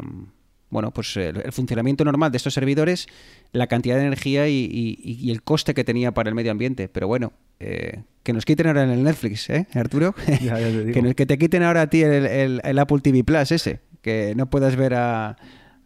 bueno, 0.70 0.92
pues 0.92 1.18
el, 1.18 1.52
funcionamiento 1.52 2.06
normal 2.06 2.32
de 2.32 2.38
estos 2.38 2.54
servidores, 2.54 3.08
la 3.52 3.68
cantidad 3.68 3.96
de 3.98 4.04
energía 4.04 4.48
y- 4.48 4.70
y 5.02 5.32
el 5.32 5.42
coste 5.42 5.74
que 5.74 5.84
tenía 5.84 6.14
para 6.14 6.30
el 6.30 6.36
medio 6.36 6.52
ambiente. 6.52 6.88
Pero 6.90 7.08
bueno, 7.08 7.34
eh, 7.60 8.04
que 8.24 8.34
nos 8.34 8.46
quiten 8.46 8.68
ahora 8.68 8.84
en 8.84 8.90
el 8.92 9.04
Netflix, 9.04 9.50
¿eh, 9.50 9.68
Arturo? 9.76 10.14
Ya, 10.28 10.38
ya 10.40 10.56
te 10.58 10.84
digo. 10.84 10.94
que, 10.94 11.02
nos- 11.02 11.16
que 11.16 11.26
te 11.26 11.38
quiten 11.38 11.64
ahora 11.64 11.82
a 11.84 11.88
ti 11.90 12.02
el, 12.04 12.26
el- 12.26 12.62
el 12.64 12.80
Apple 12.80 13.00
TV 13.02 13.24
Plus 13.24 13.52
ese, 13.52 13.80
que 14.02 14.34
no 14.36 14.50
puedas 14.50 14.76
ver 14.76 14.94
a, 14.96 15.36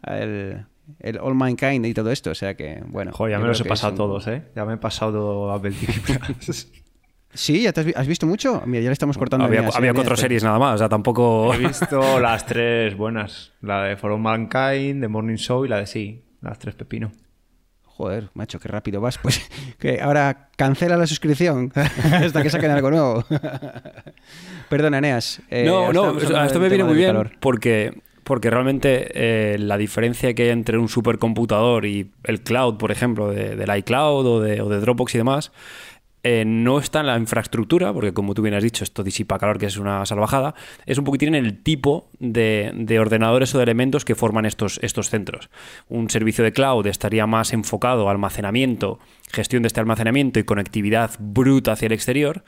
a 0.02 0.18
el, 0.20 0.66
el 1.00 1.18
All 1.20 1.36
Mankind 1.36 1.86
y 1.86 1.94
todo 1.94 2.12
esto. 2.12 2.32
O 2.32 2.36
sea 2.36 2.56
que, 2.56 2.84
bueno. 2.88 3.12
Joder, 3.14 3.32
ya 3.34 3.40
me 3.40 3.48
los 3.48 3.60
he 3.62 3.66
pasado 3.66 3.92
un- 3.94 3.98
todos, 3.98 4.28
¿eh? 4.28 4.44
Ya 4.56 4.66
me 4.66 4.74
he 4.74 4.78
pasado 4.78 5.12
todo 5.14 5.52
Apple 5.52 5.72
TV 5.72 5.94
Plus. 6.38 6.68
Sí, 7.36 7.64
¿ya 7.64 7.74
te 7.74 7.80
has, 7.80 7.86
vi- 7.88 7.94
has 7.96 8.06
visto 8.08 8.28
mucho? 8.28 8.62
Mira, 8.68 8.84
ya 8.84 8.90
le 8.90 8.94
estamos 8.94 9.18
cortando. 9.18 9.46
había, 9.46 9.62
líneas, 9.62 9.76
había 9.76 9.90
líneas, 9.90 9.96
cuatro 10.04 10.16
pero- 10.16 10.22
series 10.22 10.44
nada 10.44 10.60
más, 10.60 10.76
o 10.76 10.78
sea, 10.78 10.88
tampoco... 10.88 11.52
He 11.56 11.58
visto 11.68 12.20
las 12.20 12.46
tres 12.46 12.96
buenas. 12.96 13.54
La 13.62 13.86
de 13.86 13.98
For 13.98 14.12
All 14.12 14.20
Mankind, 14.20 15.02
The 15.02 15.08
Morning 15.08 15.38
Show 15.38 15.66
y 15.66 15.68
la 15.68 15.78
de 15.80 15.88
Sí. 15.88 16.22
Las 16.42 16.60
tres 16.60 16.76
pepino. 16.76 17.12
Joder, 17.96 18.30
macho, 18.34 18.60
qué 18.60 18.68
rápido 18.68 19.02
vas. 19.02 19.18
Pues 19.20 19.42
que 19.80 20.02
ahora 20.02 20.50
cancela 20.56 20.98
la 20.98 21.06
suscripción 21.08 21.72
hasta 22.04 22.42
que 22.42 22.50
saquen 22.50 22.72
algo 22.72 22.90
nuevo. 22.90 23.26
Perdona, 24.70 24.98
Eneas. 24.98 25.42
eh, 25.50 25.64
no, 25.66 25.94
no, 25.94 26.18
esto 26.18 26.60
me 26.60 26.70
viene 26.70 26.84
muy 26.84 26.96
bien 26.96 27.10
calor. 27.10 27.32
porque, 27.40 28.02
porque 28.24 28.50
realmente 28.50 29.12
eh, 29.14 29.58
la 29.60 29.78
diferencia 29.78 30.34
que 30.34 30.44
hay 30.44 30.50
entre 30.50 30.78
un 30.80 30.90
supercomputador 30.90 31.86
y 31.86 32.10
el 32.24 32.42
cloud, 32.42 32.78
por 32.78 32.92
ejemplo, 32.92 33.30
de, 33.30 33.56
del 33.56 33.78
iCloud 33.78 34.26
o 34.26 34.42
de, 34.42 34.62
o 34.62 34.70
de 34.70 34.80
Dropbox 34.80 35.14
y 35.14 35.18
demás, 35.20 35.52
eh, 36.24 36.46
no 36.46 36.80
está 36.80 37.02
en 37.02 37.08
la 37.08 37.18
infraestructura, 37.18 37.92
porque 37.92 38.14
como 38.14 38.34
tú 38.34 38.42
bien 38.42 38.56
has 38.56 38.64
dicho, 38.64 38.84
esto 38.84 39.04
disipa 39.04 39.38
calor, 39.38 39.58
que 39.58 39.66
es 39.66 39.78
una 39.78 40.06
salvajada, 40.06 40.56
es 40.86 40.98
un 40.98 41.04
poquitín 41.04 41.36
en 41.36 41.46
el 41.46 41.62
tipo 41.62 42.10
de, 42.20 42.72
de 42.74 43.00
ordenadores 43.00 43.54
o 43.54 43.58
de 43.58 43.64
elementos 43.64 44.06
que 44.06 44.16
forman 44.16 44.46
estos, 44.46 44.80
estos 44.82 45.10
centros. 45.10 45.50
Un 45.90 46.10
servicio 46.10 46.44
de 46.44 46.54
cloud 46.54 46.88
estaría 46.88 47.28
más 47.28 47.52
enfocado 47.52 48.08
a 48.08 48.12
almacenamiento, 48.12 49.00
gestión 49.32 49.64
de 49.64 49.68
este 49.68 49.82
almacenamiento 49.82 50.40
y 50.40 50.44
conectividad 50.44 51.12
bruta 51.20 51.74
hacia 51.74 51.88
el 51.88 51.92
exterior, 51.92 52.44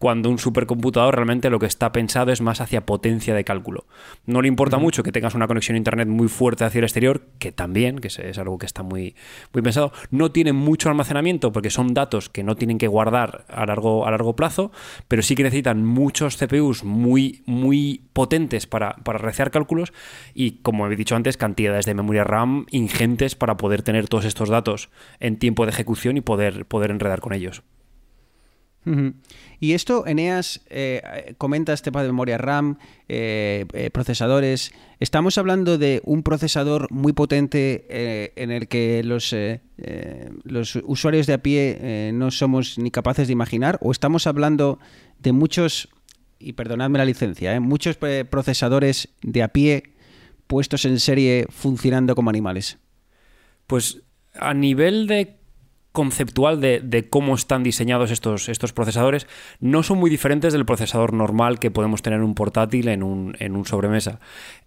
cuando 0.00 0.30
un 0.30 0.38
supercomputador 0.38 1.14
realmente 1.14 1.50
lo 1.50 1.58
que 1.58 1.66
está 1.66 1.92
pensado 1.92 2.32
es 2.32 2.40
más 2.40 2.62
hacia 2.62 2.86
potencia 2.86 3.34
de 3.34 3.44
cálculo. 3.44 3.84
No 4.24 4.40
le 4.40 4.48
importa 4.48 4.78
mucho 4.78 5.02
que 5.02 5.12
tengas 5.12 5.34
una 5.34 5.46
conexión 5.46 5.74
a 5.74 5.78
internet 5.78 6.08
muy 6.08 6.26
fuerte 6.28 6.64
hacia 6.64 6.78
el 6.78 6.84
exterior, 6.84 7.26
que 7.38 7.52
también, 7.52 7.98
que 7.98 8.08
es- 8.08 8.18
es 8.18 8.38
algo 8.38 8.56
que 8.56 8.64
está 8.64 8.82
muy, 8.82 9.14
muy 9.52 9.62
pensado. 9.62 9.92
No 10.10 10.32
tiene 10.32 10.54
mucho 10.54 10.88
almacenamiento 10.88 11.52
porque 11.52 11.68
son 11.68 11.92
datos 11.92 12.30
que 12.30 12.42
no 12.42 12.56
tienen 12.56 12.78
que 12.78 12.88
guardar 12.88 13.44
a 13.50 13.66
largo, 13.66 14.06
a 14.06 14.10
largo 14.10 14.34
plazo, 14.34 14.72
pero 15.06 15.20
sí 15.20 15.34
que 15.34 15.42
necesitan 15.42 15.84
muchos 15.84 16.38
CPUs 16.38 16.82
muy, 16.82 17.42
muy 17.44 18.06
potentes 18.14 18.66
para, 18.66 18.96
para 19.04 19.18
realizar 19.18 19.50
cálculos 19.50 19.92
y, 20.32 20.62
como 20.62 20.86
he 20.86 20.96
dicho 20.96 21.14
antes, 21.14 21.36
cantidades 21.36 21.84
de 21.84 21.92
memoria 21.92 22.24
RAM 22.24 22.64
ingentes 22.70 23.34
para 23.34 23.58
poder 23.58 23.82
tener 23.82 24.08
todos 24.08 24.24
estos 24.24 24.48
datos 24.48 24.88
en 25.18 25.38
tiempo 25.38 25.66
de 25.66 25.72
ejecución 25.72 26.16
y 26.16 26.22
poder, 26.22 26.64
poder 26.64 26.90
enredar 26.90 27.20
con 27.20 27.34
ellos. 27.34 27.62
Y 29.60 29.72
esto, 29.74 30.06
Eneas, 30.06 30.62
eh, 30.70 31.34
comenta 31.36 31.72
este 31.72 31.90
tema 31.90 32.02
de 32.02 32.08
memoria 32.08 32.38
RAM, 32.38 32.78
eh, 33.08 33.66
eh, 33.74 33.90
procesadores. 33.90 34.72
Estamos 35.00 35.36
hablando 35.36 35.76
de 35.76 36.00
un 36.04 36.22
procesador 36.22 36.90
muy 36.90 37.12
potente 37.12 37.86
eh, 37.90 38.32
en 38.36 38.50
el 38.50 38.68
que 38.68 39.02
los, 39.04 39.32
eh, 39.32 39.60
los 40.44 40.76
usuarios 40.76 41.26
de 41.26 41.34
a 41.34 41.42
pie 41.42 42.10
no 42.14 42.30
somos 42.30 42.78
ni 42.78 42.90
capaces 42.90 43.26
de 43.28 43.32
imaginar, 43.32 43.78
o 43.82 43.92
estamos 43.92 44.26
hablando 44.26 44.78
de 45.18 45.32
muchos, 45.32 45.88
y 46.38 46.54
perdonadme 46.54 46.98
la 46.98 47.04
licencia, 47.04 47.60
muchos 47.60 47.96
procesadores 47.96 49.08
de 49.22 49.42
a 49.42 49.48
pie 49.48 49.92
puestos 50.46 50.84
en 50.84 50.98
serie 51.00 51.46
funcionando 51.50 52.14
como 52.14 52.30
animales. 52.30 52.78
Pues 53.66 54.02
a 54.34 54.54
nivel 54.54 55.06
de 55.06 55.39
conceptual 55.92 56.60
de, 56.60 56.80
de 56.80 57.08
cómo 57.08 57.34
están 57.34 57.62
diseñados 57.62 58.10
estos, 58.10 58.48
estos 58.48 58.72
procesadores, 58.72 59.26
no 59.58 59.82
son 59.82 59.98
muy 59.98 60.10
diferentes 60.10 60.52
del 60.52 60.64
procesador 60.64 61.12
normal 61.12 61.58
que 61.58 61.70
podemos 61.70 62.02
tener 62.02 62.18
en 62.20 62.24
un 62.24 62.34
portátil 62.34 62.88
en 62.88 63.02
un, 63.02 63.36
en 63.40 63.56
un 63.56 63.64
sobremesa. 63.66 64.20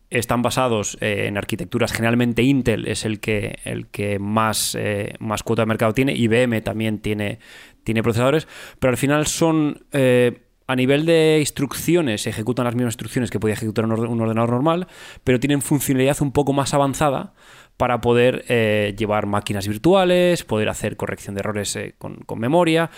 Están 0.09 0.41
basados 0.41 0.97
eh, 1.01 1.25
en 1.27 1.37
arquitecturas, 1.37 1.91
generalmente 1.91 2.43
Intel 2.43 2.87
es 2.87 3.05
el 3.05 3.19
que, 3.19 3.57
el 3.63 3.87
que 3.87 4.19
más, 4.19 4.75
eh, 4.79 5.13
más 5.19 5.43
cuota 5.43 5.63
de 5.63 5.67
mercado 5.67 5.93
tiene, 5.93 6.13
IBM 6.13 6.61
también 6.61 6.99
tiene, 6.99 7.39
tiene 7.83 8.03
procesadores, 8.03 8.47
pero 8.79 8.91
al 8.91 8.97
final 8.97 9.25
son... 9.27 9.85
eh, 9.91 10.39
a 10.65 10.77
nivel 10.77 11.05
de 11.05 11.39
instrucciones, 11.41 12.21
se 12.21 12.29
ejecutan 12.29 12.63
las 12.63 12.73
mismas 12.73 12.93
instrucciones 12.93 13.29
que 13.29 13.37
podía 13.37 13.53
ejecutar 13.53 13.83
un 13.83 13.91
orde- 13.91 14.07
un 14.07 14.21
ordenador 14.21 14.51
normal, 14.51 14.87
pero 15.25 15.37
tienen 15.37 15.61
funcionalidad 15.61 16.21
un 16.21 16.31
poco 16.31 16.53
más 16.53 16.73
avanzada 16.73 17.33
para 17.77 18.01
poder 18.01 18.45
eh, 18.47 18.95
llevar 18.97 19.25
máquinas 19.25 19.67
virtuales, 19.67 20.43
poder 20.43 20.69
hacer 20.69 20.95
corrección 20.97 21.35
de 21.35 21.39
errores 21.39 21.75
eh, 21.75 21.95
con, 21.97 22.17
con 22.17 22.39
memoria. 22.39 22.89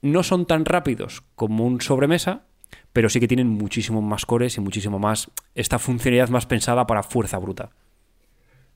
No 0.00 0.22
son 0.22 0.46
tan 0.46 0.64
rápidos 0.64 1.22
como 1.34 1.66
un 1.66 1.80
sobremesa, 1.80 2.46
pero 2.92 3.08
sí 3.08 3.20
que 3.20 3.28
tienen 3.28 3.48
muchísimo 3.48 4.02
más 4.02 4.26
cores 4.26 4.56
y 4.56 4.60
muchísimo 4.60 4.98
más 4.98 5.30
esta 5.54 5.78
funcionalidad 5.78 6.28
más 6.28 6.46
pensada 6.46 6.86
para 6.86 7.02
fuerza 7.02 7.38
bruta. 7.38 7.70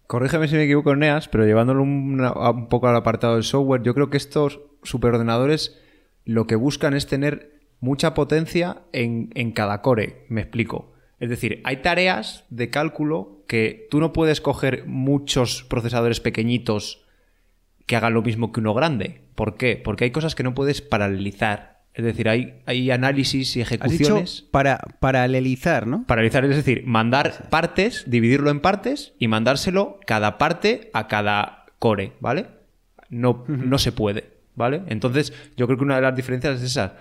Corrígeme 0.07 0.47
si 0.47 0.55
me 0.55 0.65
equivoco, 0.65 0.95
Neas, 0.95 1.27
pero 1.29 1.45
llevándolo 1.47 1.83
un, 1.83 2.21
un 2.21 2.69
poco 2.69 2.87
al 2.87 2.97
apartado 2.97 3.35
del 3.35 3.43
software, 3.43 3.83
yo 3.83 3.93
creo 3.93 4.09
que 4.09 4.17
estos 4.17 4.61
superordenadores 4.85 5.81
lo 6.25 6.47
que 6.47 6.55
buscan 6.55 6.95
es 6.95 7.07
tener 7.07 7.61
mucha 7.81 8.15
potencia 8.15 8.83
en, 8.93 9.31
en 9.35 9.53
cada 9.53 9.83
core. 9.83 10.27
Me 10.29 10.43
explico. 10.43 10.93
Es 11.19 11.31
decir, 11.31 11.61
hay 11.65 11.79
tareas 11.79 12.45
de 12.51 12.71
cálculo 12.71 13.45
que 13.47 13.87
tú 13.91 14.01
no 14.01 14.13
puedes 14.13 14.41
coger 14.41 14.87
muchos 14.87 15.65
procesadores 15.65 16.21
pequeñitos 16.21 17.05
que 17.87 17.97
hagan 17.97 18.15
lo 18.15 18.23
mismo 18.23 18.53
que 18.53 18.61
uno 18.61 18.75
grande. 18.75 19.23
¿Por 19.35 19.57
qué? 19.57 19.81
Porque 19.83 20.05
hay 20.05 20.11
cosas 20.11 20.35
que 20.35 20.43
no 20.43 20.55
puedes 20.55 20.83
paralelizar. 20.83 21.77
Es 21.95 22.05
decir, 22.05 22.29
hay, 22.29 22.61
hay 22.67 22.91
análisis 22.91 23.57
y 23.57 23.63
Has 23.63 23.71
dicho 23.71 23.85
ejecuciones. 23.85 24.45
para 24.51 24.79
paralelizar, 25.01 25.87
¿no? 25.87 26.05
Paralizar 26.07 26.45
es 26.45 26.57
decir, 26.57 26.83
mandar 26.85 27.49
partes, 27.49 28.05
dividirlo 28.07 28.51
en 28.51 28.61
partes 28.61 29.15
y 29.19 29.29
mandárselo 29.29 29.99
cada 30.07 30.37
parte 30.37 30.91
a 30.93 31.09
cada 31.09 31.65
core, 31.79 32.13
¿vale? 32.21 32.49
No, 33.09 33.45
no 33.49 33.79
se 33.79 33.93
puede, 33.93 34.25
¿vale? 34.55 34.83
Entonces, 34.89 35.33
yo 35.57 35.67
creo 35.67 35.79
que 35.79 35.85
una 35.85 35.97
de 35.97 36.03
las 36.03 36.15
diferencias 36.15 36.57
es 36.57 36.73
esa. 36.73 36.97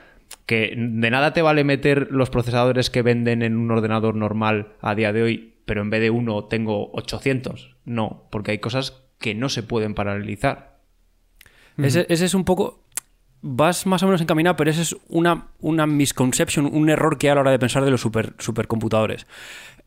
Que 0.45 0.75
de 0.77 1.09
nada 1.09 1.33
te 1.33 1.41
vale 1.41 1.63
meter 1.63 2.09
los 2.11 2.29
procesadores 2.29 2.89
que 2.89 3.01
venden 3.01 3.41
en 3.41 3.57
un 3.57 3.71
ordenador 3.71 4.15
normal 4.15 4.73
a 4.81 4.95
día 4.95 5.11
de 5.11 5.23
hoy, 5.23 5.53
pero 5.65 5.81
en 5.81 5.89
vez 5.89 6.01
de 6.01 6.09
uno 6.09 6.45
tengo 6.45 6.91
800. 6.93 7.75
No, 7.85 8.27
porque 8.31 8.51
hay 8.51 8.59
cosas 8.59 9.03
que 9.19 9.33
no 9.33 9.49
se 9.49 9.63
pueden 9.63 9.95
paralelizar. 9.95 10.79
Ese, 11.77 12.05
ese 12.09 12.25
es 12.25 12.33
un 12.33 12.45
poco. 12.45 12.83
Vas 13.41 13.85
más 13.85 14.01
o 14.01 14.07
menos 14.07 14.21
encaminado, 14.21 14.55
pero 14.55 14.71
ese 14.71 14.81
es 14.81 14.95
una, 15.07 15.49
una 15.59 15.85
misconception, 15.85 16.65
un 16.65 16.89
error 16.89 17.17
que 17.17 17.27
hay 17.27 17.31
a 17.31 17.35
la 17.35 17.41
hora 17.41 17.51
de 17.51 17.59
pensar 17.59 17.85
de 17.85 17.91
los 17.91 18.01
super, 18.01 18.33
supercomputadores. 18.39 19.27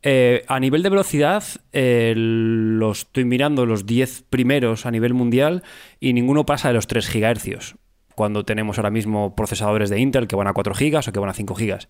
Eh, 0.01 0.45
a 0.47 0.59
nivel 0.61 0.81
de 0.81 0.89
velocidad, 0.89 1.43
eh, 1.73 2.13
lo 2.15 2.91
estoy 2.91 3.25
mirando 3.25 3.65
los 3.65 3.85
10 3.85 4.23
primeros 4.29 4.85
a 4.85 4.91
nivel 4.91 5.13
mundial 5.13 5.63
y 5.99 6.13
ninguno 6.13 6.45
pasa 6.45 6.69
de 6.69 6.75
los 6.75 6.87
3 6.87 7.07
gigahercios. 7.07 7.75
Cuando 8.19 8.43
tenemos 8.43 8.77
ahora 8.77 8.89
mismo 8.89 9.33
procesadores 9.33 9.89
de 9.89 9.97
Intel 9.97 10.27
que 10.27 10.35
van 10.35 10.47
a 10.47 10.51
4 10.51 10.73
GB 10.77 11.07
o 11.07 11.11
que 11.13 11.19
van 11.21 11.29
a 11.29 11.33
5 11.33 11.55
GB. 11.55 11.87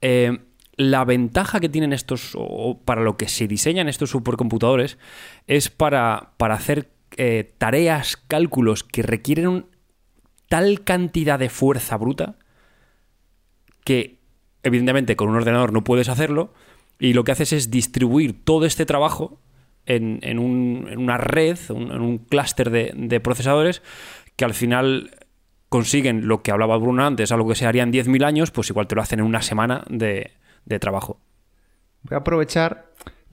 Eh, 0.00 0.38
la 0.76 1.04
ventaja 1.04 1.58
que 1.58 1.68
tienen 1.68 1.92
estos, 1.92 2.36
o 2.36 2.80
para 2.84 3.00
lo 3.02 3.16
que 3.16 3.26
se 3.26 3.48
diseñan 3.48 3.88
estos 3.88 4.10
supercomputadores, 4.10 4.96
es 5.48 5.68
para, 5.68 6.34
para 6.36 6.54
hacer 6.54 6.92
eh, 7.16 7.52
tareas, 7.58 8.16
cálculos 8.16 8.84
que 8.84 9.02
requieren 9.02 9.66
tal 10.48 10.84
cantidad 10.84 11.36
de 11.36 11.48
fuerza 11.48 11.96
bruta 11.96 12.36
que 13.82 14.20
evidentemente 14.62 15.16
con 15.16 15.30
un 15.30 15.34
ordenador 15.34 15.72
no 15.72 15.82
puedes 15.82 16.08
hacerlo 16.08 16.54
y 17.00 17.12
lo 17.12 17.24
que 17.24 17.32
haces 17.32 17.52
es 17.52 17.72
distribuir 17.72 18.44
todo 18.44 18.66
este 18.66 18.86
trabajo 18.86 19.40
en, 19.84 20.20
en, 20.22 20.38
un, 20.38 20.86
en 20.88 21.00
una 21.00 21.18
red, 21.18 21.58
en 21.70 22.00
un 22.00 22.18
clúster 22.18 22.70
de 22.70 23.20
procesadores 23.20 23.82
que 24.36 24.44
al 24.44 24.54
final 24.54 25.10
consiguen 25.68 26.28
lo 26.28 26.42
que 26.42 26.52
hablaba 26.52 26.76
Bruno 26.76 27.04
antes, 27.04 27.32
algo 27.32 27.48
que 27.48 27.54
se 27.54 27.66
haría 27.66 27.82
en 27.82 27.92
10.000 27.92 28.24
años, 28.24 28.50
pues 28.50 28.70
igual 28.70 28.86
te 28.86 28.94
lo 28.94 29.02
hacen 29.02 29.20
en 29.20 29.26
una 29.26 29.42
semana 29.42 29.84
de, 29.88 30.32
de 30.64 30.78
trabajo. 30.78 31.18
Voy 32.02 32.14
a 32.14 32.18
aprovechar 32.18 32.86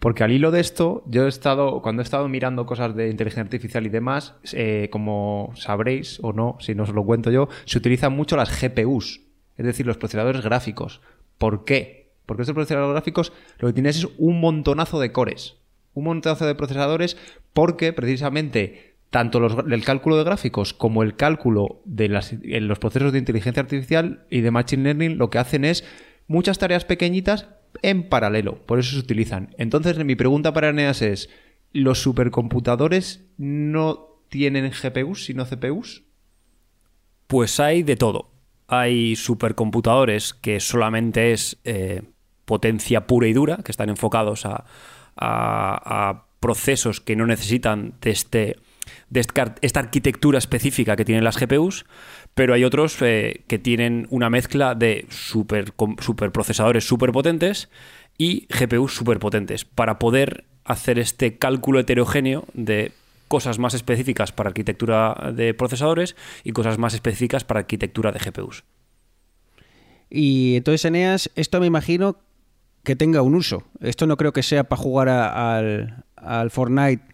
porque 0.04 0.26
al 0.26 0.34
hilo 0.34 0.52
de 0.52 0.60
esto, 0.60 1.02
yo 1.06 1.28
he 1.28 1.30
estado, 1.30 1.82
cuando 1.82 2.02
he 2.02 2.04
estado 2.04 2.28
mirando 2.28 2.66
cosas 2.66 2.94
de 2.94 3.10
inteligencia 3.10 3.44
artificial 3.44 3.86
y 3.86 3.90
demás, 3.90 4.36
eh, 4.52 4.90
como 4.92 5.54
sabréis 5.56 6.20
o 6.22 6.34
no, 6.34 6.58
si 6.60 6.76
no 6.76 6.84
os 6.84 6.90
lo 6.90 7.06
cuento 7.06 7.32
yo, 7.32 7.48
se 7.64 7.78
utilizan 7.78 8.12
mucho 8.12 8.36
las 8.36 8.62
GPUs, 8.62 9.22
es 9.56 9.66
decir, 9.66 9.86
los 9.86 9.96
procesadores 9.96 10.42
gráficos. 10.42 11.00
¿Por 11.38 11.64
qué? 11.64 12.12
Porque 12.26 12.42
estos 12.42 12.54
procesadores 12.54 12.92
gráficos 12.92 13.32
lo 13.60 13.70
que 13.70 13.76
tienes 13.76 13.96
es 13.96 14.10
un 14.18 14.42
montonazo 14.42 15.00
de 15.00 15.14
cores, 15.14 15.56
un 15.94 16.04
montonazo 16.04 16.46
de 16.48 16.56
procesadores, 16.56 17.16
porque 17.54 17.94
precisamente 17.94 18.93
tanto 19.14 19.38
el 19.62 19.86
cálculo 19.86 20.18
de 20.18 20.24
gráficos 20.24 20.74
como 20.74 21.04
el 21.04 21.16
cálculo 21.16 21.84
de 21.86 22.06
en 22.42 22.68
los 22.68 22.80
procesos 22.80 23.14
de 23.14 23.20
inteligencia 23.20 23.62
artificial 23.62 24.26
y 24.32 24.42
de 24.42 24.50
machine 24.50 24.82
learning 24.84 25.20
lo 25.20 25.30
que 25.30 25.38
hacen 25.38 25.66
es 25.66 25.86
muchas 26.26 26.58
tareas 26.58 26.84
pequeñitas 26.84 27.48
en 27.84 28.10
paralelo, 28.10 28.66
por 28.66 28.80
eso 28.80 28.94
se 28.94 29.00
utilizan. 29.00 29.54
Entonces, 29.60 30.04
mi 30.04 30.16
pregunta 30.16 30.52
para 30.52 30.70
Eneas 30.70 31.04
es, 31.04 31.30
¿los 31.74 32.02
supercomputadores 32.02 33.24
no 33.38 34.08
tienen 34.30 34.72
GPUs 34.72 35.26
sino 35.26 35.46
CPUs? 35.46 36.04
Pues 37.28 37.60
hay 37.60 37.84
de 37.84 37.96
todo. 37.96 38.32
Hay 38.68 39.16
supercomputadores 39.16 40.34
que 40.34 40.60
solamente 40.60 41.34
es 41.34 41.60
eh, 41.66 42.02
potencia 42.46 43.06
pura 43.06 43.28
y 43.28 43.34
dura, 43.34 43.58
que 43.64 43.72
están 43.72 43.90
enfocados 43.90 44.48
a, 44.48 44.66
a- 45.16 46.10
a 46.10 46.26
procesos 46.40 47.00
que 47.00 47.16
no 47.16 47.28
necesitan 47.28 47.94
de, 48.02 48.10
este, 48.10 48.58
de 49.10 49.20
esta 49.20 49.80
arquitectura 49.80 50.38
específica 50.38 50.96
que 50.96 51.06
tienen 51.06 51.24
las 51.24 51.38
GPUs, 51.38 51.86
pero 52.34 52.54
hay 52.54 52.64
otros 52.64 52.98
eh, 53.02 53.44
que 53.48 53.60
tienen 53.60 54.08
una 54.10 54.30
mezcla 54.30 54.76
de 54.76 55.06
super, 55.10 55.74
superprocesadores 56.00 56.86
superpotentes 56.86 57.70
y 58.18 58.48
GPUs 58.48 58.96
superpotentes 58.96 59.66
para 59.66 60.00
poder 60.00 60.46
hacer 60.66 61.00
este 61.00 61.38
cálculo 61.38 61.80
heterogéneo 61.80 62.46
de 62.54 62.92
cosas 63.28 63.60
más 63.60 63.74
específicas 63.74 64.32
para 64.32 64.50
arquitectura 64.50 65.32
de 65.36 65.54
procesadores 65.54 66.16
y 66.44 66.52
cosas 66.52 66.78
más 66.78 66.94
específicas 66.94 67.44
para 67.44 67.62
arquitectura 67.62 68.12
de 68.12 68.20
GPUs. 68.20 68.64
Y 70.10 70.58
entonces, 70.58 70.86
Eneas, 70.86 71.32
esto 71.36 71.60
me 71.60 71.66
imagino 71.66 72.18
que 72.84 72.96
tenga 72.96 73.22
un 73.24 73.34
uso. 73.34 73.64
Esto 73.82 74.06
no 74.06 74.18
creo 74.18 74.34
que 74.34 74.44
sea 74.44 74.66
para 74.66 74.82
jugar 74.82 75.10
al, 75.10 76.04
al 76.16 76.52
Fortnite 76.52 77.13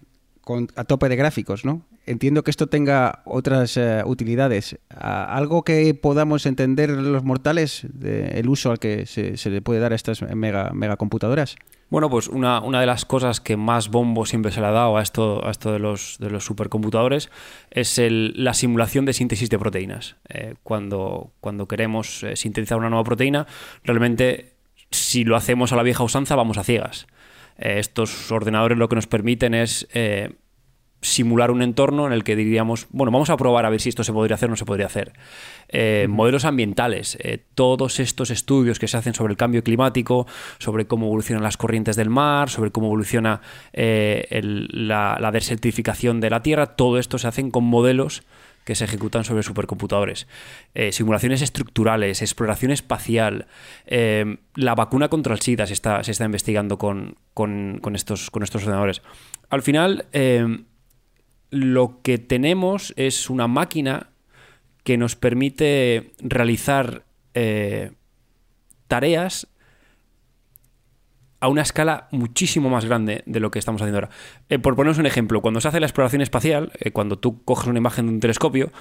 a 0.76 0.84
tope 0.84 1.10
de 1.10 1.16
gráficos, 1.16 1.66
¿no? 1.66 1.82
Entiendo 2.06 2.44
que 2.44 2.52
esto 2.52 2.68
tenga 2.68 3.22
otras 3.26 3.78
eh, 3.78 4.02
utilidades. 4.06 4.80
Algo 4.90 5.64
que 5.64 5.94
podamos 5.94 6.46
entender 6.46 6.90
los 6.90 7.24
mortales 7.24 7.86
del 7.94 8.50
uso 8.50 8.72
al 8.72 8.80
que 8.80 9.06
se, 9.06 9.38
le 9.50 9.62
puede 9.62 9.80
dar 9.80 9.92
a 9.92 9.96
estas 9.96 10.22
mega, 10.22 10.72
megacomputadoras. 10.74 11.56
Bueno, 11.90 12.10
pues 12.10 12.28
una, 12.28 12.62
una 12.62 12.80
de 12.80 12.86
las 12.86 13.06
cosas 13.06 13.42
que 13.42 13.58
más 13.58 13.90
bombo 13.90 14.26
siempre 14.26 14.52
se 14.52 14.62
le 14.62 14.68
ha 14.68 14.72
dado 14.72 14.98
a 14.98 15.02
esto, 15.02 15.46
a 15.46 15.50
esto 15.52 15.72
de, 15.72 15.80
los, 15.80 16.18
de 16.20 16.30
los 16.30 16.46
supercomputadores 16.46 17.30
es 17.72 18.00
la 18.00 18.54
simulación 18.54 19.06
de 19.06 19.14
síntesis 19.14 19.50
de 19.50 19.58
proteínas. 19.58 20.16
Eh, 20.30 20.56
cuando, 20.64 21.32
cuando 21.42 21.68
queremos 21.68 22.24
eh, 22.24 22.36
sintetizar 22.36 22.78
una 22.78 22.90
nueva 22.90 23.04
proteína, 23.04 23.48
realmente 23.84 24.54
si 24.92 25.24
lo 25.24 25.36
hacemos 25.36 25.72
a 25.74 25.76
la 25.76 25.84
vieja 25.84 26.04
usanza 26.04 26.36
vamos 26.36 26.58
a 26.58 26.64
ciegas. 26.64 27.08
Eh, 27.60 27.80
estos 27.80 28.32
ordenadores 28.32 28.78
lo 28.78 28.90
que 28.90 28.96
nos 28.96 29.08
permiten 29.08 29.54
es 29.54 29.88
eh, 29.94 30.32
simular 31.02 31.50
un 31.52 31.62
entorno 31.62 32.08
en 32.08 32.12
el 32.14 32.24
que 32.26 32.36
diríamos, 32.36 32.88
bueno, 32.90 33.12
vamos 33.12 33.30
a 33.30 33.38
probar 33.38 33.66
a 33.66 33.70
ver 33.70 33.80
si 33.80 33.88
esto 33.88 34.04
se 34.04 34.12
podría 34.12 34.36
hacer 34.36 34.50
o 34.50 34.52
no 34.52 34.56
se 34.58 34.66
podría 34.66 34.88
hacer. 34.88 35.14
Eh, 35.70 36.08
Modelos 36.10 36.44
ambientales, 36.44 37.18
eh, 37.22 37.46
todos 37.56 38.02
estos 38.02 38.32
estudios 38.32 38.80
que 38.80 38.88
se 38.90 38.98
hacen 38.98 39.14
sobre 39.14 39.32
el 39.32 39.38
cambio 39.38 39.64
climático, 39.64 40.28
sobre 40.58 40.88
cómo 40.88 41.06
evolucionan 41.06 41.42
las 41.44 41.56
corrientes 41.56 41.96
del 41.96 42.10
mar, 42.10 42.50
sobre 42.50 42.72
cómo 42.72 42.88
evoluciona 42.88 43.40
el- 43.72 44.68
la, 44.74 45.18
la 45.22 45.32
desertificación 45.32 46.20
de 46.20 46.30
la 46.32 46.42
Tierra, 46.44 46.76
todo 46.76 46.98
esto 47.00 47.18
se 47.18 47.28
hacen 47.30 47.50
con 47.50 47.64
modelos 47.64 48.24
que 48.70 48.76
se 48.76 48.86
ejecutan 48.86 49.24
sobre 49.24 49.42
supercomputadores. 49.42 50.28
Eh, 50.76 50.92
simulaciones 50.92 51.42
estructurales, 51.42 52.22
exploración 52.22 52.72
espacial, 52.72 53.48
eh, 53.88 54.38
la 54.54 54.76
vacuna 54.76 55.10
contra 55.10 55.34
el 55.34 55.42
SIDA 55.42 55.66
se 55.66 55.74
está, 55.74 56.04
se 56.04 56.12
está 56.12 56.26
investigando 56.26 56.78
con, 56.78 57.16
con- 57.34 57.82
estos, 57.96 58.30
con 58.30 58.44
estos 58.44 58.62
ordenadores. 58.62 59.02
Al 59.50 59.64
final, 59.64 60.06
eh, 60.12 60.60
lo 61.50 62.00
que 62.04 62.20
tenemos 62.20 62.94
es 62.96 63.32
una 63.32 63.48
máquina 63.48 64.12
que 64.84 64.98
nos 65.00 65.16
permite 65.16 66.12
realizar 66.20 67.06
tareas 68.88 69.48
a 71.40 71.48
una 71.48 71.62
escala 71.62 72.08
muchísimo 72.12 72.70
más 72.70 72.86
grande 72.86 73.24
de 73.26 73.40
lo 73.40 73.52
que 73.52 73.60
estamos 73.60 73.82
haciendo 73.82 73.98
ahora. 73.98 74.10
Eh, 74.50 74.60
por 74.60 74.76
poneros 74.76 74.98
un 74.98 75.06
ejemplo, 75.06 75.42
cuando 75.42 75.62
se 75.62 75.68
hace 75.68 75.80
la 75.80 75.86
exploración 75.86 76.22
espacial, 76.22 76.72
eh, 76.80 76.92
cuando 76.92 77.18
tú 77.18 77.44
coges 77.44 77.68
una 77.68 77.80
imagen 77.80 78.08
de 78.08 78.14
un 78.14 78.20
telescopio, 78.20 78.72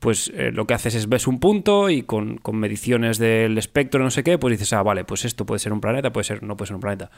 pues 0.00 0.32
eh, 0.34 0.50
lo 0.52 0.66
que 0.66 0.74
haces 0.74 0.94
es 0.94 1.08
ves 1.08 1.26
un 1.26 1.38
punto 1.38 1.90
y 1.90 2.02
con, 2.02 2.38
con 2.38 2.56
mediciones 2.56 3.18
del 3.18 3.56
espectro, 3.56 4.02
no 4.02 4.10
sé 4.10 4.24
qué, 4.24 4.38
pues 4.38 4.52
dices, 4.52 4.72
ah, 4.72 4.82
vale, 4.82 5.04
pues 5.04 5.24
esto 5.24 5.46
puede 5.46 5.60
ser 5.60 5.72
un 5.72 5.80
planeta, 5.80 6.12
puede 6.12 6.24
ser, 6.24 6.42
no 6.42 6.56
puede 6.56 6.68
ser 6.68 6.74
un 6.74 6.80
planeta. 6.80 7.10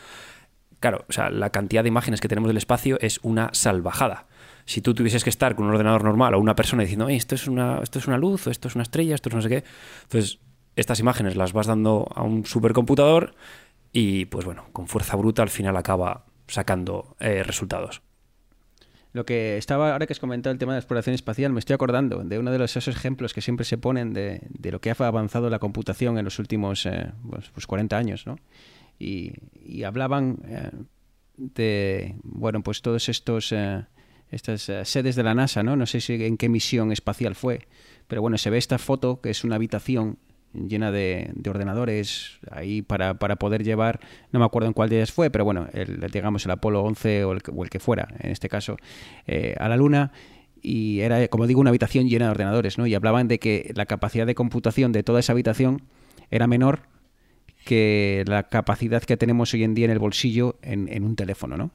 Claro, 0.80 1.04
o 1.08 1.12
sea, 1.12 1.30
la 1.30 1.50
cantidad 1.50 1.82
de 1.82 1.88
imágenes 1.88 2.20
que 2.20 2.28
tenemos 2.28 2.48
del 2.48 2.56
espacio 2.56 2.98
es 3.00 3.20
una 3.22 3.50
salvajada. 3.52 4.26
Si 4.64 4.80
tú 4.80 4.94
tuvieses 4.94 5.24
que 5.24 5.30
estar 5.30 5.54
con 5.54 5.66
un 5.66 5.72
ordenador 5.72 6.04
normal 6.04 6.34
o 6.34 6.38
una 6.38 6.54
persona 6.54 6.82
diciendo, 6.82 7.06
"Oye, 7.06 7.16
esto 7.16 7.34
es 7.34 7.48
una, 7.48 7.80
esto 7.82 7.98
es 7.98 8.06
una 8.06 8.18
luz, 8.18 8.46
o 8.46 8.50
esto 8.50 8.68
es 8.68 8.74
una 8.74 8.82
estrella, 8.82 9.14
esto 9.14 9.28
es 9.28 9.34
no 9.34 9.42
sé 9.42 9.48
qué, 9.48 9.64
entonces 10.04 10.38
estas 10.76 11.00
imágenes 11.00 11.36
las 11.36 11.52
vas 11.52 11.66
dando 11.66 12.08
a 12.14 12.22
un 12.22 12.46
supercomputador 12.46 13.34
y, 13.92 14.26
pues 14.26 14.44
bueno, 14.44 14.66
con 14.72 14.86
fuerza 14.86 15.16
bruta 15.16 15.42
al 15.42 15.50
final 15.50 15.76
acaba 15.76 16.26
sacando 16.46 17.16
eh, 17.20 17.42
resultados. 17.42 18.02
Lo 19.12 19.26
que 19.26 19.56
estaba, 19.56 19.92
ahora 19.92 20.06
que 20.06 20.12
has 20.12 20.20
comentado 20.20 20.52
el 20.52 20.58
tema 20.58 20.72
de 20.72 20.76
la 20.76 20.80
exploración 20.80 21.14
espacial, 21.14 21.52
me 21.52 21.58
estoy 21.58 21.74
acordando 21.74 22.22
de 22.22 22.38
uno 22.38 22.52
de 22.52 22.58
los, 22.58 22.76
esos 22.76 22.94
ejemplos 22.94 23.34
que 23.34 23.40
siempre 23.40 23.64
se 23.64 23.76
ponen 23.76 24.12
de, 24.12 24.42
de 24.48 24.70
lo 24.70 24.80
que 24.80 24.90
ha 24.90 24.94
avanzado 24.98 25.50
la 25.50 25.58
computación 25.58 26.16
en 26.16 26.24
los 26.24 26.38
últimos 26.38 26.86
eh, 26.86 27.10
pues, 27.28 27.50
pues 27.50 27.66
40 27.66 27.96
años, 27.96 28.26
¿no? 28.26 28.36
Y, 29.00 29.32
y 29.64 29.82
hablaban 29.82 30.38
eh, 30.46 30.70
de, 31.36 32.14
bueno, 32.22 32.62
pues 32.62 32.82
todos 32.82 33.08
estos, 33.08 33.50
eh, 33.50 33.84
estas 34.30 34.70
sedes 34.84 35.16
de 35.16 35.22
la 35.24 35.34
NASA, 35.34 35.64
¿no? 35.64 35.74
No 35.74 35.86
sé 35.86 36.00
si 36.00 36.22
en 36.22 36.36
qué 36.36 36.48
misión 36.48 36.92
espacial 36.92 37.34
fue, 37.34 37.66
pero 38.06 38.22
bueno, 38.22 38.38
se 38.38 38.50
ve 38.50 38.58
esta 38.58 38.78
foto 38.78 39.20
que 39.20 39.30
es 39.30 39.42
una 39.42 39.56
habitación 39.56 40.18
llena 40.52 40.90
de, 40.90 41.30
de 41.34 41.50
ordenadores 41.50 42.38
ahí 42.50 42.82
para, 42.82 43.14
para 43.14 43.36
poder 43.36 43.62
llevar, 43.62 44.00
no 44.32 44.40
me 44.40 44.44
acuerdo 44.44 44.68
en 44.68 44.74
cuál 44.74 44.88
de 44.88 44.96
ellas 44.96 45.12
fue, 45.12 45.30
pero 45.30 45.44
bueno, 45.44 45.68
el, 45.72 46.00
digamos 46.10 46.44
el 46.44 46.50
Apolo 46.50 46.82
11 46.82 47.24
o 47.24 47.32
el, 47.32 47.42
o 47.54 47.64
el 47.64 47.70
que 47.70 47.78
fuera, 47.78 48.08
en 48.18 48.30
este 48.30 48.48
caso, 48.48 48.76
eh, 49.26 49.54
a 49.58 49.68
la 49.68 49.76
Luna. 49.76 50.12
Y 50.62 51.00
era, 51.00 51.26
como 51.28 51.46
digo, 51.46 51.60
una 51.60 51.70
habitación 51.70 52.08
llena 52.08 52.26
de 52.26 52.32
ordenadores, 52.32 52.76
¿no? 52.76 52.86
Y 52.86 52.94
hablaban 52.94 53.28
de 53.28 53.38
que 53.38 53.72
la 53.74 53.86
capacidad 53.86 54.26
de 54.26 54.34
computación 54.34 54.92
de 54.92 55.02
toda 55.02 55.20
esa 55.20 55.32
habitación 55.32 55.82
era 56.30 56.46
menor 56.46 56.82
que 57.64 58.24
la 58.26 58.42
capacidad 58.42 59.02
que 59.02 59.16
tenemos 59.16 59.54
hoy 59.54 59.64
en 59.64 59.74
día 59.74 59.86
en 59.86 59.90
el 59.90 59.98
bolsillo 59.98 60.56
en, 60.60 60.88
en 60.92 61.04
un 61.04 61.16
teléfono, 61.16 61.56
¿no? 61.56 61.70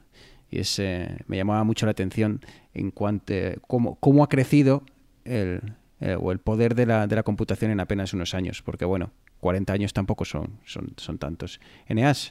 Y 0.51 0.59
es, 0.59 0.77
eh, 0.77 1.17
me 1.27 1.37
llamaba 1.37 1.63
mucho 1.63 1.87
la 1.87 1.93
atención 1.93 2.41
en 2.73 2.91
cuanto 2.91 3.33
cómo, 3.67 3.95
cómo 3.95 4.23
ha 4.23 4.29
crecido 4.29 4.83
el, 5.23 5.61
eh, 6.05 6.15
o 6.19 6.31
el 6.31 6.37
poder 6.37 6.75
de 6.75 6.85
la, 6.85 7.07
de 7.07 7.15
la 7.15 7.23
computación 7.23 7.71
en 7.71 7.79
apenas 7.79 8.13
unos 8.13 8.35
años, 8.35 8.61
porque 8.61 8.85
bueno, 8.85 9.11
40 9.39 9.73
años 9.73 9.91
tampoco 9.91 10.23
son, 10.23 10.59
son, 10.63 10.93
son 10.97 11.17
tantos. 11.17 11.59
Eneas, 11.87 12.29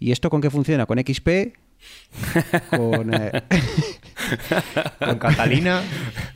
¿y 0.00 0.10
esto 0.10 0.28
con 0.28 0.40
qué 0.40 0.50
funciona? 0.50 0.86
¿Con 0.86 0.98
XP? 0.98 1.28
¿Con, 2.70 3.14
eh, 3.14 3.30
Con 4.98 5.18
Catalina. 5.20 5.82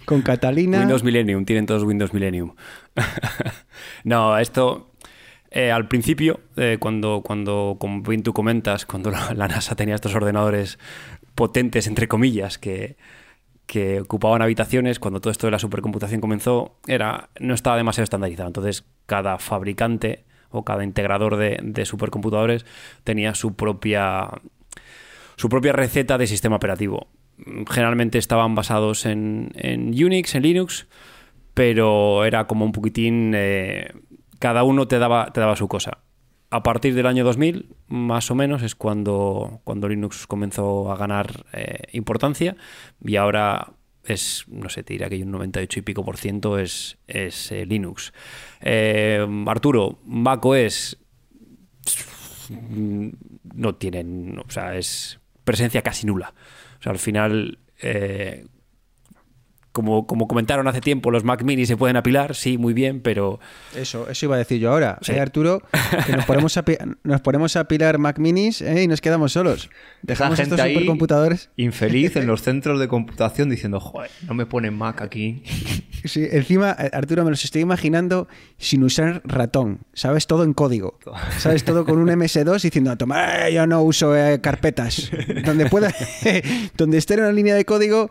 con 0.05 0.23
Catalina? 0.23 0.79
Windows 0.79 1.03
Millennium, 1.03 1.45
tienen 1.45 1.67
todos 1.67 1.83
Windows 1.83 2.15
Millennium. 2.15 2.55
no, 4.05 4.39
esto 4.39 4.93
eh, 5.51 5.73
al 5.73 5.89
principio, 5.89 6.39
eh, 6.57 6.77
cuando, 6.79 7.23
cuando, 7.25 7.79
como 7.81 8.01
bien 8.03 8.23
tú 8.23 8.33
comentas, 8.33 8.87
cuando 8.87 9.11
la, 9.11 9.35
la 9.35 9.49
NASA 9.49 9.75
tenía 9.75 9.97
estos 9.97 10.15
ordenadores 10.15 10.79
potentes, 11.35 11.89
entre 11.89 12.07
comillas, 12.07 12.59
que, 12.59 12.97
que 13.71 14.01
ocupaban 14.01 14.43
habitaciones 14.43 14.99
cuando 14.99 15.21
todo 15.21 15.31
esto 15.31 15.47
de 15.47 15.53
la 15.53 15.61
supercomputación 15.61 16.21
comenzó 16.21 16.75
era 16.89 17.31
no 17.39 17.55
estaba 17.55 17.77
demasiado 17.77 18.03
estandarizado. 18.03 18.49
Entonces, 18.49 18.85
cada 19.07 19.39
fabricante 19.39 20.25
o 20.51 20.65
cada 20.65 20.83
integrador 20.83 21.37
de, 21.37 21.61
de 21.63 21.85
supercomputadores 21.85 22.67
tenía 23.05 23.33
su 23.37 23.55
propia 23.55 24.29
su 25.37 25.49
propia 25.49 25.73
receta 25.73 26.19
de 26.19 26.27
sistema 26.27 26.57
operativo. 26.57 27.07
Generalmente 27.71 28.19
estaban 28.19 28.57
basados 28.57 29.07
en, 29.07 29.53
en 29.55 29.91
Unix, 29.91 30.35
en 30.35 30.43
Linux, 30.43 30.89
pero 31.55 32.25
era 32.25 32.49
como 32.49 32.65
un 32.65 32.73
poquitín 32.73 33.35
eh, 33.37 33.93
cada 34.41 34.65
uno 34.65 34.89
te 34.89 34.99
daba, 34.99 35.33
te 35.33 35.39
daba 35.39 35.55
su 35.55 35.69
cosa. 35.69 35.99
A 36.51 36.65
partir 36.65 36.95
del 36.95 37.07
año 37.07 37.25
2000, 37.25 37.77
más 37.87 38.31
o 38.31 38.35
menos, 38.35 38.63
es 38.63 38.75
cuando, 38.75 39.61
cuando 39.63 39.89
Linux 39.89 40.27
comenzó 40.27 40.91
a 40.91 40.97
ganar 40.97 41.47
eh, 41.53 41.83
importancia 41.93 42.57
y 43.05 43.17
ahora 43.17 43.75
es, 44.05 44.45
no 44.49 44.69
sé, 44.69 44.83
te 44.83 44.95
diría 44.95 45.09
que 45.09 45.23
un 45.23 45.31
98 45.31 45.79
y 45.79 45.83
pico 45.83 46.05
por 46.05 46.17
ciento 46.17 46.59
es, 46.59 46.99
es 47.07 47.53
eh, 47.53 47.67
Linux. 47.67 48.13
Eh, 48.61 49.25
Arturo, 49.47 50.01
macOS 50.05 50.99
mm, 52.49 53.09
no 53.55 53.75
tienen, 53.77 54.39
o 54.39 54.51
sea, 54.51 54.77
es 54.77 55.21
presencia 55.45 55.83
casi 55.83 56.07
nula. 56.07 56.35
O 56.81 56.83
sea, 56.83 56.93
al 56.93 56.99
final, 56.99 57.59
eh, 57.81 58.47
como, 59.73 60.07
como 60.07 60.27
comentaron 60.29 60.67
hace 60.69 60.81
tiempo, 60.81 61.11
los 61.11 61.25
Mac 61.25 61.43
Mini 61.43 61.67
se 61.67 61.77
pueden 61.77 61.97
apilar, 61.97 62.35
sí, 62.35 62.59
muy 62.59 62.73
bien, 62.73 63.01
pero 63.01 63.41
Eso, 63.75 64.09
eso 64.09 64.27
iba 64.27 64.35
a 64.37 64.39
decir 64.39 64.61
yo 64.61 64.73
ahora. 64.73 64.99
Sí. 65.03 65.13
Eh, 65.13 65.21
Arturo, 65.21 65.63
que 66.07 66.13
nos 66.13 66.25
ponemos 66.25 66.57
a, 66.57 66.65
nos 67.05 67.21
ponemos 67.21 67.57
a 67.57 67.65
pilar 67.65 67.99
Mac 67.99 68.19
Minis 68.19 68.63
eh, 68.63 68.83
y 68.83 68.87
nos 68.89 69.01
quedamos 69.01 69.33
solos. 69.33 69.71
Dejamos 70.03 70.37
gente 70.37 70.55
estos 70.55 70.65
ahí 70.65 70.75
supercomputadores. 70.75 71.51
infeliz 71.57 72.17
en 72.17 72.27
los 72.27 72.43
centros 72.51 72.81
de 72.81 72.89
computación 72.89 73.51
diciendo, 73.51 73.81
joder, 73.81 74.11
no 74.27 74.35
me 74.35 74.47
ponen 74.47 74.75
Mac 74.75 75.03
aquí. 75.03 75.43
Sí, 76.05 76.27
encima, 76.31 76.77
eh, 76.79 76.91
Arturo, 76.93 77.25
me 77.25 77.31
los 77.31 77.45
estoy 77.45 77.63
imaginando 77.63 78.29
sin 78.59 78.83
usar 78.83 79.23
ratón. 79.25 79.81
¿Sabes? 79.93 80.27
Todo 80.27 80.45
en 80.45 80.55
código. 80.55 80.99
¿Sabes? 81.39 81.65
Todo 81.65 81.85
con 81.85 81.99
un 81.99 82.09
MS2 82.09 82.63
diciendo, 82.63 82.97
toma, 82.97 83.49
eh, 83.49 83.55
yo 83.55 83.67
no 83.67 83.83
uso 83.83 84.17
eh, 84.17 84.41
carpetas. 84.41 85.11
Donde 85.45 85.67
pueda, 85.67 85.93
donde 86.77 86.99
esté 86.99 87.15
en 87.15 87.21
una 87.21 87.33
línea 87.33 87.55
de 87.55 87.65
código, 87.65 88.11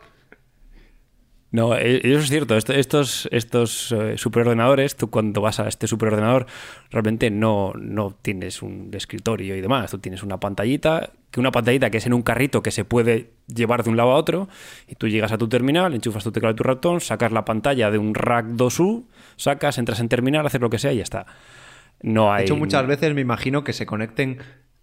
No, 1.52 1.76
e- 1.76 1.98
eso 2.04 2.20
es 2.20 2.30
cierto. 2.30 2.56
Esto- 2.56 2.74
Estos, 2.74 3.28
estos 3.32 3.92
eh, 3.92 4.18
superordenadores, 4.18 4.96
tú 4.96 5.10
cuando 5.10 5.42
vas 5.42 5.60
a 5.60 5.68
este 5.68 5.88
superordenador, 5.88 6.46
realmente 6.92 7.32
no, 7.32 7.74
no 7.80 8.16
tienes 8.22 8.62
un 8.62 8.90
escritorio 8.94 9.56
y 9.56 9.62
demás. 9.62 9.90
Tú 9.90 9.98
tienes 9.98 10.22
una 10.22 10.40
pantallita, 10.40 11.10
que 11.32 11.40
una 11.40 11.52
pantallita 11.52 11.90
que 11.90 11.98
es 11.98 12.06
en 12.06 12.14
un 12.14 12.22
carrito 12.22 12.62
que 12.62 12.70
se 12.72 12.86
puede 12.86 13.32
llevar 13.48 13.84
de 13.84 13.90
un 13.90 13.98
lado 13.98 14.12
a 14.12 14.16
otro, 14.16 14.48
y 14.88 14.94
tú 14.96 15.08
llegas 15.08 15.32
a 15.32 15.38
tu 15.40 15.48
terminal, 15.50 15.94
enchufas 15.96 16.24
tu 16.24 16.32
teclado 16.32 16.54
y 16.54 16.56
tu 16.56 16.64
ratón, 16.64 17.02
sacas 17.02 17.32
la 17.32 17.46
pantalla 17.46 17.90
de 17.90 17.98
un 17.98 18.14
rack 18.14 18.46
2U, 18.50 19.06
sacas, 19.36 19.80
entras 19.80 20.00
en 20.02 20.10
terminal, 20.10 20.46
haces 20.46 20.62
lo 20.62 20.70
que 20.70 20.78
sea 20.78 20.94
y 20.94 20.98
ya 20.98 21.04
está. 21.04 21.26
No 22.02 22.32
hay. 22.32 22.40
De 22.42 22.46
hecho, 22.46 22.56
muchas 22.56 22.86
veces 22.88 23.14
me 23.14 23.22
imagino 23.22 23.64
que 23.64 23.74
se 23.74 23.86
conecten 23.86 24.38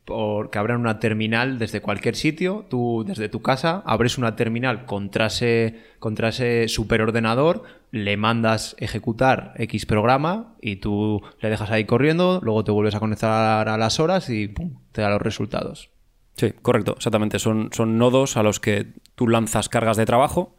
por 0.06 0.50
que 0.50 0.58
abran 0.58 0.80
una 0.80 1.00
terminal 1.00 1.58
desde 1.58 1.82
cualquier 1.82 2.14
sitio. 2.14 2.64
Tú, 2.70 3.04
desde 3.06 3.28
tu 3.28 3.42
casa, 3.42 3.82
abres 3.84 4.16
una 4.16 4.36
terminal 4.36 4.86
contra 4.86 5.26
ese, 5.26 6.68
superordenador, 6.68 7.64
le 7.90 8.16
mandas 8.16 8.76
ejecutar 8.78 9.52
X 9.56 9.84
programa 9.84 10.54
y 10.62 10.76
tú 10.76 11.22
le 11.40 11.50
dejas 11.50 11.70
ahí 11.70 11.84
corriendo, 11.84 12.40
luego 12.42 12.64
te 12.64 12.70
vuelves 12.70 12.94
a 12.94 13.00
conectar 13.00 13.68
a 13.68 13.76
las 13.76 14.00
horas 14.00 14.30
y 14.30 14.48
pum, 14.48 14.78
te 14.92 15.02
da 15.02 15.10
los 15.10 15.20
resultados. 15.20 15.90
Sí, 16.36 16.52
correcto, 16.62 16.94
exactamente. 16.96 17.38
Son, 17.38 17.70
son 17.72 17.98
nodos 17.98 18.36
a 18.36 18.42
los 18.42 18.60
que 18.60 18.86
tú 19.16 19.26
lanzas 19.26 19.68
cargas 19.68 19.96
de 19.96 20.06
trabajo. 20.06 20.54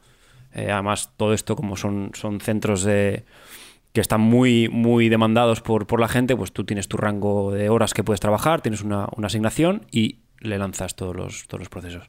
Eh, 0.53 0.71
además, 0.71 1.13
todo 1.15 1.33
esto, 1.33 1.55
como 1.55 1.77
son, 1.77 2.11
son 2.15 2.41
centros 2.41 2.83
de 2.83 3.25
que 3.97 4.01
están 4.01 4.21
muy, 4.21 4.69
muy 4.69 5.09
demandados 5.09 5.61
por, 5.61 5.87
por 5.87 5.99
la 5.99 6.07
gente, 6.07 6.35
pues 6.35 6.51
tú 6.51 6.65
tienes 6.65 6.87
tu 6.87 6.97
rango 6.97 7.51
de 7.51 7.69
horas 7.69 7.95
que 7.95 8.03
puedes 8.03 8.19
trabajar, 8.19 8.61
tienes 8.61 8.83
una, 8.83 9.05
asignación 9.23 9.87
y 9.91 10.19
le 10.39 10.59
lanzas 10.59 10.95
todos 10.95 11.15
los, 11.15 11.47
todos 11.47 11.61
los 11.61 11.69
procesos. 11.69 12.07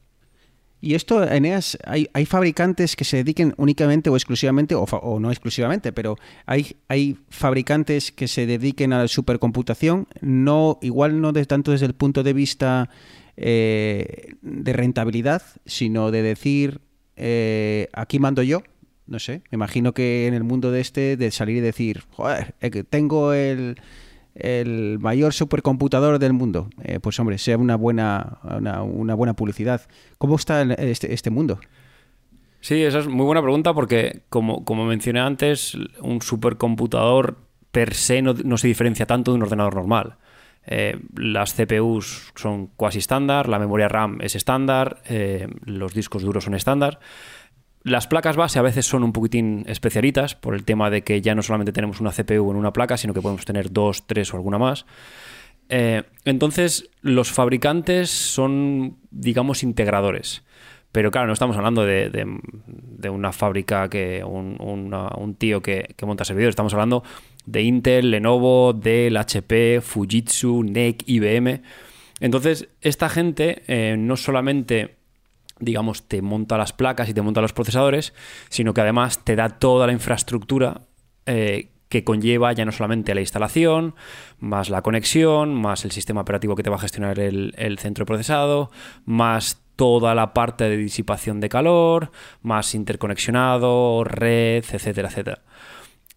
Y 0.82 0.92
esto, 0.96 1.24
Eneas, 1.24 1.78
hay, 1.86 2.10
hay 2.12 2.26
fabricantes 2.26 2.94
que 2.94 3.06
se 3.06 3.16
dediquen 3.16 3.54
únicamente 3.56 4.10
o 4.10 4.16
exclusivamente, 4.16 4.74
o 4.74 5.18
no 5.18 5.30
exclusivamente, 5.30 5.94
pero 5.94 6.16
hay, 6.44 6.76
hay 6.88 7.16
fabricantes 7.30 8.12
que 8.12 8.28
se 8.28 8.44
dediquen 8.44 8.92
a 8.92 8.98
la 8.98 9.08
supercomputación, 9.08 10.08
no, 10.20 10.78
igual 10.82 11.22
no 11.22 11.32
de, 11.32 11.46
tanto 11.46 11.70
desde 11.70 11.86
el 11.86 11.94
punto 11.94 12.22
de 12.22 12.34
vista 12.34 12.90
eh, 13.38 14.34
de 14.42 14.72
rentabilidad, 14.74 15.40
sino 15.64 16.10
de 16.10 16.20
decir, 16.20 16.82
eh, 17.16 17.88
aquí 17.94 18.18
mando 18.18 18.42
yo. 18.42 18.60
No 19.08 19.18
sé, 19.18 19.40
me 19.50 19.56
imagino 19.56 19.94
que 19.94 20.26
en 20.26 20.34
el 20.34 20.44
mundo 20.44 20.70
de 20.70 20.80
este, 20.80 21.16
de 21.16 21.30
salir 21.30 21.56
y 21.56 21.60
decir, 21.60 22.02
joder, 22.10 22.54
eh, 22.60 22.84
tengo 22.84 23.32
el, 23.32 23.80
el 24.34 24.98
mayor 25.00 25.32
supercomputador 25.32 26.18
del 26.18 26.34
mundo. 26.34 26.68
Eh, 26.84 27.00
pues 27.00 27.18
hombre, 27.18 27.38
sea 27.38 27.56
una 27.56 27.76
buena, 27.76 28.38
una, 28.42 29.14
buena 29.14 29.32
publicidad. 29.32 29.80
¿Cómo 30.18 30.36
está 30.36 30.60
este, 30.62 31.14
este 31.14 31.30
mundo? 31.30 31.58
Sí, 32.60 32.82
esa 32.82 32.98
es 32.98 33.08
muy 33.08 33.24
buena 33.24 33.40
pregunta 33.40 33.72
porque, 33.72 34.20
como, 34.28 34.64
como 34.66 34.84
mencioné 34.84 35.20
antes, 35.20 35.74
un 36.02 36.20
supercomputador 36.20 37.38
per 37.70 37.94
se 37.94 38.20
no, 38.20 38.58
se 38.58 38.68
diferencia 38.68 39.06
tanto 39.06 39.30
de 39.30 39.36
un 39.36 39.42
ordenador 39.42 39.74
normal. 39.74 40.16
Eh, 40.66 41.00
las 41.16 41.54
CPUs 41.54 42.32
son 42.34 42.66
cuasi 42.66 42.98
estándar, 42.98 43.48
la 43.48 43.58
memoria 43.58 43.88
RAM 43.88 44.18
es 44.20 44.34
estándar, 44.34 45.00
los 45.64 45.94
discos 45.94 46.22
duros 46.22 46.44
son 46.44 46.54
estándar. 46.54 47.00
Las 47.84 48.06
placas 48.06 48.36
base 48.36 48.58
a 48.58 48.62
veces 48.62 48.86
son 48.86 49.02
un 49.04 49.12
poquitín 49.12 49.64
especialitas 49.68 50.34
por 50.34 50.54
el 50.54 50.64
tema 50.64 50.90
de 50.90 51.02
que 51.02 51.20
ya 51.22 51.34
no 51.34 51.42
solamente 51.42 51.72
tenemos 51.72 52.00
una 52.00 52.10
CPU 52.10 52.50
en 52.50 52.56
una 52.56 52.72
placa, 52.72 52.96
sino 52.96 53.14
que 53.14 53.22
podemos 53.22 53.44
tener 53.44 53.72
dos, 53.72 54.06
tres 54.06 54.32
o 54.34 54.36
alguna 54.36 54.58
más. 54.58 54.84
Eh, 55.68 56.02
entonces, 56.24 56.90
los 57.02 57.30
fabricantes 57.30 58.10
son, 58.10 58.96
digamos, 59.10 59.62
integradores. 59.62 60.42
Pero 60.92 61.10
claro, 61.10 61.26
no 61.26 61.34
estamos 61.34 61.56
hablando 61.56 61.84
de, 61.84 62.08
de- 62.10 63.10
una 63.10 63.32
fábrica 63.32 63.88
que 63.88 64.24
un, 64.24 64.56
un 64.60 65.34
tío 65.34 65.60
que, 65.62 65.94
que 65.96 66.06
monta 66.06 66.24
servidores. 66.24 66.52
Estamos 66.52 66.72
hablando 66.72 67.04
de 67.46 67.62
Intel, 67.62 68.10
Lenovo, 68.10 68.72
Dell, 68.72 69.16
HP, 69.16 69.80
Fujitsu, 69.82 70.62
NEC, 70.64 71.04
IBM. 71.06 71.62
Entonces, 72.20 72.68
esta 72.80 73.08
gente 73.08 73.62
eh, 73.68 73.96
no 73.98 74.16
solamente 74.16 74.96
digamos, 75.60 76.08
te 76.08 76.22
monta 76.22 76.56
las 76.56 76.72
placas 76.72 77.08
y 77.08 77.14
te 77.14 77.22
monta 77.22 77.40
los 77.40 77.52
procesadores, 77.52 78.14
sino 78.48 78.74
que 78.74 78.80
además 78.80 79.24
te 79.24 79.36
da 79.36 79.48
toda 79.48 79.86
la 79.86 79.92
infraestructura 79.92 80.82
eh, 81.26 81.70
que 81.88 82.04
conlleva 82.04 82.52
ya 82.52 82.64
no 82.64 82.72
solamente 82.72 83.14
la 83.14 83.20
instalación, 83.20 83.94
más 84.38 84.70
la 84.70 84.82
conexión, 84.82 85.54
más 85.54 85.84
el 85.84 85.90
sistema 85.90 86.20
operativo 86.20 86.54
que 86.54 86.62
te 86.62 86.70
va 86.70 86.76
a 86.76 86.80
gestionar 86.80 87.18
el, 87.18 87.54
el 87.56 87.78
centro 87.78 88.04
procesado, 88.04 88.70
más 89.04 89.62
toda 89.76 90.14
la 90.14 90.34
parte 90.34 90.68
de 90.68 90.76
disipación 90.76 91.40
de 91.40 91.48
calor, 91.48 92.10
más 92.42 92.74
interconexionado, 92.74 94.02
red, 94.04 94.64
etcétera, 94.72 95.08
etcétera. 95.08 95.42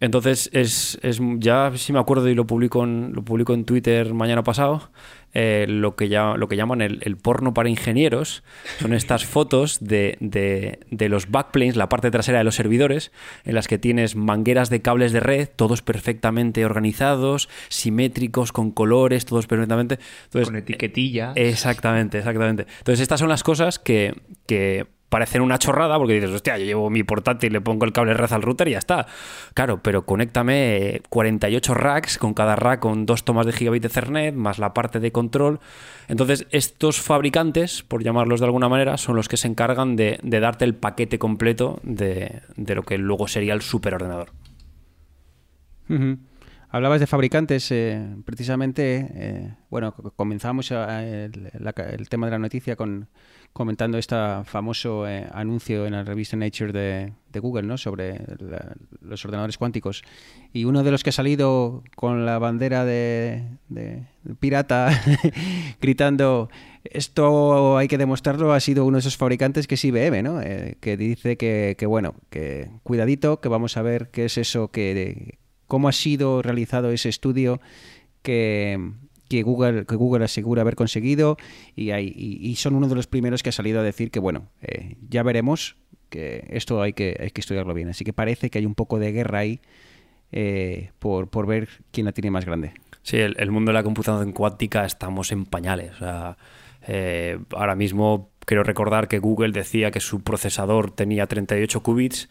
Entonces, 0.01 0.49
es, 0.51 0.97
es 1.03 1.21
ya 1.37 1.71
si 1.75 1.93
me 1.93 1.99
acuerdo 1.99 2.27
y 2.27 2.33
lo 2.33 2.47
publico 2.47 2.83
lo 2.83 3.23
publico 3.23 3.53
en 3.53 3.65
Twitter 3.65 4.15
mañana 4.15 4.43
pasado, 4.43 4.89
eh, 5.33 5.65
lo, 5.67 5.95
que 5.95 6.09
ya, 6.09 6.35
lo 6.35 6.47
que 6.47 6.55
llaman 6.55 6.81
el, 6.81 6.99
el 7.03 7.17
porno 7.17 7.53
para 7.53 7.69
ingenieros 7.69 8.43
son 8.79 8.93
estas 8.93 9.25
fotos 9.25 9.77
de, 9.81 10.17
de- 10.19 10.79
de 10.89 11.09
los 11.09 11.29
backplanes, 11.31 11.75
la 11.75 11.89
parte 11.89 12.11
trasera 12.11 12.37
de 12.39 12.43
los 12.43 12.55
servidores, 12.55 13.11
en 13.45 13.55
las 13.55 13.67
que 13.67 13.77
tienes 13.77 14.15
mangueras 14.15 14.69
de 14.69 14.81
cables 14.81 15.11
de 15.11 15.19
red, 15.19 15.49
todos 15.55 15.81
perfectamente 15.81 16.65
organizados, 16.65 17.49
simétricos, 17.69 18.51
con 18.51 18.71
colores, 18.71 19.25
todos 19.25 19.47
perfectamente. 19.47 19.99
Entonces, 20.25 20.47
Con 20.47 20.57
etiquetilla. 20.57 21.33
Exactamente, 21.35 22.17
exactamente. 22.17 22.65
Entonces, 22.79 22.99
estas 23.01 23.19
son 23.19 23.29
las 23.29 23.43
cosas 23.43 23.79
que, 23.79 24.13
que 24.47 24.87
parecen 25.11 25.41
una 25.41 25.59
chorrada 25.59 25.97
porque 25.97 26.13
dices, 26.15 26.31
hostia, 26.31 26.57
yo 26.57 26.63
llevo 26.65 26.89
mi 26.89 27.03
portátil, 27.03 27.51
le 27.53 27.59
pongo 27.61 27.85
el 27.85 27.91
cable 27.91 28.13
red 28.13 28.31
al 28.31 28.41
router 28.41 28.69
y 28.69 28.71
ya 28.71 28.77
está. 28.79 29.05
Claro, 29.53 29.81
pero 29.83 30.05
conéctame 30.05 30.77
eh, 30.77 31.01
48 31.09 31.73
racks, 31.73 32.17
con 32.17 32.33
cada 32.33 32.55
rack 32.55 32.79
con 32.79 33.05
dos 33.05 33.25
tomas 33.25 33.45
de 33.45 33.51
gigabit 33.51 33.81
de 33.83 33.89
Ethernet, 33.89 34.33
más 34.33 34.57
la 34.57 34.73
parte 34.73 35.01
de 35.01 35.11
control. 35.11 35.59
Entonces, 36.07 36.47
estos 36.49 37.01
fabricantes, 37.01 37.83
por 37.83 38.01
llamarlos 38.03 38.39
de 38.39 38.45
alguna 38.45 38.69
manera, 38.69 38.97
son 38.97 39.15
los 39.17 39.27
que 39.27 39.35
se 39.37 39.47
encargan 39.49 39.95
de, 39.97 40.17
darte 40.23 40.63
el 40.65 40.75
paquete 40.75 41.19
completo 41.19 41.79
de, 41.83 42.41
de 42.55 42.75
lo 42.75 42.83
que 42.83 42.97
luego 42.97 43.27
sería 43.27 43.53
el 43.53 43.61
superordenador. 43.61 44.29
Ujú. 45.89 46.17
Hablabas 46.73 47.01
de 47.01 47.07
fabricantes, 47.07 47.69
eh, 47.71 48.15
precisamente, 48.23 49.05
eh, 49.13 49.53
bueno, 49.69 49.93
co- 49.93 50.11
comenzamos 50.11 50.71
el 50.71 52.07
tema 52.09 52.27
de 52.27 52.31
la 52.31 52.39
noticia 52.39 52.77
con 52.77 53.09
comentando 53.53 53.97
este 53.97 54.15
famoso 54.45 55.07
eh, 55.07 55.27
anuncio 55.33 55.85
en 55.85 55.93
la 55.93 56.03
revista 56.03 56.37
Nature 56.37 56.71
de, 56.71 57.39
Google, 57.39 57.63
¿no? 57.63 57.77
Sobre 57.77 58.19
la- 58.39 58.75
los 59.01 59.23
ordenadores 59.25 59.57
cuánticos. 59.57 60.03
Y 60.53 60.65
uno 60.65 60.83
de 60.83 60.91
los 60.91 61.03
que 61.03 61.09
ha 61.09 61.13
salido 61.13 61.83
con 61.95 62.25
la 62.25 62.39
bandera 62.39 62.85
de, 62.85 63.43
de 63.69 64.03
pirata 64.39 64.89
gritando 65.81 66.49
esto 66.83 67.77
hay 67.77 67.87
que 67.87 67.97
demostrarlo 67.97 68.53
ha 68.53 68.59
sido 68.59 68.85
uno 68.85 68.97
de 68.97 69.01
esos 69.01 69.17
fabricantes 69.17 69.67
que 69.67 69.75
es 69.75 69.85
IBM, 69.85 70.23
¿no? 70.23 70.41
Eh, 70.41 70.77
que 70.79 70.97
dice 70.97 71.37
que, 71.37 71.75
que, 71.77 71.85
bueno, 71.85 72.15
que 72.29 72.69
cuidadito, 72.83 73.39
que 73.39 73.49
vamos 73.49 73.77
a 73.77 73.81
ver 73.81 74.09
qué 74.09 74.25
es 74.25 74.37
eso 74.37 74.69
que 74.69 75.37
cómo 75.67 75.87
ha 75.87 75.93
sido 75.93 76.41
realizado 76.41 76.91
ese 76.91 77.09
estudio 77.09 77.61
que, 78.23 78.91
que 79.31 79.43
Google, 79.43 79.85
que 79.85 79.95
Google 79.95 80.25
asegura 80.25 80.61
haber 80.61 80.75
conseguido 80.75 81.37
y, 81.73 81.91
hay, 81.91 82.13
y, 82.17 82.53
son 82.57 82.75
uno 82.75 82.89
de 82.89 82.95
los 82.95 83.07
primeros 83.07 83.43
que 83.43 83.49
ha 83.49 83.53
salido 83.53 83.79
a 83.79 83.83
decir 83.83 84.11
que, 84.11 84.19
bueno, 84.19 84.49
eh, 84.61 84.97
ya 85.09 85.23
veremos 85.23 85.77
que 86.09 86.45
esto 86.49 86.81
hay 86.81 86.91
que, 86.91 87.15
hay 87.17 87.29
que 87.29 87.39
estudiarlo 87.39 87.73
bien. 87.73 87.87
Así 87.87 88.03
que 88.03 88.11
parece 88.11 88.49
que 88.49 88.59
hay 88.59 88.65
un 88.65 88.75
poco 88.75 88.99
de 88.99 89.13
guerra 89.13 89.39
ahí 89.39 89.61
eh, 90.33 90.91
por, 90.99 91.29
por 91.29 91.47
ver 91.47 91.69
quién 91.91 92.05
la 92.05 92.11
tiene 92.11 92.29
más 92.29 92.43
grande. 92.43 92.73
Sí, 93.03 93.17
el, 93.19 93.51
mundo 93.51 93.69
de 93.69 93.73
la 93.75 93.83
computación 93.83 94.33
cuántica 94.33 94.83
estamos 94.83 95.31
en 95.31 95.45
pañales. 95.45 95.93
Eh, 96.87 97.39
ahora 97.55 97.75
mismo 97.75 98.31
quiero 98.45 98.63
recordar 98.63 99.07
que 99.07 99.19
Google 99.19 99.53
decía 99.53 99.91
que 99.91 100.01
su 100.01 100.23
procesador 100.23 100.91
tenía 100.91 101.25
38 101.25 101.81
qubits, 101.81 102.27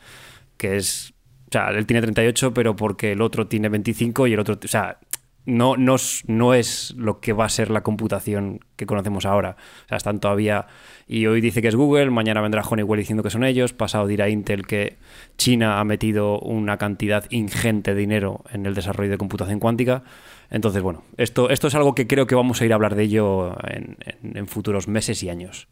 que 0.59 0.77
es... 0.77 1.15
O 1.49 1.53
sea, 1.53 1.71
él 1.71 1.87
tiene 1.87 2.03
38, 2.03 2.53
pero 2.53 2.77
porque 2.77 3.13
el 3.13 3.23
otro 3.23 3.47
tiene 3.49 3.71
25 3.71 4.27
y 4.27 4.35
el 4.35 4.39
otro... 4.39 4.59
O 4.63 4.69
sea, 4.69 4.99
no, 5.47 5.76
no, 5.76 5.97
no 6.26 6.55
es 6.55 6.95
lo 6.97 7.20
que 7.20 7.32
va 7.32 7.45
a 7.45 7.49
ser 7.49 7.70
la 7.70 7.82
computación 7.82 8.61
que 8.76 8.86
conocemos 8.86 9.26
ahora. 9.26 9.57
O 9.84 9.88
sea, 9.88 9.97
están 9.97 10.20
todavía... 10.20 10.66
Y 11.07 11.26
hoy 11.26 11.41
dice 11.41 11.61
que 11.61 11.68
es 11.68 11.76
Google, 11.76 12.11
mañana 12.11 12.41
vendrá 12.41 12.62
Honeywell 12.62 13.01
diciendo 13.01 13.22
que 13.22 13.30
son 13.30 13.45
ellos, 13.45 13.72
pasado 13.72 14.07
dirá 14.07 14.28
Intel 14.28 14.66
que 14.66 14.99
China 15.38 15.80
ha 15.80 15.84
metido 15.84 16.38
una 16.38 16.76
cantidad 16.76 17.24
ingente 17.30 17.95
de 17.95 18.01
dinero 18.01 18.45
en 18.53 18.66
el 18.66 18.74
desarrollo 18.74 19.11
de 19.11 19.18
computación 19.18 19.59
cuántica. 19.59 20.05
Entonces, 20.51 20.82
bueno, 20.82 21.03
esto, 21.16 21.51
esto 21.51 21.66
es 21.66 21.74
algo 21.74 21.95
que 21.95 22.07
creo 22.07 22.26
que 22.26 22.34
vamos 22.34 22.61
a 22.61 22.64
ir 22.64 22.72
a 22.72 22.76
hablar 22.76 22.95
de 22.95 23.03
ello 23.05 23.57
en 23.64 24.47
futuros 24.47 24.86
meses 24.86 25.22
y 25.22 25.30
años. 25.30 25.68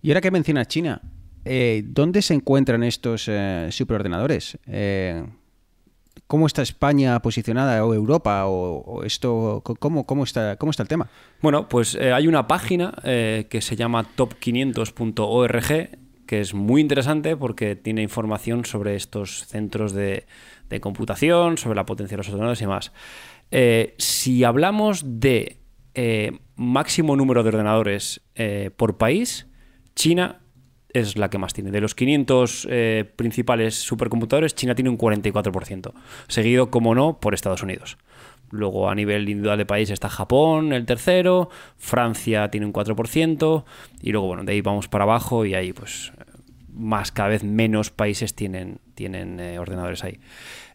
Y 0.00 0.10
ahora 0.10 0.20
que 0.20 0.30
mencionas 0.30 0.68
China, 0.68 1.00
eh, 1.44 1.82
¿dónde 1.86 2.22
se 2.22 2.34
encuentran 2.34 2.82
estos 2.82 3.26
eh, 3.28 3.68
superordenadores? 3.70 4.58
Eh, 4.66 5.24
¿Cómo 6.32 6.46
está 6.46 6.62
España 6.62 7.20
posicionada 7.20 7.84
o 7.84 7.92
Europa 7.92 8.46
o, 8.46 9.04
esto? 9.04 9.62
¿cómo, 9.78 10.06
cómo, 10.06 10.24
está, 10.24 10.56
¿Cómo 10.56 10.70
está 10.70 10.82
el 10.82 10.88
tema? 10.88 11.10
Bueno, 11.42 11.68
pues 11.68 11.94
eh, 11.94 12.10
hay 12.10 12.26
una 12.26 12.46
página 12.46 12.94
eh, 13.04 13.48
que 13.50 13.60
se 13.60 13.76
llama 13.76 14.06
top500.org 14.16 15.98
que 16.26 16.40
es 16.40 16.54
muy 16.54 16.80
interesante 16.80 17.36
porque 17.36 17.76
tiene 17.76 18.00
información 18.00 18.64
sobre 18.64 18.96
estos 18.96 19.44
centros 19.44 19.92
de, 19.92 20.24
computación, 20.80 21.58
sobre 21.58 21.76
la 21.76 21.84
potencia 21.84 22.14
de 22.14 22.22
los 22.22 22.28
ordenadores 22.28 22.62
y 22.62 22.64
demás. 22.64 22.92
Eh, 23.50 23.94
si 23.98 24.42
hablamos 24.42 25.20
de 25.20 25.58
máximo 26.56 27.14
número 27.14 27.42
de 27.42 27.50
ordenadores 27.50 28.22
por 28.78 28.96
país, 28.96 29.48
China 29.94 30.41
es 30.94 31.16
la 31.16 31.30
que 31.30 31.38
más 31.38 31.52
tiene. 31.52 31.70
De 31.70 31.80
los 31.80 31.94
500 31.94 32.68
eh, 32.70 33.04
principales 33.16 33.74
supercomputadores, 33.74 34.54
China 34.54 34.74
tiene 34.74 34.90
un 34.90 34.98
44%, 34.98 35.92
seguido, 36.28 36.70
como 36.70 36.94
no, 36.94 37.18
por 37.20 37.34
Estados 37.34 37.62
Unidos. 37.62 37.98
Luego, 38.50 38.90
a 38.90 38.94
nivel 38.94 39.28
individual 39.28 39.58
de 39.58 39.66
país, 39.66 39.90
está 39.90 40.08
Japón, 40.08 40.72
el 40.72 40.84
tercero, 40.84 41.48
Francia 41.78 42.50
tiene 42.50 42.66
un 42.66 42.72
4%, 42.72 43.64
y 44.02 44.12
luego, 44.12 44.26
bueno, 44.26 44.44
de 44.44 44.52
ahí 44.52 44.60
vamos 44.60 44.88
para 44.88 45.04
abajo 45.04 45.46
y 45.46 45.54
ahí, 45.54 45.72
pues, 45.72 46.12
más, 46.72 47.12
cada 47.12 47.30
vez 47.30 47.44
menos 47.44 47.90
países 47.90 48.34
tienen, 48.34 48.78
tienen 48.94 49.40
eh, 49.40 49.58
ordenadores 49.58 50.04
ahí. 50.04 50.18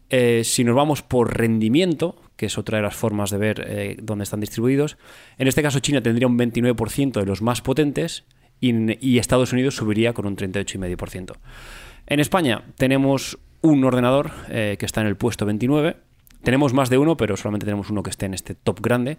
Eh, 0.09 0.43
si 0.43 0.63
nos 0.63 0.76
vamos 0.76 1.03
por 1.03 1.38
rendimiento, 1.38 2.15
que 2.36 2.47
es 2.47 2.57
otra 2.57 2.78
de 2.78 2.84
las 2.84 2.95
formas 2.95 3.30
de 3.30 3.38
ver 3.38 3.97
dónde 4.01 4.24
están 4.24 4.39
distribuidos, 4.39 4.97
en 5.38 5.47
este 5.47 5.61
caso 5.61 5.80
China 5.80 6.01
tendría 6.01 6.28
un 6.28 6.38
29% 6.38 7.20
de 7.20 7.26
los 7.26 7.41
más 7.41 7.61
potentes 7.61 8.24
y, 8.60 9.08
y 9.08 9.20
Estados 9.20 9.53
Unidos 9.53 9.76
subiría 9.76 10.14
con 10.14 10.26
un 10.26 10.36
38,5%. 10.36 11.34
En 12.08 12.20
España 12.20 12.64
tenemos 12.78 13.38
un 13.62 13.84
ordenador 13.84 14.32
eh, 14.49 14.78
que 14.80 14.86
está 14.86 15.01
en 15.01 15.08
el 15.08 15.18
puesto 15.18 15.45
29. 15.45 15.97
Tenemos 16.43 16.74
más 16.74 16.89
de 16.89 16.97
uno, 16.97 17.18
pero 17.18 17.36
solamente 17.36 17.66
tenemos 17.66 17.89
uno 17.89 18.03
que 18.03 18.10
esté 18.10 18.26
en 18.26 18.34
este 18.34 18.55
top 18.55 18.80
grande, 18.82 19.18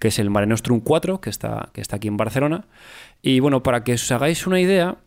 que 0.00 0.08
es 0.08 0.18
el 0.18 0.30
Mare 0.30 0.46
Nostrum 0.46 0.80
4, 0.80 1.20
que 1.20 1.28
está, 1.28 1.70
que 1.74 1.80
está 1.80 1.96
aquí 1.96 2.08
en 2.08 2.16
Barcelona. 2.16 2.66
Y 3.20 3.40
bueno, 3.40 3.62
para 3.62 3.84
que 3.84 3.94
os 3.94 4.10
hagáis 4.12 4.46
una 4.46 4.60
idea, 4.60 4.98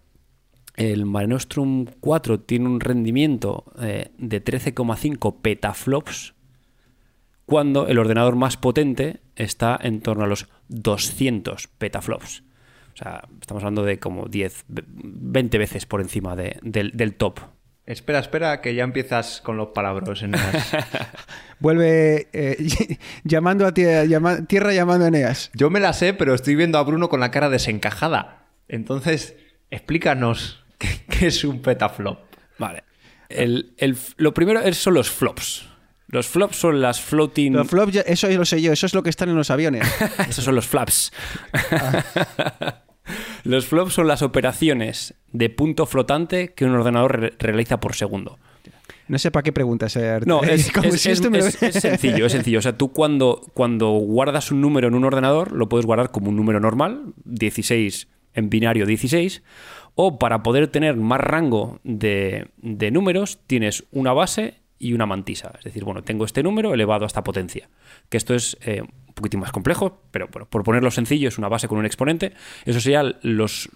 el 0.76 1.06
Mare 1.06 1.28
Nostrum 1.28 1.86
4 2.00 2.42
tiene 2.42 2.68
un 2.68 2.80
rendimiento 2.80 3.66
eh, 3.82 4.12
de 4.18 4.44
13,5 4.44 5.42
petaflops, 5.42 6.36
cuando 7.46 7.88
el 7.88 7.98
ordenador 7.98 8.36
más 8.36 8.58
potente 8.58 9.22
está 9.36 9.80
en 9.82 10.02
torno 10.02 10.26
a 10.26 10.28
los 10.28 10.50
200 10.68 11.68
petaflops. 11.68 12.44
O 12.94 12.98
sea, 12.98 13.28
estamos 13.42 13.64
hablando 13.64 13.84
de 13.84 14.00
como 14.00 14.28
10, 14.28 14.66
20 14.68 15.58
veces 15.58 15.86
por 15.86 16.02
encima 16.02 16.36
de- 16.36 16.60
del, 16.62 16.92
del 16.92 17.16
top. 17.16 17.40
Espera, 17.86 18.20
espera, 18.20 18.62
que 18.62 18.76
ya 18.76 18.84
empiezas 18.84 19.42
con 19.42 19.58
los 19.58 19.70
palabras 19.70 20.22
en 20.22 20.32
las... 20.32 20.72
Vuelve 21.60 22.28
eh, 22.34 22.58
llamando 23.24 23.66
a 23.66 23.74
tierra, 23.74 24.06
llama- 24.06 24.46
tierra 24.46 24.74
llamando 24.74 25.06
a 25.06 25.08
Eneas. 25.10 25.50
Yo 25.54 25.70
me 25.70 25.80
la 25.80 25.94
sé, 25.94 26.14
pero 26.14 26.34
estoy 26.34 26.56
viendo 26.56 26.78
a 26.78 26.84
Bruno 26.84 27.10
con 27.10 27.20
la 27.20 27.32
cara 27.32 27.50
desencajada. 27.50 28.46
Entonces, 28.68 29.36
explícanos 29.72 30.64
qué, 30.78 30.88
qué 31.10 31.28
es 31.28 31.44
un 31.44 31.62
petaflop. 31.62 32.20
Vale. 32.58 32.84
El, 33.30 33.74
el- 33.78 33.98
lo 34.18 34.34
primero 34.34 34.62
son 34.74 34.94
los 34.94 35.10
flops. 35.10 35.68
Los 36.14 36.28
flops 36.28 36.56
son 36.56 36.80
las 36.80 37.02
floating... 37.02 37.54
Los 37.54 37.68
flops, 37.68 37.96
eso 38.06 38.30
ya 38.30 38.38
lo 38.38 38.46
sé 38.46 38.62
yo, 38.62 38.72
eso 38.72 38.86
es 38.86 38.94
lo 38.94 39.02
que 39.02 39.10
están 39.10 39.30
en 39.30 39.36
los 39.36 39.50
aviones. 39.50 39.88
Esos 40.30 40.46
son 40.46 40.54
los 40.56 40.68
flaps. 40.68 41.12
los 43.44 43.66
flops 43.66 43.94
son 43.94 44.08
las 44.08 44.22
operaciones 44.22 45.16
de 45.32 45.50
punto 45.50 45.86
flotante 45.86 46.54
que 46.54 46.66
un 46.66 46.72
ordenador 46.76 47.20
re- 47.20 47.34
realiza 47.40 47.80
por 47.80 47.96
segundo. 47.96 48.38
No 49.08 49.20
sé 49.20 49.32
para 49.32 49.44
qué 49.44 49.52
preguntas. 49.52 49.96
eh, 49.98 50.20
No, 50.26 50.44
es, 50.44 50.72
es- 50.84 51.02
si 51.02 51.10
es- 51.10 51.18
esto 51.18 51.30
me 51.30 51.40
lo- 51.40 51.46
es- 51.48 51.62
es 51.62 51.76
sencillo, 51.76 52.26
es 52.26 52.32
sencillo. 52.32 52.60
O 52.60 52.62
sea, 52.62 52.78
tú 52.78 52.94
cuando, 52.94 53.42
cuando 53.54 53.90
guardas 53.90 54.52
un 54.52 54.62
número 54.62 54.88
en 54.88 54.94
un 54.96 55.04
ordenador, 55.06 55.52
lo 55.52 55.68
puedes 55.68 55.86
guardar 55.86 56.12
como 56.12 56.30
un 56.30 56.36
número 56.38 56.60
normal, 56.60 57.14
16 57.26 58.08
en 58.36 58.50
binario 58.50 58.86
16, 58.86 59.44
o 59.96 60.18
para 60.18 60.42
poder 60.42 60.68
tener 60.68 60.96
más 60.96 61.20
rango 61.20 61.80
de, 61.84 62.48
de 62.58 62.92
números, 62.92 63.40
tienes 63.46 63.84
una 63.92 64.14
base 64.14 64.56
y 64.84 64.94
una 64.94 65.06
mantisa. 65.06 65.52
Es 65.58 65.64
decir, 65.64 65.84
bueno, 65.84 66.04
tengo 66.04 66.26
este 66.26 66.44
número 66.44 66.74
elevado 66.74 67.04
a 67.06 67.08
esta 67.08 67.24
potencia. 67.24 67.70
Que 68.10 68.18
esto 68.18 68.34
es 68.34 68.58
eh, 68.62 68.82
un 68.82 69.14
poquitín 69.14 69.40
más 69.40 69.52
complejo, 69.52 70.02
pero 70.12 70.28
bueno, 70.32 70.48
por 70.50 70.64
ponerlo 70.64 70.92
sencillo, 70.92 71.28
es 71.30 71.38
una 71.38 71.48
base 71.48 71.68
con 71.68 71.78
un 71.78 71.86
exponente. 71.86 72.34
Eso 72.66 72.80
serían 72.80 73.16
los, 73.22 73.70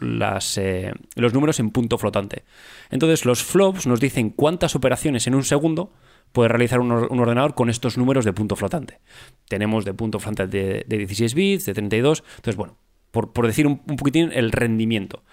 eh, 0.57 0.91
los 1.15 1.33
números 1.33 1.59
en 1.59 1.69
punto 1.71 1.97
flotante. 1.97 2.43
Entonces, 2.89 3.25
los 3.25 3.43
flops 3.43 3.87
nos 3.87 3.99
dicen 3.99 4.29
cuántas 4.31 4.75
operaciones 4.75 5.27
en 5.27 5.35
un 5.35 5.43
segundo 5.43 5.93
puede 6.33 6.49
realizar 6.49 6.79
un, 6.79 6.91
or- 6.91 7.07
un 7.11 7.19
ordenador 7.19 7.55
con 7.55 7.69
estos 7.69 7.97
números 7.97 8.25
de 8.25 8.33
punto 8.33 8.55
flotante. 8.55 8.99
Tenemos 9.47 9.85
de 9.85 9.93
punto 9.93 10.19
flotante 10.19 10.57
de, 10.57 10.85
de 10.87 10.97
16 10.97 11.33
bits, 11.33 11.65
de 11.65 11.73
32. 11.73 12.23
Entonces, 12.35 12.55
bueno, 12.57 12.77
por, 13.11 13.31
por 13.31 13.47
decir 13.47 13.65
un, 13.65 13.81
un 13.87 13.95
poquitín 13.95 14.31
el 14.33 14.51
rendimiento. 14.51 15.23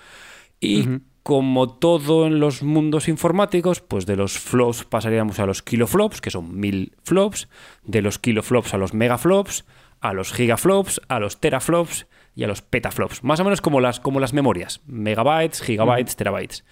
Y 0.61 0.87
como 1.25 1.69
todo 1.79 2.27
en 2.27 2.39
los 2.39 2.63
mundos 2.63 3.09
informáticos, 3.09 3.81
pues 3.81 4.07
de 4.07 4.15
los 4.15 4.39
flops 4.39 4.85
pasaríamos 4.85 5.41
a 5.41 5.47
los 5.47 5.63
kiloflops, 5.63 6.21
que 6.21 6.31
son 6.31 6.61
mil 6.61 6.95
flops, 7.03 7.49
de 7.83 8.03
los 8.03 8.19
kiloflops 8.21 8.75
a 8.75 8.79
los 8.79 8.95
megaflops, 8.95 9.65
a 10.01 10.13
los 10.13 10.33
gigaflops, 10.33 11.01
a 11.09 11.19
los 11.19 11.41
teraflops 11.41 12.07
y 12.37 12.45
a 12.45 12.47
los 12.47 12.61
petaflops. 12.63 13.25
Más 13.25 13.41
o 13.41 13.45
menos 13.45 13.61
como 13.63 13.81
las, 13.81 14.01
como 14.01 14.21
las 14.21 14.35
memorias, 14.35 14.83
megabytes, 14.87 15.63
gigabytes, 15.63 16.15
terabytes. 16.15 16.65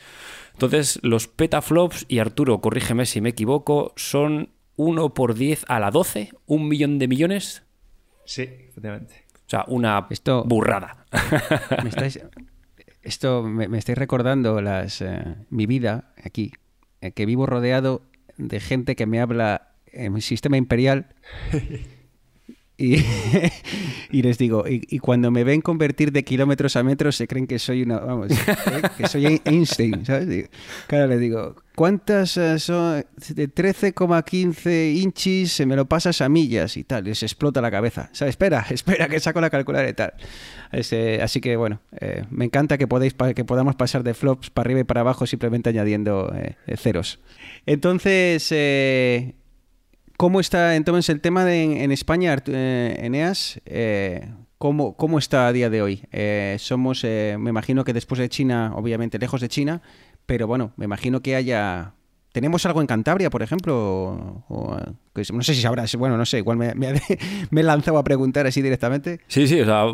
Entonces, 0.52 0.98
los 1.02 1.28
petaflops, 1.28 2.04
y 2.08 2.18
Arturo, 2.18 2.60
corrígeme 2.60 3.06
si 3.06 3.22
me 3.22 3.30
equivoco, 3.30 3.94
son 3.96 4.50
1 4.76 5.14
por 5.14 5.34
10 5.34 5.64
a 5.68 5.80
la 5.80 5.90
12, 5.90 6.30
un 6.44 6.68
millón 6.68 6.98
de 6.98 7.08
millones. 7.08 7.64
Sí, 8.26 8.42
efectivamente. 8.42 9.24
O 9.46 9.48
sea, 9.48 9.64
una 9.68 10.06
Esto- 10.10 10.44
burrada. 10.44 11.06
Me 11.82 11.88
estáis- 11.88 12.20
esto 13.02 13.42
me, 13.42 13.68
me 13.68 13.78
estáis 13.78 13.98
recordando 13.98 14.60
las, 14.60 15.00
eh, 15.00 15.36
mi 15.50 15.66
vida 15.66 16.12
aquí, 16.22 16.52
eh, 17.00 17.12
que 17.12 17.26
vivo 17.26 17.46
rodeado 17.46 18.02
de 18.36 18.60
gente 18.60 18.96
que 18.96 19.06
me 19.06 19.20
habla 19.20 19.74
en 19.86 20.12
mi 20.12 20.20
sistema 20.20 20.56
imperial 20.56 21.14
y, 22.82 22.96
y 24.10 24.22
les 24.22 24.38
digo, 24.38 24.64
y, 24.68 24.82
y 24.90 24.98
cuando 24.98 25.30
me 25.30 25.44
ven 25.44 25.60
convertir 25.60 26.12
de 26.12 26.24
kilómetros 26.24 26.76
a 26.76 26.82
metros 26.82 27.16
se 27.16 27.26
creen 27.28 27.46
que 27.46 27.58
soy 27.58 27.82
una, 27.82 27.98
vamos, 28.00 28.30
¿eh? 28.30 28.36
que 28.98 29.06
soy 29.06 29.40
Einstein, 29.44 30.04
¿sabes? 30.04 30.28
Digo, 30.28 30.48
Claro, 30.88 31.06
les 31.08 31.20
digo, 31.20 31.56
¿cuántas 31.76 32.36
eh, 32.36 32.58
son? 32.58 33.04
De 33.34 33.48
13,15 33.48 34.94
inches 35.02 35.52
se 35.52 35.66
me 35.66 35.76
lo 35.76 35.86
pasas 35.86 36.20
a 36.20 36.28
millas 36.28 36.76
y 36.76 36.84
tal, 36.84 37.06
y 37.06 37.10
les 37.10 37.22
explota 37.22 37.60
la 37.60 37.70
cabeza. 37.70 38.08
O 38.12 38.14
sea, 38.14 38.28
espera, 38.28 38.66
espera 38.70 39.08
que 39.08 39.20
saco 39.20 39.40
la 39.40 39.50
calculadora 39.50 39.88
y 39.88 39.94
tal. 39.94 40.12
Ese- 40.72 41.20
así 41.22 41.40
que 41.40 41.56
bueno, 41.56 41.80
eh, 42.00 42.24
me 42.30 42.44
encanta 42.46 42.78
que, 42.78 42.86
podéis, 42.88 43.14
que 43.34 43.44
podamos 43.44 43.76
pasar 43.76 44.02
de 44.02 44.14
flops 44.14 44.50
para 44.50 44.66
arriba 44.66 44.80
y 44.80 44.84
para 44.84 45.02
abajo 45.02 45.26
simplemente 45.26 45.70
añadiendo 45.70 46.32
eh, 46.34 46.56
ceros. 46.76 47.20
Entonces, 47.66 48.48
eh, 48.50 49.34
¿Cómo 50.16 50.40
está 50.40 50.76
entonces 50.76 51.08
el 51.08 51.20
tema 51.20 51.44
de, 51.44 51.82
en, 51.82 51.92
España, 51.92 52.36
eh, 52.46 52.96
Eneas? 53.00 53.60
Eh, 53.66 54.28
¿cómo, 54.58 54.96
¿Cómo 54.96 55.18
está 55.18 55.48
a 55.48 55.52
día 55.52 55.70
de 55.70 55.82
hoy? 55.82 56.04
Eh, 56.12 56.56
somos, 56.60 57.02
eh, 57.02 57.36
me 57.38 57.50
imagino 57.50 57.84
que 57.84 57.92
después 57.92 58.20
de 58.20 58.28
China, 58.28 58.72
obviamente 58.76 59.18
lejos 59.18 59.40
de 59.40 59.48
China, 59.48 59.82
pero 60.24 60.46
bueno, 60.46 60.72
me 60.76 60.84
imagino 60.84 61.20
que 61.20 61.34
haya... 61.34 61.94
¿Tenemos 62.30 62.64
algo 62.64 62.80
en 62.80 62.86
Cantabria, 62.86 63.28
por 63.28 63.42
ejemplo? 63.42 64.44
Que 65.12 65.22
no 65.34 65.42
sé 65.42 65.54
si 65.54 65.60
sabrás, 65.60 65.94
bueno, 65.96 66.16
no 66.16 66.24
sé, 66.24 66.38
igual 66.38 66.56
me, 66.56 66.74
me, 67.50 67.60
he 67.60 67.64
lanzado 67.64 67.98
a 67.98 68.04
preguntar 68.04 68.46
así 68.46 68.62
directamente. 68.62 69.20
Sí, 69.26 69.46
sí, 69.48 69.60
o 69.60 69.64
sea, 69.66 69.84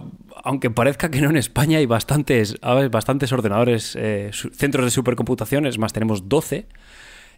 aunque 0.44 0.70
parezca 0.70 1.10
que 1.10 1.20
no 1.20 1.30
en 1.30 1.36
España 1.36 1.78
hay 1.78 1.86
bastantes, 1.86 2.54
bastantes 2.60 3.32
ordenadores, 3.32 3.98
centros 4.52 4.84
de 4.84 4.90
supercomputación, 4.90 5.66
es 5.66 5.78
más, 5.78 5.92
tenemos 5.92 6.28
12. 6.28 6.68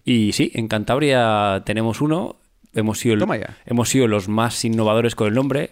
Y 0.04 0.32
sí, 0.32 0.50
en 0.54 0.68
Cantabria 0.68 1.62
tenemos 1.64 2.00
uno, 2.00 2.39
hemos 2.74 2.98
sido, 2.98 3.14
el- 3.14 3.20
hemos 3.66 3.88
sido 3.88 4.06
los 4.08 4.28
más 4.28 4.64
innovadores 4.64 5.14
con 5.14 5.28
el 5.28 5.34
nombre, 5.34 5.70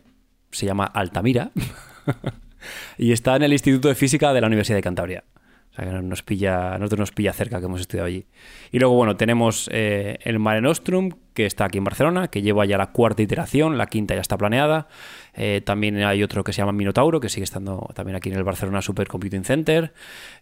se 0.50 0.66
llama 0.66 0.84
Altamira, 0.84 1.50
y 2.98 3.12
está 3.12 3.36
en 3.36 3.42
el 3.42 3.52
Instituto 3.52 3.88
de 3.88 3.94
Física 3.94 4.32
de 4.32 4.40
la 4.40 4.46
Universidad 4.46 4.76
de 4.78 4.82
Cantabria. 4.82 5.24
O 5.70 5.74
sea, 5.80 5.84
que 5.84 6.02
nos 6.02 6.22
pilla, 6.22 6.74
a 6.74 6.78
nosotros 6.78 6.98
nos 7.00 7.12
pilla 7.12 7.32
cerca 7.32 7.60
que 7.60 7.66
hemos 7.66 7.80
estudiado 7.80 8.06
allí. 8.08 8.26
Y 8.72 8.78
luego, 8.80 8.94
bueno, 8.96 9.16
tenemos 9.16 9.68
eh, 9.72 10.18
el 10.22 10.38
Mare 10.40 10.60
Nostrum, 10.60 11.10
que 11.34 11.46
está 11.46 11.66
aquí 11.66 11.78
en 11.78 11.84
Barcelona, 11.84 12.28
que 12.28 12.42
lleva 12.42 12.64
ya 12.66 12.78
la 12.78 12.88
cuarta 12.90 13.22
iteración, 13.22 13.78
la 13.78 13.86
quinta 13.86 14.14
ya 14.14 14.20
está 14.20 14.36
planeada. 14.36 14.88
Eh, 15.40 15.62
también 15.64 16.02
hay 16.02 16.24
otro 16.24 16.42
que 16.42 16.52
se 16.52 16.58
llama 16.58 16.72
Minotauro, 16.72 17.20
que 17.20 17.28
sigue 17.28 17.44
estando 17.44 17.88
también 17.94 18.16
aquí 18.16 18.28
en 18.28 18.36
el 18.36 18.42
Barcelona 18.42 18.82
Supercomputing 18.82 19.44
Center. 19.44 19.92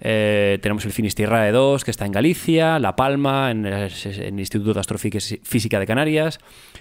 Eh, 0.00 0.58
tenemos 0.62 0.86
el 0.86 0.92
Finisterrae 0.92 1.52
2, 1.52 1.84
que 1.84 1.90
está 1.90 2.06
en 2.06 2.12
Galicia, 2.12 2.78
La 2.78 2.96
Palma, 2.96 3.50
en 3.50 3.66
el, 3.66 3.92
en 3.92 4.34
el 4.34 4.40
Instituto 4.40 4.72
de 4.72 4.80
Astrofísica 4.80 5.78
de 5.78 5.86
Canarias, 5.86 6.40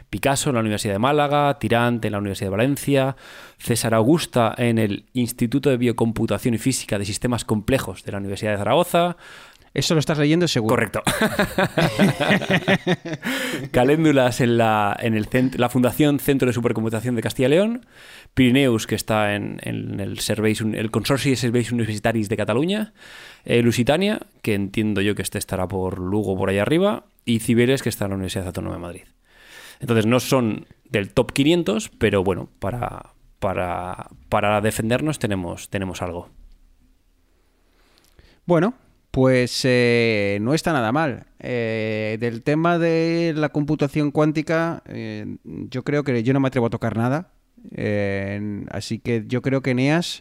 Picasso 0.09 0.49
en 0.49 0.55
la 0.55 0.61
Universidad 0.61 0.93
de 0.93 0.99
Málaga, 0.99 1.59
Tirant 1.59 2.05
en 2.05 2.13
la 2.13 2.19
Universidad 2.19 2.47
de 2.47 2.57
Valencia, 2.57 3.15
César 3.57 3.93
Augusta 3.93 4.55
en 4.57 4.77
el 4.77 5.05
Instituto 5.11 5.69
de 5.69 5.75
Biocomputación 5.75 6.55
y 6.55 6.57
Física 6.57 6.97
de 6.97 7.03
Sistemas 7.03 7.43
Complejos 7.43 8.03
de 8.05 8.13
la 8.13 8.19
Universidad 8.19 8.51
de 8.51 8.57
Zaragoza, 8.59 9.17
Eso 9.75 9.93
lo 9.93 9.99
estás 9.99 10.17
leyendo 10.17 10.47
seguro. 10.47 10.73
Correcto. 10.73 11.03
Caléndulas 13.71 14.39
en 14.39 14.57
la, 14.57 14.95
en 14.97 15.15
el 15.15 15.27
la 15.57 15.67
Fundación 15.67 16.19
Centro 16.19 16.47
de 16.47 16.53
Supercomputación 16.53 17.15
de 17.15 17.21
Castilla 17.21 17.47
y 17.47 17.51
León. 17.51 17.85
Pirineus, 18.33 18.87
que 18.87 18.95
está 18.95 19.35
en, 19.35 19.59
en 19.63 19.99
el, 19.99 20.19
Serveis, 20.19 20.61
el 20.61 20.91
Consorci 20.91 21.31
de 21.31 21.35
Serveis 21.35 21.73
Universitaris 21.73 22.29
de 22.29 22.37
Cataluña. 22.37 22.93
eh, 23.43 23.61
Lusitania, 23.61 24.21
que 24.41 24.53
entiendo 24.53 25.01
yo 25.01 25.13
que 25.13 25.23
este 25.23 25.39
estará 25.39 25.67
por 25.67 25.99
Lugo, 25.99 26.37
por 26.37 26.49
ahí 26.49 26.59
arriba. 26.59 27.03
Y 27.25 27.39
Cibeles, 27.39 27.83
que 27.83 27.89
está 27.89 28.05
en 28.05 28.11
la 28.11 28.15
Universidad 28.15 28.47
Autónoma 28.47 28.75
de 28.75 28.81
Madrid. 28.81 29.03
Entonces 29.81 30.05
no 30.05 30.21
son 30.21 30.67
del 30.89 31.11
top 31.11 31.33
500, 31.33 31.89
pero 31.89 32.23
bueno, 32.23 32.47
para, 32.59 33.11
para, 33.39 34.07
para 34.29 34.61
defendernos 34.61 35.19
tenemos, 35.19 35.69
tenemos 35.69 36.01
algo. 36.01 36.29
Bueno, 38.45 38.75
pues 39.15 39.61
eh, 39.63 40.39
no 40.41 40.53
está 40.53 40.73
nada 40.73 40.91
mal. 40.91 41.27
Eh, 41.39 42.17
del 42.19 42.43
tema 42.43 42.77
de 42.77 43.31
la 43.33 43.47
computación 43.47 44.11
cuántica, 44.11 44.83
eh, 44.87 45.37
yo 45.45 45.85
creo 45.85 46.03
que 46.03 46.21
yo 46.21 46.33
no 46.33 46.41
me 46.41 46.49
atrevo 46.49 46.67
a 46.67 46.69
tocar 46.69 46.97
nada. 46.97 47.31
Así 48.71 48.99
que 48.99 49.23
yo 49.25 49.41
creo 49.41 49.61
que 49.61 49.73
Neas, 49.73 50.19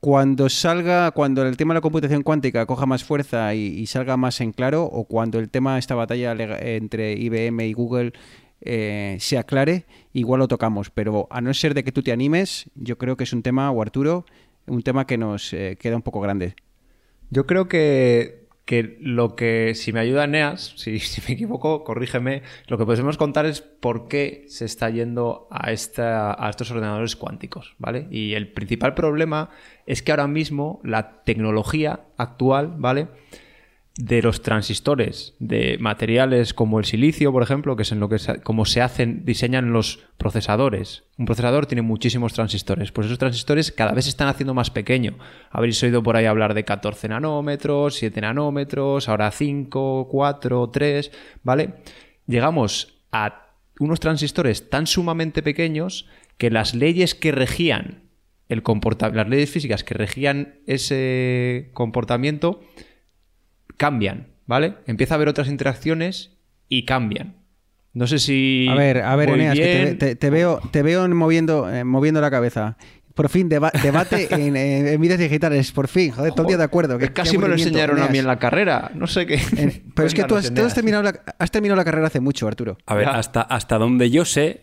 cuando 0.00 0.50
salga, 0.50 1.12
cuando 1.12 1.46
el 1.46 1.56
tema 1.56 1.72
de 1.72 1.78
la 1.78 1.80
computación 1.80 2.22
cuántica 2.22 2.66
coja 2.66 2.84
más 2.84 3.02
fuerza 3.02 3.54
y, 3.54 3.86
salga 3.86 4.18
más 4.18 4.42
en 4.42 4.52
claro, 4.52 4.84
o 4.84 5.04
cuando 5.04 5.38
el 5.38 5.48
tema, 5.48 5.78
esta 5.78 5.94
batalla 5.94 6.36
entre 6.60 7.14
IBM 7.14 7.60
y 7.68 7.72
Google 7.72 8.12
eh, 8.60 9.16
se 9.20 9.38
aclare, 9.38 9.86
igual 10.12 10.40
lo 10.40 10.48
tocamos. 10.48 10.90
Pero 10.90 11.26
a 11.30 11.40
no 11.40 11.54
ser 11.54 11.72
de 11.72 11.84
que 11.84 11.92
tú 11.92 12.02
te 12.02 12.12
animes, 12.12 12.70
yo 12.74 12.98
creo 12.98 13.16
que 13.16 13.24
es 13.24 13.32
un 13.32 13.42
tema, 13.42 13.70
o 13.70 13.80
Arturo, 13.80 14.26
un 14.66 14.82
tema 14.82 15.06
que 15.06 15.18
nos 15.18 15.52
eh, 15.52 15.76
queda 15.80 15.96
un 15.96 16.02
poco 16.02 16.20
grande. 16.20 16.54
Yo 17.30 17.46
creo 17.46 17.68
que, 17.68 18.46
que 18.64 18.98
lo 19.00 19.36
que, 19.36 19.74
si 19.74 19.92
me 19.92 20.00
ayuda 20.00 20.26
Neas, 20.26 20.74
si, 20.76 20.98
si 20.98 21.22
me 21.26 21.34
equivoco, 21.34 21.84
corrígeme, 21.84 22.42
lo 22.66 22.78
que 22.78 22.84
podemos 22.84 23.16
contar 23.16 23.46
es 23.46 23.60
por 23.62 24.08
qué 24.08 24.44
se 24.48 24.64
está 24.64 24.90
yendo 24.90 25.48
a, 25.50 25.72
esta, 25.72 26.44
a 26.44 26.50
estos 26.50 26.70
ordenadores 26.70 27.16
cuánticos, 27.16 27.74
¿vale? 27.78 28.08
Y 28.10 28.34
el 28.34 28.52
principal 28.52 28.94
problema 28.94 29.50
es 29.86 30.02
que 30.02 30.12
ahora 30.12 30.26
mismo 30.26 30.80
la 30.84 31.22
tecnología 31.22 32.00
actual, 32.16 32.74
¿vale? 32.76 33.08
De 33.96 34.20
los 34.20 34.42
transistores 34.42 35.34
de 35.38 35.78
materiales 35.80 36.52
como 36.52 36.78
el 36.78 36.84
silicio, 36.84 37.32
por 37.32 37.42
ejemplo, 37.42 37.76
que 37.76 37.82
es 37.82 37.92
en 37.92 38.00
lo 38.00 38.10
que 38.10 38.18
se, 38.18 38.40
como 38.42 38.66
se 38.66 38.82
hacen, 38.82 39.24
diseñan 39.24 39.72
los 39.72 40.00
procesadores. 40.18 41.04
Un 41.16 41.24
procesador 41.24 41.64
tiene 41.64 41.80
muchísimos 41.80 42.34
transistores, 42.34 42.92
pues 42.92 43.06
esos 43.06 43.18
transistores 43.18 43.72
cada 43.72 43.92
vez 43.92 44.04
se 44.04 44.10
están 44.10 44.28
haciendo 44.28 44.52
más 44.52 44.70
pequeños. 44.70 45.14
Habréis 45.50 45.82
oído 45.82 46.02
por 46.02 46.16
ahí 46.16 46.26
hablar 46.26 46.52
de 46.52 46.64
14 46.64 47.08
nanómetros, 47.08 47.94
7 47.94 48.20
nanómetros, 48.20 49.08
ahora 49.08 49.30
5, 49.30 50.08
4, 50.10 50.70
3, 50.70 51.12
¿vale? 51.42 51.74
Llegamos 52.26 53.00
a 53.12 53.46
unos 53.80 54.00
transistores 54.00 54.68
tan 54.68 54.86
sumamente 54.86 55.42
pequeños 55.42 56.06
que 56.36 56.50
las 56.50 56.74
leyes 56.74 57.14
que 57.14 57.32
regían 57.32 58.02
el 58.48 58.62
comportamiento, 58.62 59.16
las 59.16 59.28
leyes 59.28 59.50
físicas 59.50 59.84
que 59.84 59.94
regían 59.94 60.56
ese 60.66 61.70
comportamiento 61.72 62.60
cambian, 63.76 64.28
¿vale? 64.46 64.74
Empieza 64.86 65.14
a 65.14 65.16
haber 65.16 65.28
otras 65.28 65.48
interacciones 65.48 66.32
y 66.68 66.84
cambian. 66.84 67.36
No 67.92 68.06
sé 68.06 68.18
si. 68.18 68.66
A 68.68 68.74
ver, 68.74 68.98
a 69.02 69.16
ver, 69.16 69.30
Eneas, 69.30 69.54
que 69.56 69.64
te, 69.64 69.82
bien. 69.84 69.98
te- 69.98 70.16
te 70.16 70.30
veo, 70.30 70.60
te 70.70 70.82
veo 70.82 71.08
moviendo, 71.08 71.72
eh, 71.72 71.84
moviendo 71.84 72.20
la 72.20 72.30
cabeza. 72.30 72.76
Por 73.14 73.30
fin, 73.30 73.48
deba- 73.48 73.72
debate 73.82 74.28
en, 74.34 74.54
en, 74.56 74.86
en 74.86 75.00
vidas 75.00 75.18
digitales. 75.18 75.72
Por 75.72 75.88
fin, 75.88 76.10
joder, 76.10 76.32
todo 76.32 76.42
el 76.42 76.48
día 76.48 76.58
de 76.58 76.64
acuerdo. 76.64 76.98
Qué- 76.98 77.12
Casi 77.14 77.38
me 77.38 77.48
lo 77.48 77.54
enseñaron 77.54 78.02
a 78.02 78.08
mí 78.08 78.18
en 78.18 78.26
la 78.26 78.38
carrera. 78.38 78.90
No 78.94 79.06
sé 79.06 79.24
qué. 79.24 79.36
Eh, 79.56 79.82
Pero 79.94 80.06
es 80.08 80.12
que 80.14 80.24
tú 80.24 80.36
has, 80.36 80.42
tú 80.52 80.60
has 80.62 80.74
Cuéntanos, 80.74 80.74
terminado 80.74 81.02
la, 81.04 81.20
has 81.38 81.50
terminado 81.50 81.76
la 81.76 81.84
carrera 81.86 82.08
hace 82.08 82.20
mucho, 82.20 82.46
Arturo. 82.46 82.76
A 82.84 82.94
ver, 82.94 83.08
hasta, 83.08 83.40
hasta 83.40 83.78
donde 83.78 84.10
yo 84.10 84.26
sé, 84.26 84.60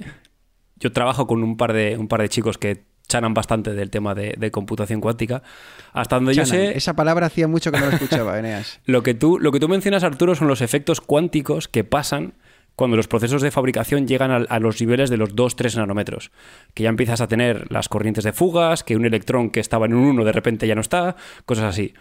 yo 0.76 0.92
trabajo 0.92 1.26
con 1.26 1.42
un 1.42 1.58
par 1.58 1.74
de, 1.74 1.98
un 1.98 2.08
par 2.08 2.22
de 2.22 2.30
chicos 2.30 2.60
que 2.60 2.84
chanan 3.14 3.36
bastante 3.36 3.74
del 3.74 3.92
tema 3.92 4.16
de, 4.16 4.34
de 4.38 4.50
computación 4.50 5.00
cuántica. 5.00 5.44
Hasta 5.92 6.16
donde 6.16 6.34
yo 6.34 6.46
sé, 6.48 6.76
Esa 6.76 6.96
palabra 6.96 7.28
hacía 7.28 7.48
mucho 7.48 7.72
que 7.72 7.80
no 7.80 7.86
la 7.86 7.94
escuchaba, 7.94 8.40
Eneas. 8.40 8.80
lo 8.86 9.04
que, 9.04 9.14
tú, 9.14 9.38
lo 9.40 9.52
que 9.52 9.60
tú 9.60 9.70
mencionas, 9.70 10.04
Arturo, 10.04 10.34
son 10.34 10.48
los 10.48 10.62
efectos 10.62 11.00
cuánticos 11.00 11.68
que 11.68 11.84
pasan 11.84 12.34
cuando 12.76 12.98
los 12.98 13.08
procesos 13.08 13.44
de 13.44 13.52
fabricación 13.52 14.08
llegan 14.08 14.32
a, 14.32 14.38
a 14.38 14.60
los 14.60 14.82
niveles 14.82 15.12
de 15.12 15.18
los 15.18 15.36
2-3 15.36 15.78
nanómetros. 15.78 16.32
Que 16.74 16.82
ya 16.82 16.90
empiezas 16.90 17.22
a 17.22 17.28
tener 17.28 17.72
las 17.72 17.88
corrientes 17.88 18.24
de 18.24 18.34
fugas, 18.34 18.84
que 18.84 18.96
un 18.96 19.06
electrón 19.06 19.52
que 19.52 19.60
estaba 19.60 19.86
en 19.86 19.94
un 19.94 20.06
1 20.06 20.26
de 20.26 20.32
repente 20.32 20.66
ya 20.66 20.74
no 20.74 20.82
está, 20.82 21.16
cosas 21.46 21.66
así. 21.66 21.94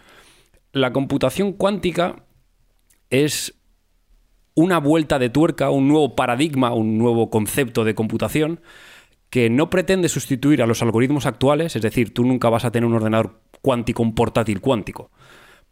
La 0.71 0.91
computación 0.91 1.53
cuántica 1.53 2.23
es 3.11 3.53
una 4.55 4.79
vuelta 4.79 5.19
de 5.19 5.29
tuerca, 5.29 5.69
un 5.69 5.87
nuevo 5.87 6.15
paradigma, 6.15 6.73
un 6.73 6.97
nuevo 6.97 7.29
concepto 7.29 7.83
de 7.83 7.93
computación 7.93 8.61
que 9.33 9.49
no 9.49 9.71
pretende 9.71 10.09
sustituir 10.09 10.61
a 10.61 10.67
los 10.67 10.83
algoritmos 10.83 11.25
actuales, 11.25 11.75
es 11.75 11.81
decir, 11.81 12.13
tú 12.13 12.23
nunca 12.23 12.49
vas 12.49 12.65
a 12.65 12.71
tener 12.71 12.85
un 12.85 12.93
ordenador 12.93 13.41
cuántico, 13.63 14.03
un 14.03 14.13
portátil 14.13 14.61
cuántico, 14.61 15.09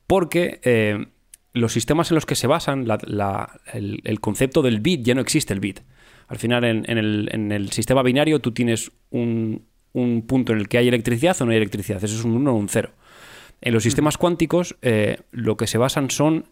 porque 0.08 0.60
eh, 0.64 1.06
los 1.54 1.72
sistemas 1.72 2.10
en 2.10 2.16
los 2.16 2.26
que 2.26 2.34
se 2.34 2.48
basan, 2.48 2.88
la- 2.88 2.98
la- 3.06 3.60
el, 3.72 4.02
el 4.04 4.20
concepto 4.20 4.64
del 4.64 4.80
bit, 4.80 5.04
ya 5.04 5.14
no 5.14 5.22
existe 5.22 5.54
el 5.54 5.60
bit. 5.60 5.82
Al 6.28 6.38
final, 6.40 6.64
en, 6.64 6.90
en 6.90 6.98
el, 6.98 7.30
en 7.32 7.52
el 7.52 7.72
sistema 7.72 8.02
binario, 8.02 8.40
tú 8.40 8.52
tienes 8.52 8.92
un, 9.12 9.68
un 9.94 10.26
punto 10.26 10.54
en 10.54 10.58
el 10.58 10.68
que 10.68 10.80
hay 10.80 10.88
electricidad 10.88 11.40
o 11.40 11.46
no 11.46 11.52
hay 11.52 11.58
electricidad, 11.58 12.04
eso 12.04 12.16
es 12.18 12.24
un 12.26 12.32
1 12.32 12.52
o 12.52 12.56
un 12.56 12.68
0. 12.68 12.90
En 13.62 13.74
los 13.76 13.84
sistemas 13.84 14.18
cuánticos, 14.18 14.76
eh, 14.82 15.18
lo 15.30 15.56
que 15.56 15.68
se 15.68 15.78
basan 15.78 16.10
son 16.10 16.46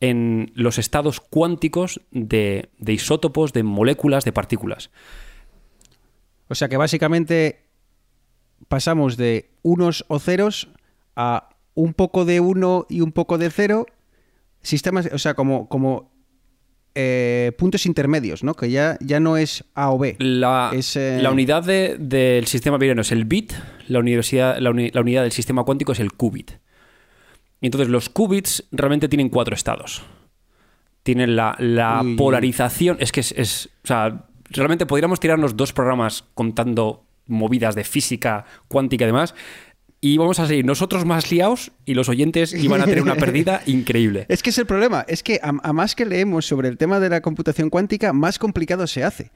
en 0.00 0.52
los 0.54 0.76
estados 0.76 1.18
cuánticos 1.20 2.02
de, 2.10 2.68
de 2.78 2.92
isótopos, 2.92 3.54
de 3.54 3.62
moléculas, 3.62 4.26
de 4.26 4.32
partículas. 4.32 4.90
O 6.48 6.54
sea 6.54 6.68
que 6.68 6.76
básicamente 6.76 7.62
pasamos 8.68 9.16
de 9.16 9.50
unos 9.62 10.04
o 10.08 10.18
ceros 10.18 10.68
a 11.16 11.48
un 11.74 11.94
poco 11.94 12.24
de 12.24 12.40
uno 12.40 12.86
y 12.88 13.00
un 13.00 13.12
poco 13.12 13.38
de 13.38 13.50
cero. 13.50 13.86
Sistemas, 14.62 15.08
o 15.12 15.18
sea, 15.18 15.34
como, 15.34 15.68
como 15.68 16.12
eh, 16.94 17.52
puntos 17.58 17.86
intermedios, 17.86 18.44
¿no? 18.44 18.54
Que 18.54 18.70
ya, 18.70 18.98
ya 19.00 19.18
no 19.18 19.36
es 19.36 19.64
A 19.74 19.90
o 19.90 19.98
B. 19.98 20.16
La, 20.18 20.70
Es, 20.74 20.94
eh, 20.96 21.18
la 21.22 21.30
unidad 21.30 21.64
de- 21.64 21.96
del 21.98 22.46
sistema 22.46 22.76
binario 22.78 23.00
es 23.00 23.12
el 23.12 23.24
bit, 23.24 23.52
la, 23.88 23.98
universidad, 23.98 24.58
la, 24.58 24.70
uni- 24.70 24.90
la 24.92 25.00
unidad 25.00 25.22
del 25.22 25.32
sistema 25.32 25.64
cuántico 25.64 25.92
es 25.92 26.00
el 26.00 26.12
qubit. 26.12 26.52
Y 27.60 27.66
entonces 27.66 27.88
los 27.88 28.08
qubits 28.08 28.64
realmente 28.72 29.08
tienen 29.08 29.30
cuatro 29.30 29.54
estados. 29.54 30.02
Tienen 31.02 31.34
la, 31.34 31.56
la 31.58 32.02
polarización. 32.16 32.96
Es 33.00 33.10
que 33.10 33.20
es, 33.20 33.32
es- 33.32 33.70
O 33.84 33.86
sea, 33.86 34.26
realmente 34.52 34.86
podríamos 34.86 35.20
tirarnos 35.20 35.56
dos 35.56 35.72
programas 35.72 36.24
contando 36.34 37.04
movidas 37.26 37.74
de 37.74 37.84
física 37.84 38.44
cuántica 38.68 39.04
y 39.04 39.06
demás. 39.06 39.34
Y 40.04 40.18
vamos 40.18 40.40
a 40.40 40.46
seguir 40.48 40.64
nosotros 40.64 41.04
más 41.04 41.30
liados 41.30 41.70
y 41.84 41.94
los 41.94 42.08
oyentes 42.08 42.52
iban 42.54 42.80
a 42.80 42.84
tener 42.84 43.02
una 43.02 43.14
pérdida 43.14 43.62
increíble. 43.66 44.26
Es 44.28 44.42
que 44.42 44.50
es 44.50 44.58
el 44.58 44.66
problema, 44.66 45.04
es 45.06 45.22
que 45.22 45.38
a, 45.42 45.52
a 45.62 45.72
más 45.72 45.94
que 45.94 46.04
leemos 46.04 46.44
sobre 46.44 46.68
el 46.68 46.76
tema 46.76 46.98
de 46.98 47.08
la 47.08 47.20
computación 47.20 47.70
cuántica, 47.70 48.12
más 48.12 48.38
complicado 48.40 48.86
se 48.88 49.04
hace. 49.04 49.30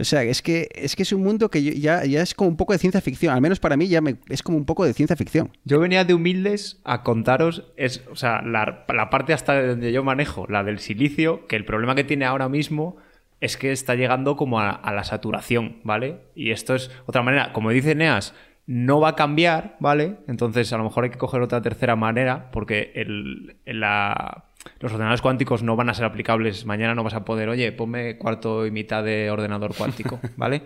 O 0.00 0.04
sea, 0.04 0.22
es 0.24 0.40
que 0.42 0.68
es, 0.74 0.96
que 0.96 1.02
es 1.02 1.12
un 1.12 1.22
mundo 1.22 1.50
que 1.50 1.62
yo- 1.62 1.72
ya, 1.74 2.04
ya 2.06 2.22
es 2.22 2.34
como 2.34 2.48
un 2.48 2.56
poco 2.56 2.72
de 2.72 2.78
ciencia 2.80 3.00
ficción, 3.02 3.32
al 3.34 3.40
menos 3.42 3.60
para 3.60 3.76
mí 3.76 3.86
ya 3.86 4.00
me- 4.00 4.16
es 4.30 4.42
como 4.42 4.56
un 4.56 4.64
poco 4.64 4.84
de 4.84 4.94
ciencia 4.94 5.14
ficción. 5.14 5.50
Yo 5.64 5.78
venía 5.78 6.04
de 6.04 6.14
humildes 6.14 6.80
a 6.84 7.02
contaros, 7.04 7.64
es, 7.76 8.02
o 8.10 8.16
sea, 8.16 8.40
la, 8.42 8.84
la 8.92 9.10
parte 9.10 9.32
hasta 9.34 9.62
donde 9.64 9.92
yo 9.92 10.02
manejo, 10.02 10.46
la 10.48 10.64
del 10.64 10.78
silicio, 10.80 11.46
que 11.46 11.54
el 11.54 11.64
problema 11.66 11.94
que 11.94 12.02
tiene 12.04 12.24
ahora 12.24 12.48
mismo 12.48 12.96
es 13.40 13.56
que 13.56 13.72
está 13.72 13.94
llegando 13.94 14.36
como 14.36 14.60
a, 14.60 14.70
a 14.70 14.92
la 14.92 15.04
saturación, 15.04 15.76
¿vale? 15.84 16.20
Y 16.34 16.50
esto 16.50 16.74
es 16.74 16.90
otra 17.06 17.22
manera, 17.22 17.52
como 17.52 17.70
dice 17.70 17.94
Neas, 17.94 18.34
no 18.66 19.00
va 19.00 19.10
a 19.10 19.16
cambiar, 19.16 19.76
¿vale? 19.80 20.18
Entonces 20.28 20.72
a 20.72 20.78
lo 20.78 20.84
mejor 20.84 21.04
hay 21.04 21.10
que 21.10 21.18
coger 21.18 21.40
otra 21.42 21.60
tercera 21.62 21.96
manera, 21.96 22.50
porque 22.52 22.92
el, 22.94 23.56
el- 23.64 23.80
la- 23.80 24.44
los 24.78 24.92
ordenadores 24.92 25.22
cuánticos 25.22 25.62
no 25.62 25.74
van 25.74 25.88
a 25.88 25.94
ser 25.94 26.04
aplicables. 26.04 26.66
Mañana 26.66 26.94
no 26.94 27.02
vas 27.02 27.14
a 27.14 27.24
poder, 27.24 27.48
oye, 27.48 27.72
ponme 27.72 28.18
cuarto 28.18 28.66
y 28.66 28.70
mitad 28.70 29.02
de 29.02 29.30
ordenador 29.30 29.74
cuántico, 29.74 30.20
¿vale? 30.36 30.62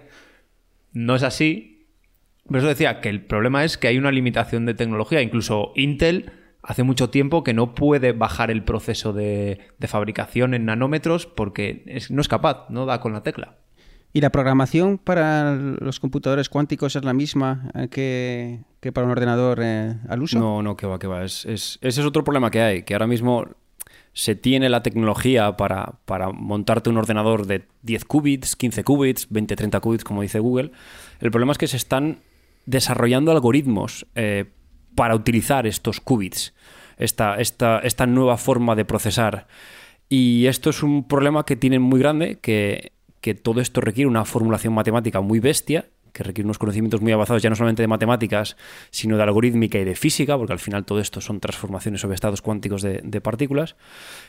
No 0.93 1.15
es 1.15 1.23
así, 1.23 1.87
por 2.49 2.59
eso 2.59 2.67
decía 2.69 3.01
que 3.01 3.09
el 3.09 3.21
problema 3.23 3.65
es 3.65 3.79
que 3.79 3.89
hay 3.89 3.97
una 3.99 4.11
limitación 4.11 4.67
de 4.67 4.75
tecnología. 4.75 5.23
Incluso 5.23 5.73
Intel 5.77 6.31
hace 6.67 6.83
mucho 6.83 7.11
tiempo 7.11 7.45
que 7.45 7.53
no 7.55 7.75
puede 7.75 8.13
bajar 8.13 8.51
el 8.51 8.65
proceso 8.65 9.13
de, 9.13 9.61
de 9.79 9.89
fabricación 9.89 10.55
en 10.55 10.65
nanómetros 10.65 11.27
porque 11.27 11.83
es- 11.87 12.11
no 12.11 12.21
es 12.21 12.29
capaz, 12.29 12.67
no 12.71 12.87
da 12.87 13.01
con 13.01 13.13
la 13.13 13.23
tecla. 13.23 13.59
¿Y 14.13 14.21
la 14.21 14.31
programación 14.31 14.99
para 14.99 15.55
los 15.57 15.99
computadores 16.01 16.49
cuánticos 16.49 16.95
es 16.97 17.05
la 17.05 17.13
misma 17.13 17.71
eh, 17.75 17.89
que, 17.89 18.61
que 18.81 18.93
para 18.93 19.07
un 19.07 19.11
ordenador 19.11 19.59
eh, 19.63 19.97
al 20.09 20.23
uso? 20.23 20.39
No, 20.39 20.63
no, 20.63 20.77
que 20.77 20.87
va, 20.87 20.99
que 20.99 21.07
va. 21.09 21.25
Es, 21.25 21.45
es- 21.47 21.79
ese 21.83 22.01
es 22.01 22.07
otro 22.07 22.23
problema 22.25 22.51
que 22.51 22.61
hay, 22.63 22.83
que 22.85 22.95
ahora 22.95 23.09
mismo 23.09 23.45
se 24.13 24.37
tiene 24.37 24.69
la 24.69 24.85
tecnología 24.85 25.57
para, 25.57 25.99
para 26.05 26.31
montarte 26.31 26.89
un 26.91 26.97
ordenador 26.97 27.47
de 27.49 27.67
10 27.83 28.05
qubits, 28.05 28.55
15 28.55 28.85
qubits, 28.85 29.27
20, 29.31 29.57
30 29.57 29.81
qubits, 29.81 30.05
como 30.05 30.23
dice 30.23 30.39
Google. 30.39 30.71
El 31.21 31.33
problema 31.33 31.51
es 31.51 31.59
que 31.59 31.67
se 31.67 31.77
están 31.77 32.21
desarrollando 32.67 33.33
algoritmos 33.33 34.07
eh, 34.15 34.45
para 34.95 35.15
utilizar 35.15 35.67
estos 35.67 36.01
qubits, 36.01 36.55
esta, 36.97 37.37
esta, 37.37 37.79
esta 37.81 38.07
nueva 38.07 38.37
forma 38.37 38.75
de 38.75 38.85
procesar. 38.85 39.47
Y 40.09 40.47
esto 40.47 40.71
es 40.71 40.83
un 40.83 41.09
problema 41.09 41.45
que 41.45 41.57
tienen 41.57 41.83
muy 41.83 41.99
grande, 41.99 42.39
que, 42.41 42.93
que 43.21 43.35
todo 43.35 43.61
esto 43.61 43.81
requiere 43.81 44.09
una 44.09 44.25
formulación 44.25 44.75
matemática 44.75 45.21
muy 45.21 45.41
bestia, 45.41 45.87
que 46.15 46.23
requiere 46.23 46.47
unos 46.47 46.59
conocimientos 46.59 47.01
muy 47.01 47.11
avanzados, 47.11 47.43
ya 47.43 47.51
no 47.51 47.57
solamente 47.57 47.83
de 47.83 47.89
matemáticas, 47.89 48.57
sino 48.91 49.17
de 49.17 49.25
algorítmica 49.25 49.79
y 49.79 49.85
de 49.85 49.97
física, 49.97 50.39
porque 50.39 50.53
al 50.53 50.61
final 50.61 50.85
todo 50.85 51.01
esto 51.01 51.21
son 51.21 51.41
transformaciones 51.41 52.01
sobre 52.01 52.15
estados 52.15 52.41
cuánticos 52.41 52.83
de, 52.83 53.21
partículas. 53.21 53.75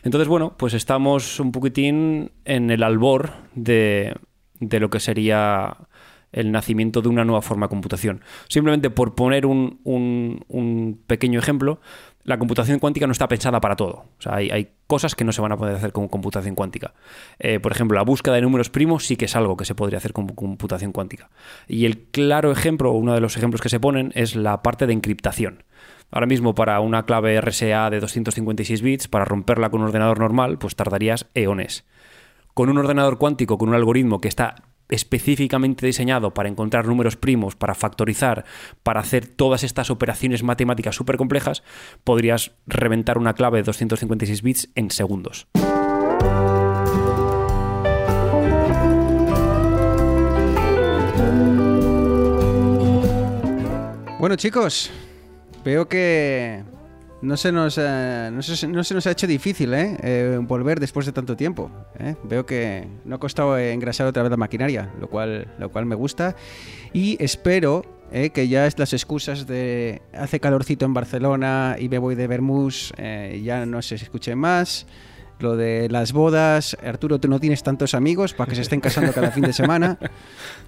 Entonces, 0.01 0.27
bueno, 0.27 0.55
pues 0.57 0.73
estamos 0.73 1.39
un 1.39 1.51
poquitín 1.51 2.31
en 2.43 2.71
el 2.71 2.81
albor 2.81 3.33
de, 3.53 4.15
de 4.59 4.79
lo 4.79 4.89
que 4.89 4.99
sería 4.99 5.77
el 6.35 6.51
nacimiento 6.51 7.01
de 7.01 7.09
una 7.09 7.23
nueva 7.25 7.41
forma 7.41 7.65
de 7.65 7.69
computación. 7.69 8.21
Simplemente 8.49 8.89
por 8.89 9.15
poner 9.15 9.45
un, 9.45 9.79
un- 9.83 10.99
pequeño 11.07 11.39
ejemplo, 11.39 11.79
la 12.23 12.37
computación 12.37 12.79
cuántica 12.79 13.07
no 13.07 13.11
está 13.13 13.27
pensada 13.27 13.61
para 13.61 13.75
todo. 13.75 14.05
Hay, 14.25 14.49
hay 14.49 14.69
cosas 14.87 15.15
que 15.15 15.23
no 15.23 15.31
se 15.31 15.41
van 15.41 15.51
a 15.51 15.57
poder 15.57 15.75
hacer 15.75 15.91
con 15.91 16.07
computación 16.07 16.55
cuántica. 16.55 16.93
Eh, 17.39 17.59
por 17.59 17.71
ejemplo, 17.71 17.95
la 17.95 18.03
búsqueda 18.03 18.35
de 18.35 18.41
números 18.41 18.69
primos 18.69 19.05
sí 19.05 19.15
que 19.15 19.25
es 19.25 19.35
algo 19.35 19.55
que 19.57 19.65
se 19.65 19.75
podría 19.75 19.97
hacer 19.97 20.11
con 20.13 20.27
computación 20.27 20.91
cuántica. 20.91 21.29
Y 21.67 21.85
el 21.85 21.99
claro 21.99 22.51
ejemplo, 22.51 22.91
uno 22.91 23.13
de 23.13 23.21
los 23.21 23.37
ejemplos 23.37 23.61
que 23.61 23.69
se 23.69 23.79
ponen, 23.79 24.11
es 24.15 24.35
la 24.35 24.61
parte 24.61 24.87
de 24.87 24.93
encriptación. 24.93 25.63
Ahora 26.11 26.27
mismo 26.27 26.53
para 26.55 26.79
una 26.81 27.03
clave 27.05 27.39
RSA 27.39 27.89
de 27.89 27.99
256 27.99 28.81
bits, 28.81 29.07
para 29.07 29.25
romperla 29.25 29.69
con 29.69 29.81
un 29.81 29.87
ordenador 29.87 30.19
normal, 30.19 30.57
pues 30.57 30.75
tardarías 30.75 31.27
eones 31.33 31.85
con 32.53 32.69
un 32.69 32.77
ordenador 32.77 33.17
cuántico, 33.17 33.57
con 33.57 33.67
un 33.69 33.75
algoritmo 33.75 34.21
que 34.21 34.29
está 34.29 34.55
específicamente 34.89 35.85
diseñado 35.85 36.33
para 36.33 36.49
encontrar 36.49 36.85
números 36.85 37.15
primos, 37.15 37.55
para 37.55 37.75
factorizar, 37.75 38.45
para 38.83 38.99
hacer 38.99 39.27
todas 39.27 39.63
estas 39.63 39.89
operaciones 39.89 40.43
matemáticas 40.43 40.95
súper 40.95 41.17
complejas, 41.17 41.63
podrías 42.03 42.51
reventar 42.67 43.17
una 43.17 43.33
clave 43.33 43.59
de 43.59 43.63
256 43.63 44.41
bits 44.41 44.69
en 44.75 44.91
segundos. 44.91 45.47
Bueno, 54.19 54.37
chicos, 54.37 54.89
veo 55.63 55.87
que 55.87 56.63
no 57.25 57.37
se 57.37 57.51
nos, 57.51 57.77
eh, 57.77 58.29
no 58.31 58.41
se, 58.41 58.67
no 58.67 58.83
se 58.83 58.93
nos 58.93 59.07
ha 59.07 59.11
hecho 59.11 59.27
difícil 59.27 59.73
¿eh? 59.73 59.97
Eh, 60.01 60.39
volver 60.41 60.79
después 60.79 61.05
de 61.05 61.11
tanto 61.11 61.35
tiempo. 61.35 61.71
¿eh? 61.99 62.15
Veo 62.23 62.45
que 62.45 62.87
no 63.03 63.15
ha 63.15 63.19
costado 63.19 63.57
engrasar 63.57 64.07
otra 64.07 64.23
vez 64.23 64.29
la 64.29 64.37
maquinaria, 64.37 64.91
lo 64.99 65.09
cual, 65.09 65.53
lo 65.57 65.69
cual 65.69 65.85
me 65.85 65.95
gusta. 65.95 66.35
Y 66.93 67.17
espero 67.23 67.83
¿eh? 68.11 68.29
que 68.29 68.47
ya 68.47 68.67
las 68.77 68.93
excusas 68.93 69.47
de 69.47 70.01
hace 70.13 70.39
calorcito 70.39 70.85
en 70.85 70.93
Barcelona 70.93 71.75
y 71.79 71.89
me 71.89 71.97
voy 71.97 72.15
de 72.15 72.27
Bermús 72.27 72.93
eh, 72.97 73.41
ya 73.43 73.65
no 73.65 73.81
se 73.81 73.95
escuchen 73.95 74.37
más. 74.37 74.85
Lo 75.39 75.57
de 75.57 75.89
las 75.89 76.13
bodas, 76.13 76.77
Arturo, 76.83 77.19
tú 77.19 77.27
no 77.27 77.39
tienes 77.39 77.61
tantos 77.61 77.93
amigos 77.93 78.33
para 78.33 78.49
que 78.49 78.55
se 78.55 78.61
estén 78.61 78.79
casando 78.79 79.11
cada 79.11 79.31
fin 79.31 79.43
de 79.43 79.53
semana. 79.53 79.97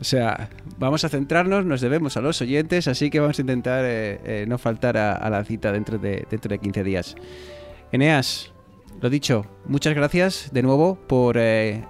O 0.01 0.03
sea, 0.03 0.49
vamos 0.77 1.05
a 1.05 1.09
centrarnos, 1.09 1.65
nos 1.65 1.81
debemos 1.81 2.17
a 2.17 2.21
los 2.21 2.41
oyentes, 2.41 2.87
así 2.87 3.09
que 3.09 3.19
vamos 3.19 3.39
a 3.39 3.41
intentar 3.41 3.85
eh, 3.85 4.19
eh, 4.23 4.45
no 4.47 4.57
faltar 4.57 4.97
a, 4.97 5.29
la 5.29 5.43
cita 5.43 5.71
dentro 5.71 5.97
de, 5.97 6.27
dentro 6.29 6.49
de 6.49 6.59
15 6.59 6.83
días. 6.83 7.15
Eneas, 7.91 8.51
lo 9.01 9.09
dicho, 9.09 9.45
muchas 9.65 9.95
gracias 9.95 10.49
de 10.51 10.63
nuevo 10.63 10.95
por 11.07 11.37
eh, 11.39 11.85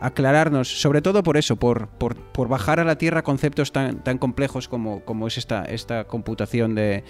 aclararnos, 0.00 0.80
sobre 0.80 1.02
todo 1.02 1.22
por 1.22 1.36
eso, 1.36 1.56
por, 1.56 1.88
por, 1.88 2.16
por 2.16 2.48
bajar 2.48 2.80
a 2.80 2.84
la 2.84 2.96
tierra 2.96 3.22
conceptos 3.22 3.70
tan, 3.70 4.02
tan 4.02 4.16
complejos 4.16 4.66
como, 4.66 5.04
como 5.04 5.26
es 5.26 5.36
esta, 5.36 5.64
esta 5.64 6.04
computación 6.04 6.74
de, 6.74 7.04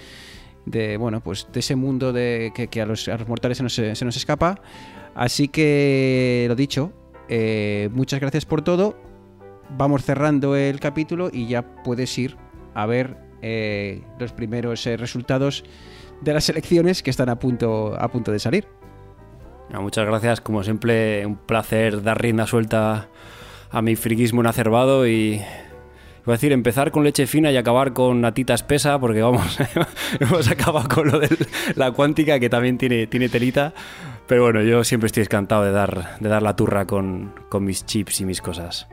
de 0.71 0.97
bueno 0.97 1.21
pues 1.21 1.49
de 1.53 1.61
ese 1.61 1.77
mundo 1.77 2.13
de 2.13 2.53
que, 2.55 2.69
que 2.69 2.81
a, 2.81 2.87
los, 2.87 3.09
a 3.09 3.17
los 3.17 3.29
mortales 3.29 3.59
se 3.59 3.63
nos, 3.63 3.75
se 3.75 4.05
nos 4.05 4.17
escapa. 4.17 4.61
Así 5.15 5.49
que 5.49 6.47
lo 6.49 6.55
dicho 6.55 6.93
eh, 7.29 7.91
muchas 7.93 8.21
gracias 8.21 8.45
por 8.45 8.63
todo. 8.63 8.97
Vamos 9.77 10.03
cerrando 10.05 10.57
el 10.57 10.81
capítulo 10.81 11.29
y 11.33 11.47
ya 11.47 11.63
puedes 11.83 12.17
ir 12.19 12.37
a 12.75 12.87
ver 12.87 13.17
eh, 13.43 14.03
los 14.19 14.33
primeros 14.33 14.87
eh, 14.87 14.97
resultados 14.97 15.65
de 16.23 16.33
las 16.33 16.49
elecciones 16.49 17.03
que 17.03 17.11
están 17.11 17.29
a 17.29 17.39
punto 17.39 17.95
a 17.99 18.09
punto 18.09 18.33
de 18.33 18.39
salir. 18.39 18.67
Muchas 19.71 20.07
gracias, 20.07 20.41
como 20.41 20.65
siempre, 20.65 21.27
un 21.27 21.37
placer 21.37 22.03
dar 22.03 22.21
rienda 22.21 22.47
suelta 22.47 23.09
a 23.71 23.83
mi 23.83 23.97
friquismo 23.97 24.41
inacerbado 24.41 25.07
y 25.07 25.43
Iba 26.29 26.35
a 26.35 26.37
decir, 26.37 26.53
empezar 26.53 26.91
con 26.91 27.05
leche 27.05 27.27
fina 27.27 27.51
y 27.51 27.57
acabar 27.57 27.95
con 27.95 28.21
natita 28.21 28.53
espesa, 28.53 29.01
porque 29.01 29.23
vamos, 29.23 29.57
hemos 30.21 30.47
acabado 30.51 30.87
con 30.87 31.09
lo 31.09 31.21
de 31.21 31.31
la 31.75 31.91
cuántica, 31.93 32.39
que 32.39 32.51
también 32.51 32.77
tiene, 32.77 33.07
tiene 33.07 33.31
telita. 33.31 33.73
Pero 34.27 34.43
bueno, 34.43 34.61
yo 34.61 34.85
siempre 34.85 35.07
estoy 35.07 35.23
encantado 35.23 35.65
de 35.65 35.73
dar, 35.73 36.19
de 36.21 36.29
dar 36.29 36.43
la 36.43 36.55
turra 36.55 36.85
con, 36.85 37.33
con 37.49 37.65
mis 37.65 37.87
chips 37.87 38.21
y 38.21 38.27
mis 38.27 38.43
cosas. 38.43 38.87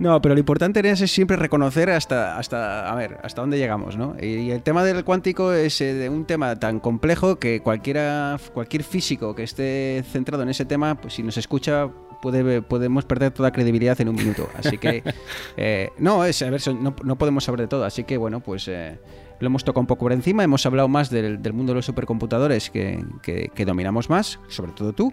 No, 0.00 0.20
pero 0.20 0.34
lo 0.34 0.40
importante 0.40 0.80
es 0.90 0.98
siempre 1.12 1.36
reconocer 1.36 1.90
hasta, 1.90 2.36
hasta, 2.36 2.90
a 2.90 2.94
ver, 2.96 3.18
hasta 3.22 3.40
dónde 3.40 3.56
llegamos, 3.56 3.96
¿no? 3.96 4.16
Y 4.20 4.50
el 4.50 4.64
tema 4.64 4.82
del 4.82 5.04
cuántico 5.04 5.52
es 5.52 5.80
eh, 5.80 6.08
un 6.08 6.24
tema 6.24 6.56
tan 6.56 6.80
complejo 6.80 7.38
que 7.38 7.60
cualquiera, 7.60 8.36
cualquier 8.52 8.82
físico 8.82 9.32
que 9.36 9.44
esté 9.44 10.02
centrado 10.10 10.42
en 10.42 10.48
ese 10.48 10.64
tema, 10.64 10.96
pues 10.96 11.14
si 11.14 11.22
nos 11.22 11.36
escucha 11.36 11.88
puede, 12.22 12.62
podemos 12.62 13.04
perder 13.04 13.32
toda 13.32 13.52
credibilidad 13.52 14.00
en 14.00 14.08
un 14.08 14.16
minuto. 14.16 14.48
Así 14.56 14.78
que, 14.78 15.02
eh, 15.56 15.90
no, 15.98 16.24
es, 16.24 16.40
a 16.42 16.50
ver, 16.50 16.60
no, 16.74 16.94
no 17.02 17.16
podemos 17.16 17.44
saber 17.44 17.60
de 17.60 17.68
todo. 17.68 17.84
Así 17.84 18.04
que, 18.04 18.16
bueno, 18.16 18.40
pues 18.40 18.68
eh, 18.68 18.98
lo 19.40 19.46
hemos 19.46 19.64
tocado 19.64 19.80
un 19.80 19.86
poco 19.86 20.00
por 20.06 20.12
encima. 20.12 20.42
Hemos 20.44 20.64
hablado 20.66 20.88
más 20.88 21.10
del, 21.10 21.42
del 21.42 21.52
mundo 21.52 21.72
de 21.72 21.76
los 21.76 21.86
supercomputadores 21.86 22.70
que, 22.70 23.04
que- 23.22 23.50
que 23.54 23.64
dominamos 23.64 24.10
más, 24.10 24.38
sobre 24.48 24.72
todo 24.72 24.92
tú. 24.92 25.12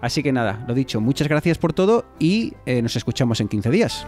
Así 0.00 0.22
que 0.22 0.32
nada, 0.32 0.64
lo 0.68 0.74
dicho, 0.74 1.00
muchas 1.00 1.28
gracias 1.28 1.56
por 1.56 1.72
todo 1.72 2.04
y 2.18 2.52
eh, 2.66 2.82
nos 2.82 2.94
escuchamos 2.96 3.40
en 3.40 3.48
15 3.48 3.70
días. 3.70 4.06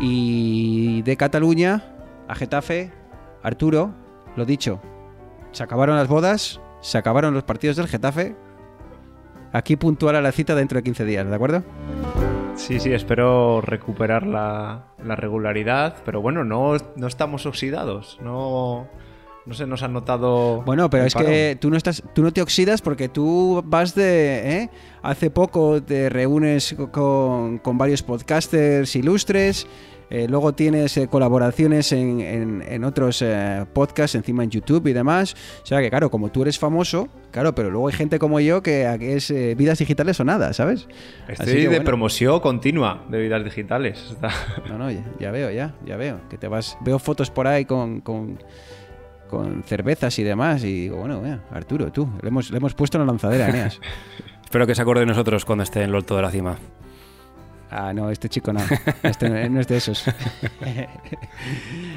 Y 0.00 1.02
de 1.02 1.16
Cataluña 1.16 1.84
a 2.28 2.34
Getafe, 2.34 2.92
Arturo, 3.42 3.92
lo 4.36 4.44
dicho, 4.44 4.80
se 5.52 5.62
acabaron 5.62 5.96
las 5.96 6.08
bodas 6.08 6.60
se 6.80 6.96
acabaron 6.96 7.34
los 7.34 7.42
partidos 7.42 7.76
del 7.76 7.88
Getafe. 7.88 8.36
Aquí 9.52 9.76
puntual 9.76 10.16
a 10.16 10.20
la 10.20 10.32
cita 10.32 10.54
dentro 10.54 10.76
de 10.78 10.82
15 10.82 11.04
días, 11.04 11.26
¿de 11.28 11.34
acuerdo? 11.34 11.62
Sí, 12.54 12.80
sí, 12.80 12.92
espero 12.92 13.60
recuperar 13.60 14.26
la, 14.26 14.86
la 15.02 15.16
regularidad, 15.16 15.96
pero 16.04 16.20
bueno, 16.20 16.44
no, 16.44 16.76
no 16.96 17.06
estamos 17.06 17.46
oxidados, 17.46 18.18
no, 18.20 18.88
no 19.48 19.54
se 19.54 19.66
nos 19.66 19.82
ha 19.82 19.88
notado. 19.88 20.62
Bueno, 20.62 20.90
pero 20.90 21.04
es 21.04 21.14
que 21.14 21.56
tú 21.60 21.70
no 21.70 21.76
estás, 21.76 22.02
tú 22.14 22.22
no 22.22 22.32
te 22.32 22.42
oxidas 22.42 22.82
porque 22.82 23.08
tú 23.08 23.62
vas 23.66 23.94
de, 23.94 24.56
¿eh? 24.62 24.70
hace 25.02 25.30
poco 25.30 25.82
te 25.82 26.08
reúnes 26.10 26.76
con, 26.92 27.58
con 27.58 27.78
varios 27.78 28.02
podcasters 28.02 28.94
ilustres. 28.94 29.66
eh, 30.10 30.26
luego 30.26 30.54
tienes 30.54 30.96
eh, 30.96 31.06
colaboraciones 31.06 31.92
en, 31.92 32.20
en- 32.22 32.62
en 32.66 32.84
otros 32.84 33.20
eh, 33.20 33.66
podcasts, 33.74 34.14
encima 34.14 34.42
en 34.42 34.48
YouTube 34.50 34.86
y 34.86 34.94
demás. 34.94 35.34
O 35.62 35.66
sea 35.66 35.80
que, 35.82 35.90
claro, 35.90 36.10
como 36.10 36.30
tú 36.30 36.40
eres 36.42 36.58
famoso, 36.58 37.08
claro, 37.30 37.54
pero 37.54 37.70
luego 37.70 37.88
hay 37.88 37.94
gente 37.94 38.18
como 38.18 38.40
yo 38.40 38.62
que 38.62 38.86
es 39.14 39.30
eh, 39.30 39.54
vidas 39.54 39.78
digitales 39.78 40.18
o 40.20 40.24
nada, 40.24 40.54
¿sabes? 40.54 40.88
Estoy 41.28 41.46
Así 41.46 41.52
que, 41.56 41.60
de 41.60 41.68
bueno. 41.68 41.84
promoción 41.84 42.40
continua 42.40 43.04
de 43.10 43.18
vidas 43.20 43.44
digitales. 43.44 44.16
No, 44.68 44.78
no, 44.78 44.90
ya, 44.90 45.04
ya 45.20 45.30
veo, 45.30 45.50
ya, 45.50 45.74
ya 45.86 45.96
veo. 45.98 46.20
Que 46.30 46.36
te 46.38 46.48
vas. 46.48 46.76
Veo 46.82 46.98
fotos 46.98 47.30
por 47.30 47.46
ahí 47.46 47.64
con, 47.66 48.00
con, 48.00 48.38
con 49.28 49.62
cervezas 49.62 50.18
y 50.18 50.24
demás. 50.24 50.64
Y 50.64 50.82
digo, 50.82 50.96
bueno, 50.96 51.20
mira, 51.20 51.40
Arturo, 51.52 51.92
tú, 51.92 52.08
le 52.22 52.28
hemos, 52.28 52.50
le 52.50 52.56
hemos 52.56 52.74
puesto 52.74 52.98
en 52.98 53.06
la 53.06 53.12
lanzadera, 53.12 53.48
Eneas. 53.50 53.80
Espero 54.44 54.66
que 54.66 54.74
se 54.74 54.82
acuerde 54.82 55.00
de 55.00 55.06
nosotros 55.06 55.44
cuando 55.44 55.62
esté 55.62 55.82
en 55.82 55.92
lo 55.92 55.98
alto 55.98 56.16
de 56.16 56.22
la 56.22 56.30
cima. 56.30 56.56
Ah, 57.70 57.92
no, 57.92 58.10
este 58.10 58.28
chico 58.30 58.50
no. 58.52 58.60
Este 59.02 59.28
no- 59.28 59.48
no 59.50 59.60
es 59.60 59.68
de 59.68 59.76
esos. 59.76 60.04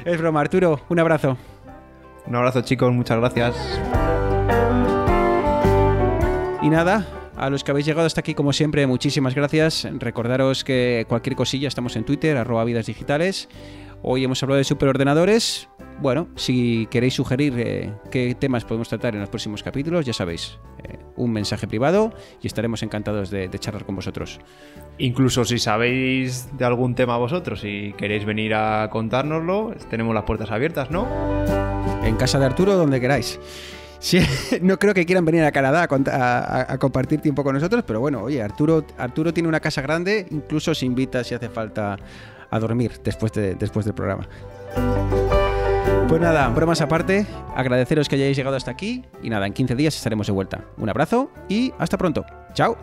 es 0.04 0.18
broma, 0.18 0.40
Arturo, 0.42 0.80
un 0.90 0.98
abrazo. 1.00 1.38
Un 2.26 2.36
abrazo, 2.36 2.60
chicos, 2.60 2.92
muchas 2.92 3.18
gracias. 3.18 3.56
Y 6.60 6.68
nada, 6.68 7.06
a 7.36 7.50
los 7.50 7.64
que 7.64 7.70
habéis 7.72 7.86
llegado 7.86 8.06
hasta 8.06 8.20
aquí, 8.20 8.34
como 8.34 8.52
siempre, 8.52 8.86
muchísimas 8.86 9.34
gracias. 9.34 9.88
Recordaros 9.98 10.62
que 10.62 11.06
cualquier 11.08 11.34
cosilla 11.34 11.66
estamos 11.68 11.96
en 11.96 12.04
Twitter, 12.04 12.36
arroba 12.36 12.64
vidas 12.64 12.86
digitales. 12.86 13.48
Hoy 14.02 14.24
hemos 14.24 14.42
hablado 14.42 14.58
de 14.58 14.64
superordenadores. 14.64 15.68
Bueno, 16.00 16.28
si 16.34 16.88
queréis 16.90 17.14
sugerir 17.14 17.54
eh, 17.58 17.92
qué 18.10 18.34
temas 18.34 18.64
podemos 18.64 18.88
tratar 18.88 19.14
en 19.14 19.20
los 19.20 19.28
próximos 19.28 19.62
capítulos, 19.62 20.04
ya 20.04 20.12
sabéis, 20.12 20.58
eh, 20.82 20.98
un 21.16 21.32
mensaje 21.32 21.68
privado 21.68 22.12
y 22.40 22.48
estaremos 22.48 22.82
encantados 22.82 23.30
de, 23.30 23.48
de 23.48 23.58
charlar 23.60 23.84
con 23.84 23.94
vosotros. 23.94 24.40
Incluso 24.98 25.44
si 25.44 25.58
sabéis 25.60 26.48
de 26.58 26.64
algún 26.64 26.96
tema 26.96 27.16
vosotros 27.18 27.62
y 27.64 27.92
queréis 27.92 28.24
venir 28.24 28.54
a 28.54 28.88
contárnoslo, 28.90 29.74
tenemos 29.90 30.12
las 30.14 30.24
puertas 30.24 30.50
abiertas, 30.50 30.90
¿no? 30.90 31.06
En 32.02 32.16
casa 32.16 32.40
de 32.40 32.46
Arturo, 32.46 32.74
donde 32.74 33.00
queráis. 33.00 33.38
Sí, 34.00 34.18
no 34.62 34.80
creo 34.80 34.94
que 34.94 35.06
quieran 35.06 35.24
venir 35.24 35.44
a 35.44 35.52
Canadá 35.52 35.86
a, 35.88 36.16
a- 36.16 36.72
a 36.72 36.78
compartir 36.78 37.20
tiempo 37.20 37.44
con 37.44 37.54
nosotros, 37.54 37.84
pero 37.86 38.00
bueno, 38.00 38.22
oye, 38.22 38.42
Arturo, 38.42 38.84
Arturo 38.98 39.32
tiene 39.32 39.48
una 39.48 39.60
casa 39.60 39.82
grande, 39.82 40.26
incluso 40.32 40.74
se 40.74 40.84
invita 40.86 41.22
si 41.22 41.36
hace 41.36 41.48
falta 41.48 41.96
a 42.52 42.60
dormir 42.60 43.00
después, 43.02 43.32
de- 43.32 43.56
después 43.56 43.84
del 43.84 43.94
programa. 43.94 44.28
Pues 46.08 46.20
nada, 46.20 46.48
bromas 46.50 46.80
aparte, 46.82 47.26
agradeceros 47.56 48.08
que 48.08 48.16
hayáis 48.16 48.36
llegado 48.36 48.54
hasta 48.56 48.70
aquí 48.70 49.04
y 49.22 49.30
nada, 49.30 49.46
en 49.46 49.54
15 49.54 49.74
días 49.74 49.96
estaremos 49.96 50.26
de 50.26 50.32
vuelta. 50.34 50.64
Un 50.76 50.88
abrazo 50.90 51.30
y 51.48 51.72
hasta 51.78 51.96
pronto. 51.96 52.24
Chao. 52.52 52.76